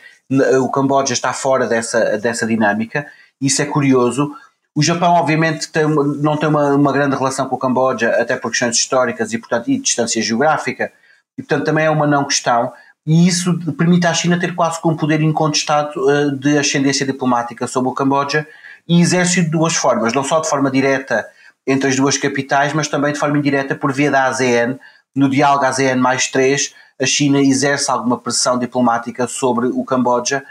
o 0.59 0.67
Camboja 0.71 1.13
está 1.13 1.31
fora 1.31 1.67
dessa, 1.67 2.17
dessa 2.17 2.47
dinâmica. 2.47 3.05
Isso 3.39 3.61
é 3.61 3.65
curioso. 3.65 4.31
O 4.73 4.81
Japão, 4.81 5.13
obviamente, 5.13 5.71
tem 5.71 5.85
não 5.85 6.35
tem 6.35 6.49
uma, 6.49 6.73
uma 6.73 6.91
grande 6.91 7.15
relação 7.15 7.47
com 7.47 7.55
o 7.55 7.59
Camboja, 7.59 8.09
até 8.19 8.35
por 8.35 8.49
questões 8.49 8.75
históricas 8.75 9.33
e, 9.33 9.37
portanto, 9.37 9.69
e 9.69 9.77
distância 9.77 10.19
geográfica, 10.19 10.91
e, 11.37 11.43
portanto, 11.43 11.65
também 11.65 11.85
é 11.85 11.91
uma 11.91 12.07
não 12.07 12.25
questão. 12.25 12.73
E 13.05 13.27
isso 13.27 13.59
permite 13.73 14.07
à 14.07 14.13
China 14.15 14.39
ter 14.39 14.55
quase 14.55 14.81
que 14.81 14.87
um 14.87 14.95
poder 14.95 15.21
incontestado 15.21 16.09
eh, 16.09 16.29
de 16.31 16.57
ascendência 16.57 17.05
diplomática 17.05 17.67
sobre 17.67 17.89
o 17.91 17.93
Camboja 17.93 18.47
e 18.87 19.01
exerce 19.01 19.41
de 19.41 19.49
duas 19.49 19.75
formas, 19.75 20.13
não 20.13 20.23
só 20.23 20.39
de 20.39 20.49
forma 20.49 20.69
direta 20.69 21.25
entre 21.65 21.89
as 21.89 21.95
duas 21.95 22.17
capitais, 22.17 22.73
mas 22.73 22.87
também 22.87 23.13
de 23.13 23.19
forma 23.19 23.37
indireta 23.37 23.75
por 23.75 23.91
via 23.93 24.11
da 24.11 24.25
ASEAN. 24.25 24.77
No 25.15 25.29
diálogo 25.29 25.65
ASEAN 25.65 25.95
mais 25.95 26.27
3, 26.27 26.73
a 27.01 27.05
China 27.05 27.39
exerce 27.41 27.89
alguma 27.89 28.17
pressão 28.17 28.59
diplomática 28.59 29.27
sobre 29.27 29.67
o 29.67 29.83
Camboja 29.83 30.43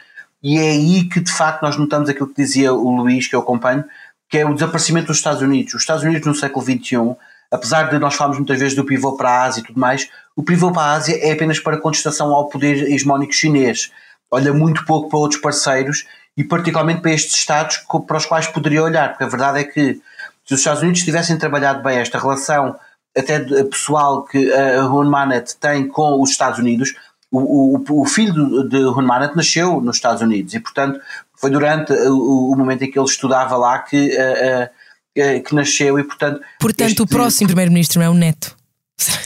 e 0.42 0.58
é 0.58 0.70
aí 0.70 1.04
que 1.04 1.20
de 1.20 1.32
facto 1.32 1.62
nós 1.62 1.76
notamos 1.76 2.08
aquilo 2.08 2.28
que 2.28 2.42
dizia 2.42 2.72
o 2.72 2.90
Luís, 2.90 3.28
que 3.28 3.36
eu 3.36 3.40
acompanho, 3.40 3.84
que 4.28 4.38
é 4.38 4.46
o 4.46 4.54
desaparecimento 4.54 5.08
dos 5.08 5.18
Estados 5.18 5.40
Unidos. 5.40 5.74
Os 5.74 5.82
Estados 5.82 6.02
Unidos 6.02 6.26
no 6.26 6.34
século 6.34 6.64
XXI, 6.64 7.16
apesar 7.50 7.84
de 7.90 7.98
nós 7.98 8.14
falarmos 8.14 8.38
muitas 8.38 8.58
vezes 8.58 8.74
do 8.74 8.84
pivô 8.84 9.16
para 9.16 9.30
a 9.30 9.44
Ásia 9.44 9.60
e 9.60 9.64
tudo 9.64 9.78
mais, 9.78 10.08
o 10.34 10.42
pivô 10.42 10.72
para 10.72 10.82
a 10.82 10.92
Ásia 10.94 11.16
é 11.20 11.32
apenas 11.32 11.60
para 11.60 11.78
contestação 11.78 12.32
ao 12.32 12.48
poder 12.48 12.90
hegemónico 12.90 13.32
chinês. 13.32 13.92
Olha 14.30 14.52
muito 14.52 14.84
pouco 14.84 15.08
para 15.08 15.18
outros 15.18 15.40
parceiros 15.40 16.06
e 16.36 16.44
particularmente 16.44 17.00
para 17.00 17.12
estes 17.12 17.34
Estados 17.34 17.78
para 18.06 18.16
os 18.16 18.26
quais 18.26 18.46
poderia 18.46 18.82
olhar, 18.82 19.10
porque 19.10 19.24
a 19.24 19.28
verdade 19.28 19.60
é 19.60 19.64
que 19.64 20.00
se 20.44 20.54
os 20.54 20.60
Estados 20.60 20.82
Unidos 20.82 21.02
tivessem 21.02 21.36
trabalhado 21.36 21.82
bem 21.82 21.98
esta 21.98 22.18
relação 22.18 22.76
até 23.16 23.40
pessoal 23.64 24.24
que 24.24 24.52
a 24.52 24.86
Hun 24.86 25.04
Manet 25.04 25.56
tem 25.56 25.86
com 25.86 26.20
os 26.20 26.30
Estados 26.30 26.58
Unidos, 26.58 26.94
o, 27.30 27.76
o, 27.76 28.02
o 28.02 28.04
filho 28.04 28.68
de 28.68 28.78
Hun 28.84 29.02
Manet 29.02 29.34
nasceu 29.34 29.80
nos 29.80 29.96
Estados 29.96 30.22
Unidos 30.22 30.54
e, 30.54 30.60
portanto, 30.60 31.00
foi 31.34 31.50
durante 31.50 31.92
o, 31.92 32.52
o 32.52 32.56
momento 32.56 32.82
em 32.84 32.90
que 32.90 32.98
ele 32.98 33.08
estudava 33.08 33.56
lá 33.56 33.78
que, 33.80 34.10
eh, 34.12 34.46
eh, 34.46 34.70
eh, 35.16 35.40
que 35.40 35.54
nasceu 35.54 35.98
e, 35.98 36.04
portanto... 36.04 36.40
Portanto, 36.60 37.00
o 37.00 37.02
este- 37.02 37.06
próximo 37.14 37.48
primeiro-ministro 37.48 37.98
não 38.00 38.06
é 38.06 38.10
o 38.10 38.14
neto. 38.14 38.56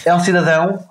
É 0.04 0.14
um 0.14 0.20
cidadão, 0.20 0.84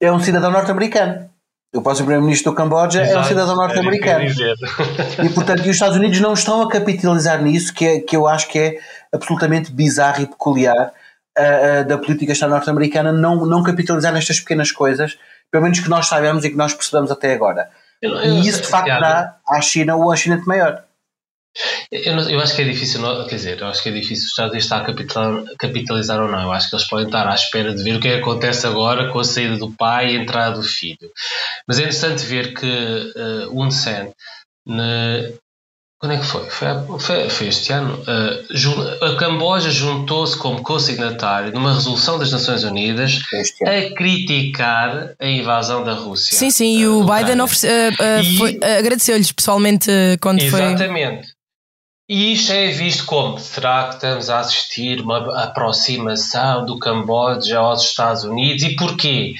é 0.00 0.12
um 0.12 0.20
cidadão 0.20 0.50
norte-americano. 0.50 1.30
O 1.74 1.82
próximo 1.82 2.06
primeiro-ministro 2.06 2.52
do 2.52 2.56
Camboja 2.56 3.02
é 3.02 3.04
um 3.04 3.10
Exato, 3.10 3.28
cidadão 3.28 3.54
que 3.54 3.60
eu 3.60 3.62
ia 3.62 3.68
norte-americano. 3.68 4.24
E 5.24 5.28
portanto, 5.28 5.66
e 5.66 5.68
os 5.68 5.76
Estados 5.76 5.96
Unidos 5.96 6.18
não 6.20 6.32
estão 6.32 6.62
a 6.62 6.68
capitalizar 6.68 7.42
nisso, 7.42 7.74
que, 7.74 7.84
é, 7.84 8.00
que 8.00 8.16
eu 8.16 8.26
acho 8.26 8.48
que 8.48 8.58
é 8.58 8.78
absolutamente 9.12 9.70
bizarro 9.70 10.22
e 10.22 10.26
peculiar. 10.26 10.92
uh, 11.38 11.84
da 11.86 11.98
política 11.98 12.32
externa 12.32 12.56
norte-americana 12.56 13.12
não, 13.12 13.46
não 13.46 13.62
capitalizar 13.62 14.12
nestas 14.12 14.40
pequenas 14.40 14.72
coisas, 14.72 15.18
pelo 15.50 15.62
menos 15.62 15.80
que 15.80 15.88
nós 15.88 16.06
sabemos 16.06 16.44
e 16.44 16.50
que 16.50 16.56
nós 16.56 16.74
percebemos 16.74 17.10
até 17.10 17.32
agora. 17.32 17.68
Eu, 18.00 18.12
eu, 18.16 18.32
e 18.32 18.48
isso 18.48 18.62
de 18.62 18.68
facto 18.68 18.88
dá 18.88 19.36
à 19.46 19.60
China 19.60 19.96
o 19.96 20.10
ascendente 20.10 20.46
maior. 20.46 20.84
Eu, 21.90 22.16
não, 22.16 22.30
eu, 22.30 22.40
acho 22.40 22.54
que 22.54 22.62
é 22.62 22.64
difícil, 22.64 23.00
quer 23.26 23.36
dizer, 23.36 23.60
eu 23.60 23.66
acho 23.66 23.82
que 23.82 23.88
é 23.88 23.92
difícil 23.92 24.24
os 24.24 24.30
Estados 24.30 24.52
Unidos 24.52 24.64
estar 24.64 24.80
a 24.80 24.84
capitalizar, 24.84 25.56
capitalizar, 25.58 26.20
ou 26.20 26.28
não. 26.28 26.42
Eu 26.42 26.52
acho 26.52 26.68
que 26.68 26.76
eles 26.76 26.86
podem 26.86 27.06
estar 27.06 27.26
à 27.26 27.34
espera 27.34 27.74
de 27.74 27.82
ver 27.82 27.96
o 27.96 28.00
que, 28.00 28.08
é 28.08 28.16
que 28.16 28.20
acontece 28.20 28.66
agora 28.66 29.10
com 29.10 29.18
a 29.18 29.24
saída 29.24 29.56
do 29.56 29.70
pai 29.70 30.12
e 30.12 30.16
a 30.16 30.22
entrada 30.22 30.56
do 30.56 30.62
filho. 30.62 31.10
Mas 31.66 31.78
é 31.78 31.82
interessante 31.82 32.24
ver 32.24 32.54
que 32.54 32.66
uh, 32.66 33.60
Hun 33.60 33.70
Sen, 33.70 34.12
na, 34.66 35.30
quando 36.00 36.12
é 36.12 36.18
que 36.18 36.26
foi? 36.26 36.48
Foi, 36.48 36.68
foi, 37.00 37.28
foi 37.28 37.46
este 37.48 37.72
ano. 37.72 38.00
Uh, 38.02 39.04
a 39.04 39.16
Camboja 39.16 39.68
juntou-se 39.68 40.38
como 40.38 40.62
co-signatário 40.62 41.52
numa 41.52 41.74
resolução 41.74 42.16
das 42.20 42.30
Nações 42.30 42.62
Unidas 42.62 43.18
a 43.66 43.94
criticar 43.96 45.14
a 45.18 45.26
invasão 45.26 45.82
da 45.82 45.94
Rússia. 45.94 46.38
Sim, 46.38 46.50
sim, 46.50 46.78
e 46.78 46.86
o 46.86 47.04
Biden 47.04 47.40
uh, 47.40 47.44
uh, 47.44 48.78
agradeceu-lhes 48.78 49.32
pessoalmente 49.32 49.90
quando 50.20 50.40
exatamente. 50.40 50.78
foi. 50.78 50.86
Exatamente. 50.86 51.37
E 52.10 52.32
isto 52.32 52.52
é 52.52 52.68
visto 52.68 53.04
como? 53.04 53.38
Será 53.38 53.88
que 53.88 53.96
estamos 53.96 54.30
a 54.30 54.38
assistir 54.38 55.02
uma 55.02 55.42
aproximação 55.42 56.64
do 56.64 56.78
Camboja 56.78 57.58
aos 57.58 57.84
Estados 57.84 58.24
Unidos? 58.24 58.62
E 58.62 58.76
porquê? 58.76 59.34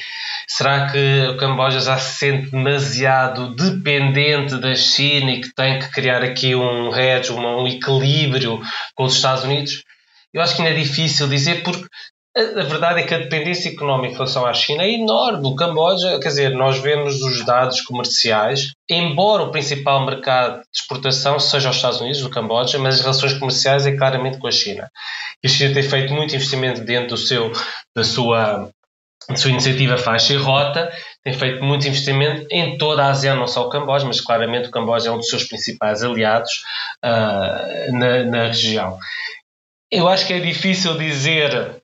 Será 0.47 0.91
que 0.91 1.29
o 1.31 1.39
Camboja 1.39 1.81
já 1.81 1.97
se 1.97 2.19
sente 2.19 2.51
demasiado 2.51 3.55
dependente 3.55 4.59
da 4.59 4.75
China 4.75 5.31
e 5.31 5.41
que 5.41 5.55
tem 5.55 5.79
que 5.79 5.91
criar 5.91 6.23
aqui 6.23 6.55
um 6.55 6.95
hedge, 6.95 7.33
um 7.33 7.67
equilíbrio 7.67 8.61
com 8.95 9.05
os 9.05 9.17
Estados 9.17 9.45
Unidos? 9.45 9.83
Eu 10.35 10.43
acho 10.43 10.55
que 10.55 10.61
ainda 10.61 10.79
é 10.79 10.79
difícil 10.79 11.27
dizer 11.27 11.63
porque 11.63 11.89
a 12.39 12.63
verdade 12.63 13.01
é 13.01 13.03
que 13.03 13.15
a 13.15 13.19
dependência 13.19 13.69
económica 13.69 14.13
em 14.13 14.17
relação 14.17 14.47
à 14.47 14.55
China 14.55 14.85
é 14.85 14.93
enorme. 14.93 15.49
O 15.49 15.57
Camboja, 15.57 16.21
quer 16.21 16.29
dizer, 16.29 16.51
nós 16.51 16.79
vemos 16.79 17.21
os 17.21 17.45
dados 17.45 17.81
comerciais, 17.81 18.73
embora 18.89 19.43
o 19.43 19.51
principal 19.51 20.07
mercado 20.07 20.61
de 20.61 20.81
exportação 20.81 21.41
seja 21.41 21.69
os 21.69 21.77
Estados 21.77 22.01
Unidos, 22.01 22.21
do 22.21 22.31
Camboja, 22.31 22.79
mas 22.79 22.97
as 22.97 23.01
relações 23.01 23.35
comerciais 23.35 23.87
é 23.87 23.97
claramente 23.97 24.39
com 24.39 24.47
a 24.47 24.53
China. 24.53 24.89
E 25.43 25.49
a 25.49 25.51
China 25.51 25.75
tem 25.75 25.83
feito 25.83 26.13
muito 26.13 26.35
investimento 26.35 26.81
dentro 26.83 27.09
do 27.09 27.17
seu, 27.17 27.51
da 27.97 28.05
sua, 28.05 28.71
da 29.29 29.37
sua 29.37 29.51
iniciativa 29.51 29.99
faixa 29.99 30.33
e 30.33 30.37
rota, 30.37 30.93
tem 31.25 31.33
feito 31.33 31.65
muito 31.65 31.89
investimento 31.89 32.47
em 32.53 32.79
toda 32.79 33.05
a 33.05 33.11
ASEAN, 33.11 33.35
não 33.35 33.49
só 33.49 33.67
o 33.67 33.71
Camboja, 33.71 34.07
mas 34.07 34.21
claramente 34.21 34.69
o 34.69 34.71
Camboja 34.71 35.09
é 35.09 35.13
um 35.13 35.19
dos 35.19 35.29
seus 35.29 35.45
principais 35.45 36.05
aliados 36.05 36.63
uh, 37.05 37.93
na, 37.93 38.23
na 38.25 38.47
região. 38.47 38.97
Eu 39.91 40.07
acho 40.09 40.27
que 40.27 40.35
é 40.35 40.39
difícil 40.39 40.97
dizer 40.97 41.83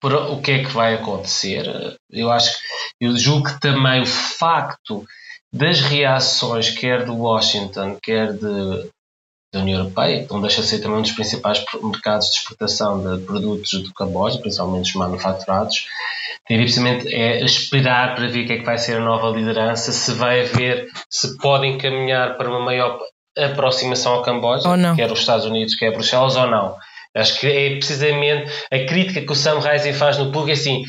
por 0.00 0.14
o 0.14 0.40
que 0.40 0.52
é 0.52 0.64
que 0.64 0.70
vai 0.70 0.94
acontecer. 0.94 1.96
Eu 2.10 2.30
acho, 2.30 2.50
eu 3.00 3.16
julgo 3.16 3.48
que 3.48 3.60
também 3.60 4.00
o 4.02 4.06
facto 4.06 5.04
das 5.52 5.80
reações, 5.80 6.70
quer 6.70 7.04
do 7.04 7.16
Washington, 7.16 7.96
quer 8.02 8.32
de, 8.32 8.88
da 9.52 9.60
União 9.60 9.80
Europeia, 9.80 10.24
que 10.24 10.32
não 10.32 10.40
deixa 10.40 10.60
de 10.60 10.68
ser 10.68 10.80
também 10.80 10.98
um 10.98 11.02
dos 11.02 11.12
principais 11.12 11.64
mercados 11.82 12.28
de 12.28 12.36
exportação 12.36 13.16
de 13.16 13.24
produtos 13.24 13.82
do 13.82 13.94
Camboja, 13.94 14.38
principalmente 14.38 14.90
os 14.90 14.94
manufaturados, 14.94 15.86
tem 16.46 16.58
precisamente 16.58 17.12
é 17.12 17.42
esperar 17.44 18.14
para 18.14 18.28
ver 18.28 18.44
o 18.44 18.46
que 18.46 18.52
é 18.54 18.58
que 18.58 18.64
vai 18.64 18.78
ser 18.78 18.98
a 18.98 19.00
nova 19.00 19.28
liderança, 19.30 19.90
se 19.92 20.12
vai 20.12 20.42
haver, 20.42 20.88
se 21.10 21.36
podem 21.38 21.78
caminhar 21.78 22.36
para 22.36 22.48
uma 22.48 22.60
maior 22.60 22.98
aproximação 23.36 24.14
ao 24.14 24.22
Camboja, 24.22 24.68
quer 24.96 25.10
os 25.10 25.20
Estados 25.20 25.46
Unidos, 25.46 25.74
quer 25.76 25.92
Bruxelas 25.92 26.36
ou 26.36 26.46
não. 26.46 26.76
Acho 27.14 27.40
que 27.40 27.46
é 27.46 27.76
precisamente 27.76 28.50
a 28.70 28.84
crítica 28.86 29.20
que 29.20 29.32
o 29.32 29.34
Sam 29.34 29.60
Rising 29.60 29.92
faz 29.94 30.18
no 30.18 30.26
público, 30.26 30.50
é 30.50 30.52
assim, 30.52 30.84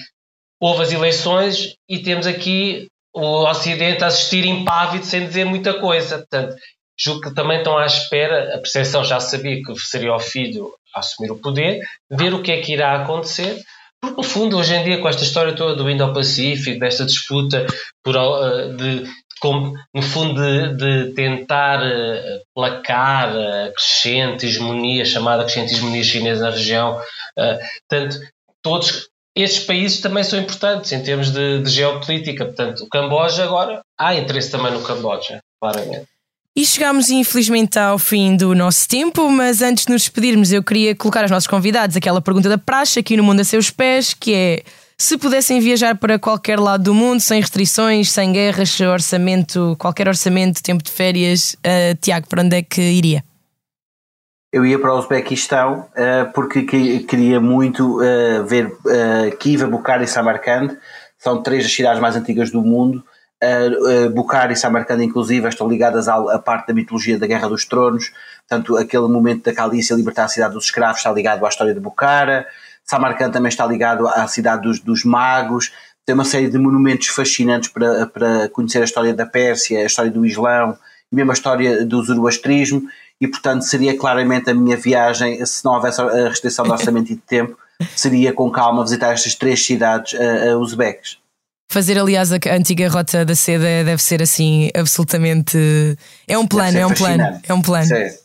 houve 0.60 0.84
as 0.84 0.92
eleições 0.92 1.76
e 1.88 2.00
temos 2.00 2.28
aqui 2.28 2.88
o 3.14 3.46
Ocidente 3.50 4.04
a 4.04 4.08
assistir 4.08 4.46
impávido 4.46 5.06
sem 5.06 5.26
dizer 5.26 5.46
muita 5.46 5.80
coisa. 5.80 6.20
Portanto, 6.20 6.56
julgo 7.00 7.22
que 7.22 7.34
também 7.34 7.60
estão 7.60 7.78
à 7.78 7.86
espera, 7.86 8.56
a 8.56 8.58
percepção 8.60 9.04
já 9.04 9.20
sabia 9.20 9.62
que 9.64 9.80
seria 9.80 10.14
o 10.14 10.20
filho 10.20 10.74
a 10.94 11.00
assumir 11.00 11.32
o 11.32 11.40
poder, 11.40 11.82
ver 12.10 12.34
o 12.34 12.42
que 12.42 12.52
é 12.52 12.62
que 12.62 12.74
irá 12.74 13.02
acontecer, 13.02 13.64
porque 14.02 14.18
no 14.18 14.24
fundo, 14.24 14.58
hoje 14.58 14.74
em 14.74 14.84
dia, 14.84 15.00
com 15.00 15.10
esta 15.10 15.24
história 15.24 15.56
toda 15.56 15.76
do 15.76 15.90
Indo-Pacífico, 15.90 16.80
desta 16.80 17.06
disputa 17.06 17.66
por, 18.04 18.16
uh, 18.16 18.76
de, 18.76 19.04
como, 19.40 19.74
no 19.94 20.02
fundo, 20.02 20.42
de, 20.42 20.76
de 20.76 21.14
tentar 21.14 21.82
uh, 21.82 22.42
placar 22.54 23.30
a 23.30 23.72
crescente 23.72 24.46
hegemonia, 24.46 25.06
chamada 25.06 25.44
crescente 25.44 25.74
hegemonia 25.74 26.04
chinesa 26.04 26.46
na 26.46 26.52
região. 26.52 27.00
Uh, 27.38 27.58
portanto, 27.88 28.20
todos 28.62 29.10
estes 29.36 29.64
países 29.66 30.02
também 30.02 30.24
são 30.24 30.40
importantes 30.40 30.92
em 30.92 31.02
termos 31.02 31.32
de, 31.32 31.62
de 31.62 31.70
geopolítica. 31.70 32.46
Portanto, 32.46 32.84
o 32.84 32.90
Camboja 32.90 33.44
agora, 33.44 33.82
há 33.98 34.16
interesse 34.16 34.52
também 34.52 34.72
no 34.72 34.82
Camboja, 34.82 35.40
claramente. 35.62 36.08
E 36.56 36.66
chegamos 36.66 37.10
infelizmente 37.10 37.80
ao 37.80 37.98
fim 37.98 38.36
do 38.36 38.54
nosso 38.54 38.88
tempo, 38.88 39.30
mas 39.30 39.62
antes 39.62 39.86
de 39.86 39.94
nos 39.94 40.02
despedirmos, 40.02 40.52
eu 40.52 40.62
queria 40.64 40.96
colocar 40.96 41.22
aos 41.22 41.32
nossos 41.32 41.48
convidados 41.48 41.96
aquela 41.96 42.22
pergunta 42.22 42.50
da 42.50 42.58
praxe 42.58 43.00
aqui 43.00 43.16
no 43.16 43.24
Mundo 43.24 43.40
a 43.40 43.44
Seus 43.46 43.70
Pés, 43.70 44.14
que 44.14 44.34
é 44.34 44.64
se 45.00 45.18
pudessem 45.18 45.62
viajar 45.62 45.98
para 45.98 46.20
qualquer 46.20 46.60
lado 46.60 46.84
do 46.84 46.94
mundo, 46.94 47.22
sem 47.22 47.40
restrições, 47.40 48.12
sem 48.12 48.34
guerras, 48.34 48.78
orçamento, 48.82 49.76
qualquer 49.80 50.10
orçamento, 50.10 50.62
tempo 50.62 50.84
de 50.84 50.92
férias, 50.92 51.56
uh, 51.60 51.96
Tiago, 52.02 52.28
para 52.28 52.44
onde 52.44 52.58
é 52.58 52.62
que 52.62 52.82
iria? 52.82 53.24
Eu 54.52 54.66
ia 54.66 54.78
para 54.78 54.94
o 54.94 55.00
Uzbequistão 55.00 55.88
uh, 55.92 56.34
porque 56.34 56.64
queria 56.64 57.40
muito 57.40 58.02
uh, 58.02 58.44
ver 58.46 58.68
uh, 58.68 59.38
Kiva, 59.38 59.68
Bukhara 59.68 60.04
e 60.04 60.08
Samarkand. 60.08 60.76
São 61.18 61.42
três 61.42 61.64
das 61.64 61.74
cidades 61.74 62.02
mais 62.02 62.18
antigas 62.18 62.52
do 62.52 62.62
mundo. 62.62 63.02
Uh, 63.42 64.10
Bukhara 64.10 64.52
e 64.52 64.56
Samarkand, 64.56 65.02
inclusive, 65.02 65.48
estão 65.48 65.70
ligadas 65.70 66.10
à, 66.10 66.16
à, 66.16 66.40
parte 66.40 66.68
da 66.68 66.74
mitologia 66.74 67.18
da 67.18 67.26
Guerra 67.26 67.48
dos 67.48 67.64
Tronos. 67.64 68.12
Portanto, 68.48 68.76
aquele 68.76 69.08
momento 69.08 69.46
da 69.46 69.54
Calícia 69.54 69.96
libertar 69.96 70.26
a 70.26 70.28
cidade 70.28 70.56
dos 70.56 70.66
escravos 70.66 70.98
está 70.98 71.12
ligado 71.12 71.46
à 71.46 71.48
história 71.48 71.74
de 71.74 71.80
Bukhara. 71.80 72.46
Samarcand 72.90 73.32
também 73.32 73.50
está 73.50 73.66
ligado 73.68 74.08
à 74.08 74.28
cidade 74.28 74.64
dos, 74.64 74.80
dos 74.80 75.04
magos, 75.04 75.72
tem 76.06 76.16
uma 76.16 76.26
série 76.26 76.50
de 76.50 76.58
monumentos 76.58 77.08
fascinantes 77.08 77.70
para, 77.70 78.08
para 78.08 78.50
conhecer 78.50 78.82
a 78.82 78.86
história 78.86 79.14
da 79.14 79.28
Pérsia, 79.28 79.80
a 79.80 79.86
história 79.86 80.10
do 80.10 80.26
Islão 80.26 80.76
e 81.12 81.16
mesmo 81.16 81.30
a 81.30 81.34
história 81.34 81.86
do 81.86 82.02
zoroastrismo 82.02 82.82
e 83.22 83.28
portanto 83.28 83.62
seria 83.62 83.96
claramente 83.96 84.50
a 84.50 84.56
minha 84.56 84.76
viagem, 84.76 85.46
se 85.46 85.64
não 85.64 85.74
houvesse 85.74 86.02
a 86.02 86.30
restrição 86.30 86.66
de 86.66 86.72
orçamento 86.72 87.12
e 87.12 87.16
de 87.16 87.22
tempo, 87.22 87.56
seria 87.96 88.34
com 88.34 88.50
calma 88.50 88.84
visitar 88.84 89.14
estas 89.14 89.36
três 89.36 89.64
cidades 89.64 90.14
uh, 90.14 90.56
uh, 90.56 90.60
uzbeques. 90.60 91.20
Fazer, 91.72 92.00
aliás, 92.00 92.32
a 92.32 92.38
antiga 92.52 92.90
rota 92.90 93.24
da 93.24 93.36
seda 93.36 93.84
deve 93.84 94.02
ser 94.02 94.24
assim, 94.24 94.72
absolutamente. 94.76 95.56
É 96.28 96.36
um 96.36 96.48
plano, 96.48 96.76
é 96.76 96.86
um 96.88 96.94
plano. 96.94 97.40
É 97.48 97.54
um 97.54 97.62
plano. 97.62 97.86
Sim. 97.86 98.18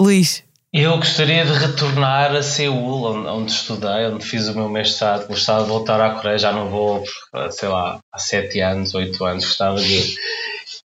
Luís. 0.00 0.42
Eu 0.72 0.96
gostaria 0.96 1.44
de 1.44 1.52
retornar 1.52 2.34
a 2.34 2.42
Seul, 2.42 3.04
onde, 3.04 3.28
onde, 3.28 3.52
estudei, 3.52 4.06
onde 4.06 4.24
fiz 4.24 4.48
o 4.48 4.54
meu 4.54 4.70
mestrado. 4.70 5.28
Gostava 5.28 5.64
de 5.64 5.68
voltar 5.68 6.00
à 6.00 6.14
Coreia, 6.14 6.38
já 6.38 6.50
não 6.50 6.70
vou, 6.70 7.04
sei 7.50 7.68
lá, 7.68 8.00
há 8.10 8.18
sete 8.18 8.58
anos, 8.60 8.94
oito 8.94 9.22
anos, 9.22 9.44
gostava 9.44 9.78
de 9.78 9.92
ir. 9.92 10.14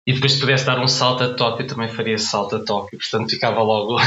E 0.07 0.13
depois, 0.13 0.33
se 0.33 0.39
pudesse 0.39 0.65
dar 0.65 0.79
um 0.79 0.87
salto 0.87 1.25
a 1.25 1.33
Tóquio, 1.33 1.67
também 1.67 1.89
faria 1.89 2.17
salto 2.17 2.55
a 2.55 2.59
Tóquio, 2.59 2.97
portanto 2.97 3.29
ficava 3.29 3.61
logo. 3.61 3.97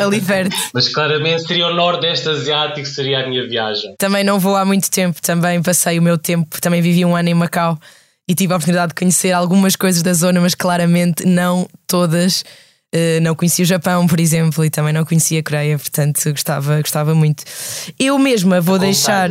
Ali 0.00 0.18
verde. 0.18 0.56
Mas 0.74 0.88
claramente 0.88 1.46
seria 1.46 1.68
o 1.68 1.74
Nordeste 1.74 2.28
Asiático, 2.28 2.86
seria 2.88 3.20
a 3.20 3.28
minha 3.28 3.46
viagem. 3.46 3.94
Também 3.98 4.24
não 4.24 4.40
vou 4.40 4.56
há 4.56 4.64
muito 4.64 4.90
tempo, 4.90 5.22
também 5.22 5.62
passei 5.62 5.96
o 6.00 6.02
meu 6.02 6.18
tempo, 6.18 6.60
também 6.60 6.82
vivi 6.82 7.04
um 7.04 7.14
ano 7.14 7.28
em 7.28 7.34
Macau 7.34 7.78
e 8.28 8.34
tive 8.34 8.52
a 8.52 8.56
oportunidade 8.56 8.88
de 8.88 8.94
conhecer 8.96 9.30
algumas 9.30 9.76
coisas 9.76 10.02
da 10.02 10.12
zona, 10.12 10.40
mas 10.40 10.56
claramente 10.56 11.24
não 11.24 11.68
todas. 11.86 12.44
Uh, 12.94 13.20
não 13.22 13.36
conhecia 13.36 13.62
o 13.62 13.66
Japão, 13.66 14.06
por 14.06 14.18
exemplo, 14.18 14.64
e 14.64 14.70
também 14.70 14.92
não 14.92 15.04
conhecia 15.04 15.38
a 15.38 15.42
Coreia, 15.42 15.78
portanto 15.78 16.30
gostava, 16.30 16.80
gostava 16.80 17.14
muito. 17.14 17.44
Eu 17.98 18.18
mesma 18.18 18.60
vou 18.60 18.78
deixar 18.78 19.30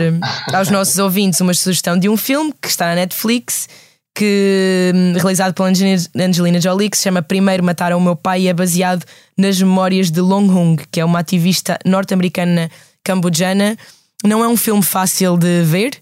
aos 0.54 0.70
nossos 0.72 0.98
ouvintes 0.98 1.42
uma 1.42 1.54
sugestão 1.54 1.98
de 1.98 2.08
um 2.08 2.16
filme 2.16 2.54
que 2.62 2.70
está 2.70 2.86
na 2.88 2.96
Netflix, 2.96 3.68
que, 4.16 4.92
hum, 4.96 5.14
realizado 5.14 5.54
pela 5.54 5.70
Angelina 5.70 6.62
Jolie, 6.62 6.90
que 6.90 6.98
se 6.98 7.04
chama 7.04 7.22
Primeiro 7.22 7.64
Mataram 7.64 7.98
o 7.98 8.02
Meu 8.02 8.16
Pai 8.16 8.44
e 8.44 8.48
é 8.48 8.54
baseado 8.54 9.04
nas 9.38 9.62
memórias 9.62 10.10
de 10.10 10.22
Long 10.22 10.48
Hung, 10.48 10.78
que 10.90 11.02
é 11.02 11.06
uma 11.06 11.20
ativista 11.20 11.78
norte-americana 11.86 12.72
cambodjana. 13.04 13.78
Não 14.26 14.44
é 14.44 14.48
um 14.48 14.58
filme 14.58 14.84
fácil 14.84 15.38
de 15.38 15.64
ver, 15.64 16.00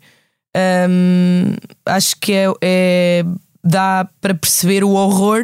um, 0.90 1.54
acho 1.86 2.16
que 2.20 2.34
é, 2.34 2.46
é, 2.64 3.26
dá 3.64 4.08
para 4.20 4.34
perceber 4.34 4.84
o 4.84 4.92
horror 4.92 5.44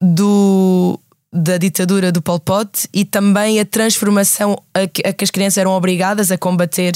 do 0.00 0.98
da 1.32 1.56
ditadura 1.58 2.10
do 2.10 2.20
Pol 2.20 2.40
Pot 2.40 2.88
e 2.92 3.04
também 3.04 3.60
a 3.60 3.64
transformação 3.64 4.60
a 4.74 4.86
que, 4.86 5.06
a 5.06 5.12
que 5.12 5.24
as 5.24 5.30
crianças 5.30 5.58
eram 5.58 5.72
obrigadas 5.72 6.30
a 6.30 6.38
combater 6.38 6.92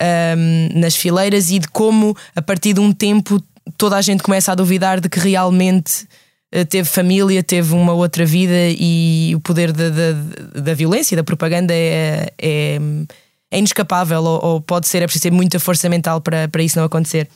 um, 0.00 0.78
nas 0.78 0.96
fileiras 0.96 1.50
e 1.50 1.58
de 1.58 1.68
como, 1.68 2.16
a 2.34 2.42
partir 2.42 2.72
de 2.72 2.80
um 2.80 2.92
tempo, 2.92 3.42
toda 3.76 3.96
a 3.96 4.02
gente 4.02 4.22
começa 4.22 4.52
a 4.52 4.54
duvidar 4.54 5.00
de 5.00 5.08
que 5.08 5.18
realmente 5.18 6.06
uh, 6.54 6.64
teve 6.64 6.88
família, 6.88 7.42
teve 7.42 7.74
uma 7.74 7.92
outra 7.92 8.24
vida 8.24 8.70
e 8.70 9.32
o 9.34 9.40
poder 9.40 9.72
da, 9.72 9.90
da, 9.90 10.60
da 10.60 10.74
violência 10.74 11.14
e 11.14 11.16
da 11.16 11.24
propaganda 11.24 11.74
é, 11.74 12.32
é, 12.40 12.78
é 13.50 13.58
inescapável 13.58 14.22
ou, 14.22 14.44
ou, 14.44 14.60
pode 14.60 14.88
ser, 14.88 15.02
é 15.02 15.06
preciso 15.06 15.24
ter 15.24 15.30
muita 15.30 15.60
força 15.60 15.88
mental 15.88 16.20
para, 16.20 16.48
para 16.48 16.62
isso 16.62 16.78
não 16.78 16.86
acontecer. 16.86 17.28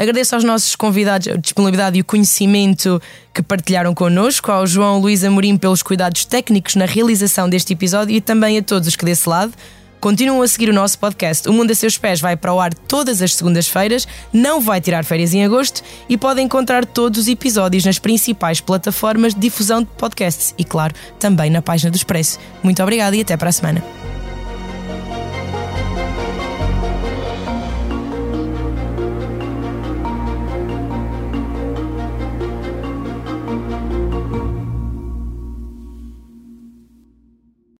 Agradeço 0.00 0.36
aos 0.36 0.44
nossos 0.44 0.76
convidados 0.76 1.26
a 1.26 1.34
disponibilidade 1.34 1.98
e 1.98 2.02
o 2.02 2.04
conhecimento 2.04 3.02
que 3.34 3.42
partilharam 3.42 3.92
connosco, 3.92 4.52
ao 4.52 4.64
João 4.64 5.00
Luís 5.00 5.24
Amorim 5.24 5.56
pelos 5.56 5.82
cuidados 5.82 6.24
técnicos 6.24 6.76
na 6.76 6.84
realização 6.84 7.48
deste 7.48 7.72
episódio 7.72 8.14
e 8.14 8.20
também 8.20 8.56
a 8.58 8.62
todos 8.62 8.86
os 8.86 8.94
que 8.94 9.04
desse 9.04 9.28
lado. 9.28 9.52
Continuam 10.00 10.40
a 10.40 10.46
seguir 10.46 10.68
o 10.68 10.72
nosso 10.72 10.96
podcast. 11.00 11.48
O 11.48 11.52
Mundo 11.52 11.72
a 11.72 11.74
Seus 11.74 11.98
Pés 11.98 12.20
vai 12.20 12.36
para 12.36 12.54
o 12.54 12.60
ar 12.60 12.72
todas 12.72 13.20
as 13.20 13.34
segundas-feiras, 13.34 14.06
não 14.32 14.60
vai 14.60 14.80
tirar 14.80 15.04
férias 15.04 15.34
em 15.34 15.44
agosto 15.44 15.82
e 16.08 16.16
podem 16.16 16.44
encontrar 16.44 16.86
todos 16.86 17.22
os 17.22 17.26
episódios 17.26 17.84
nas 17.84 17.98
principais 17.98 18.60
plataformas 18.60 19.34
de 19.34 19.40
difusão 19.40 19.80
de 19.80 19.88
podcasts 19.98 20.54
e, 20.56 20.62
claro, 20.62 20.94
também 21.18 21.50
na 21.50 21.60
página 21.60 21.90
do 21.90 21.96
Expresso. 21.96 22.38
Muito 22.62 22.80
obrigada 22.80 23.16
e 23.16 23.22
até 23.22 23.36
para 23.36 23.48
a 23.48 23.52
semana. 23.52 23.82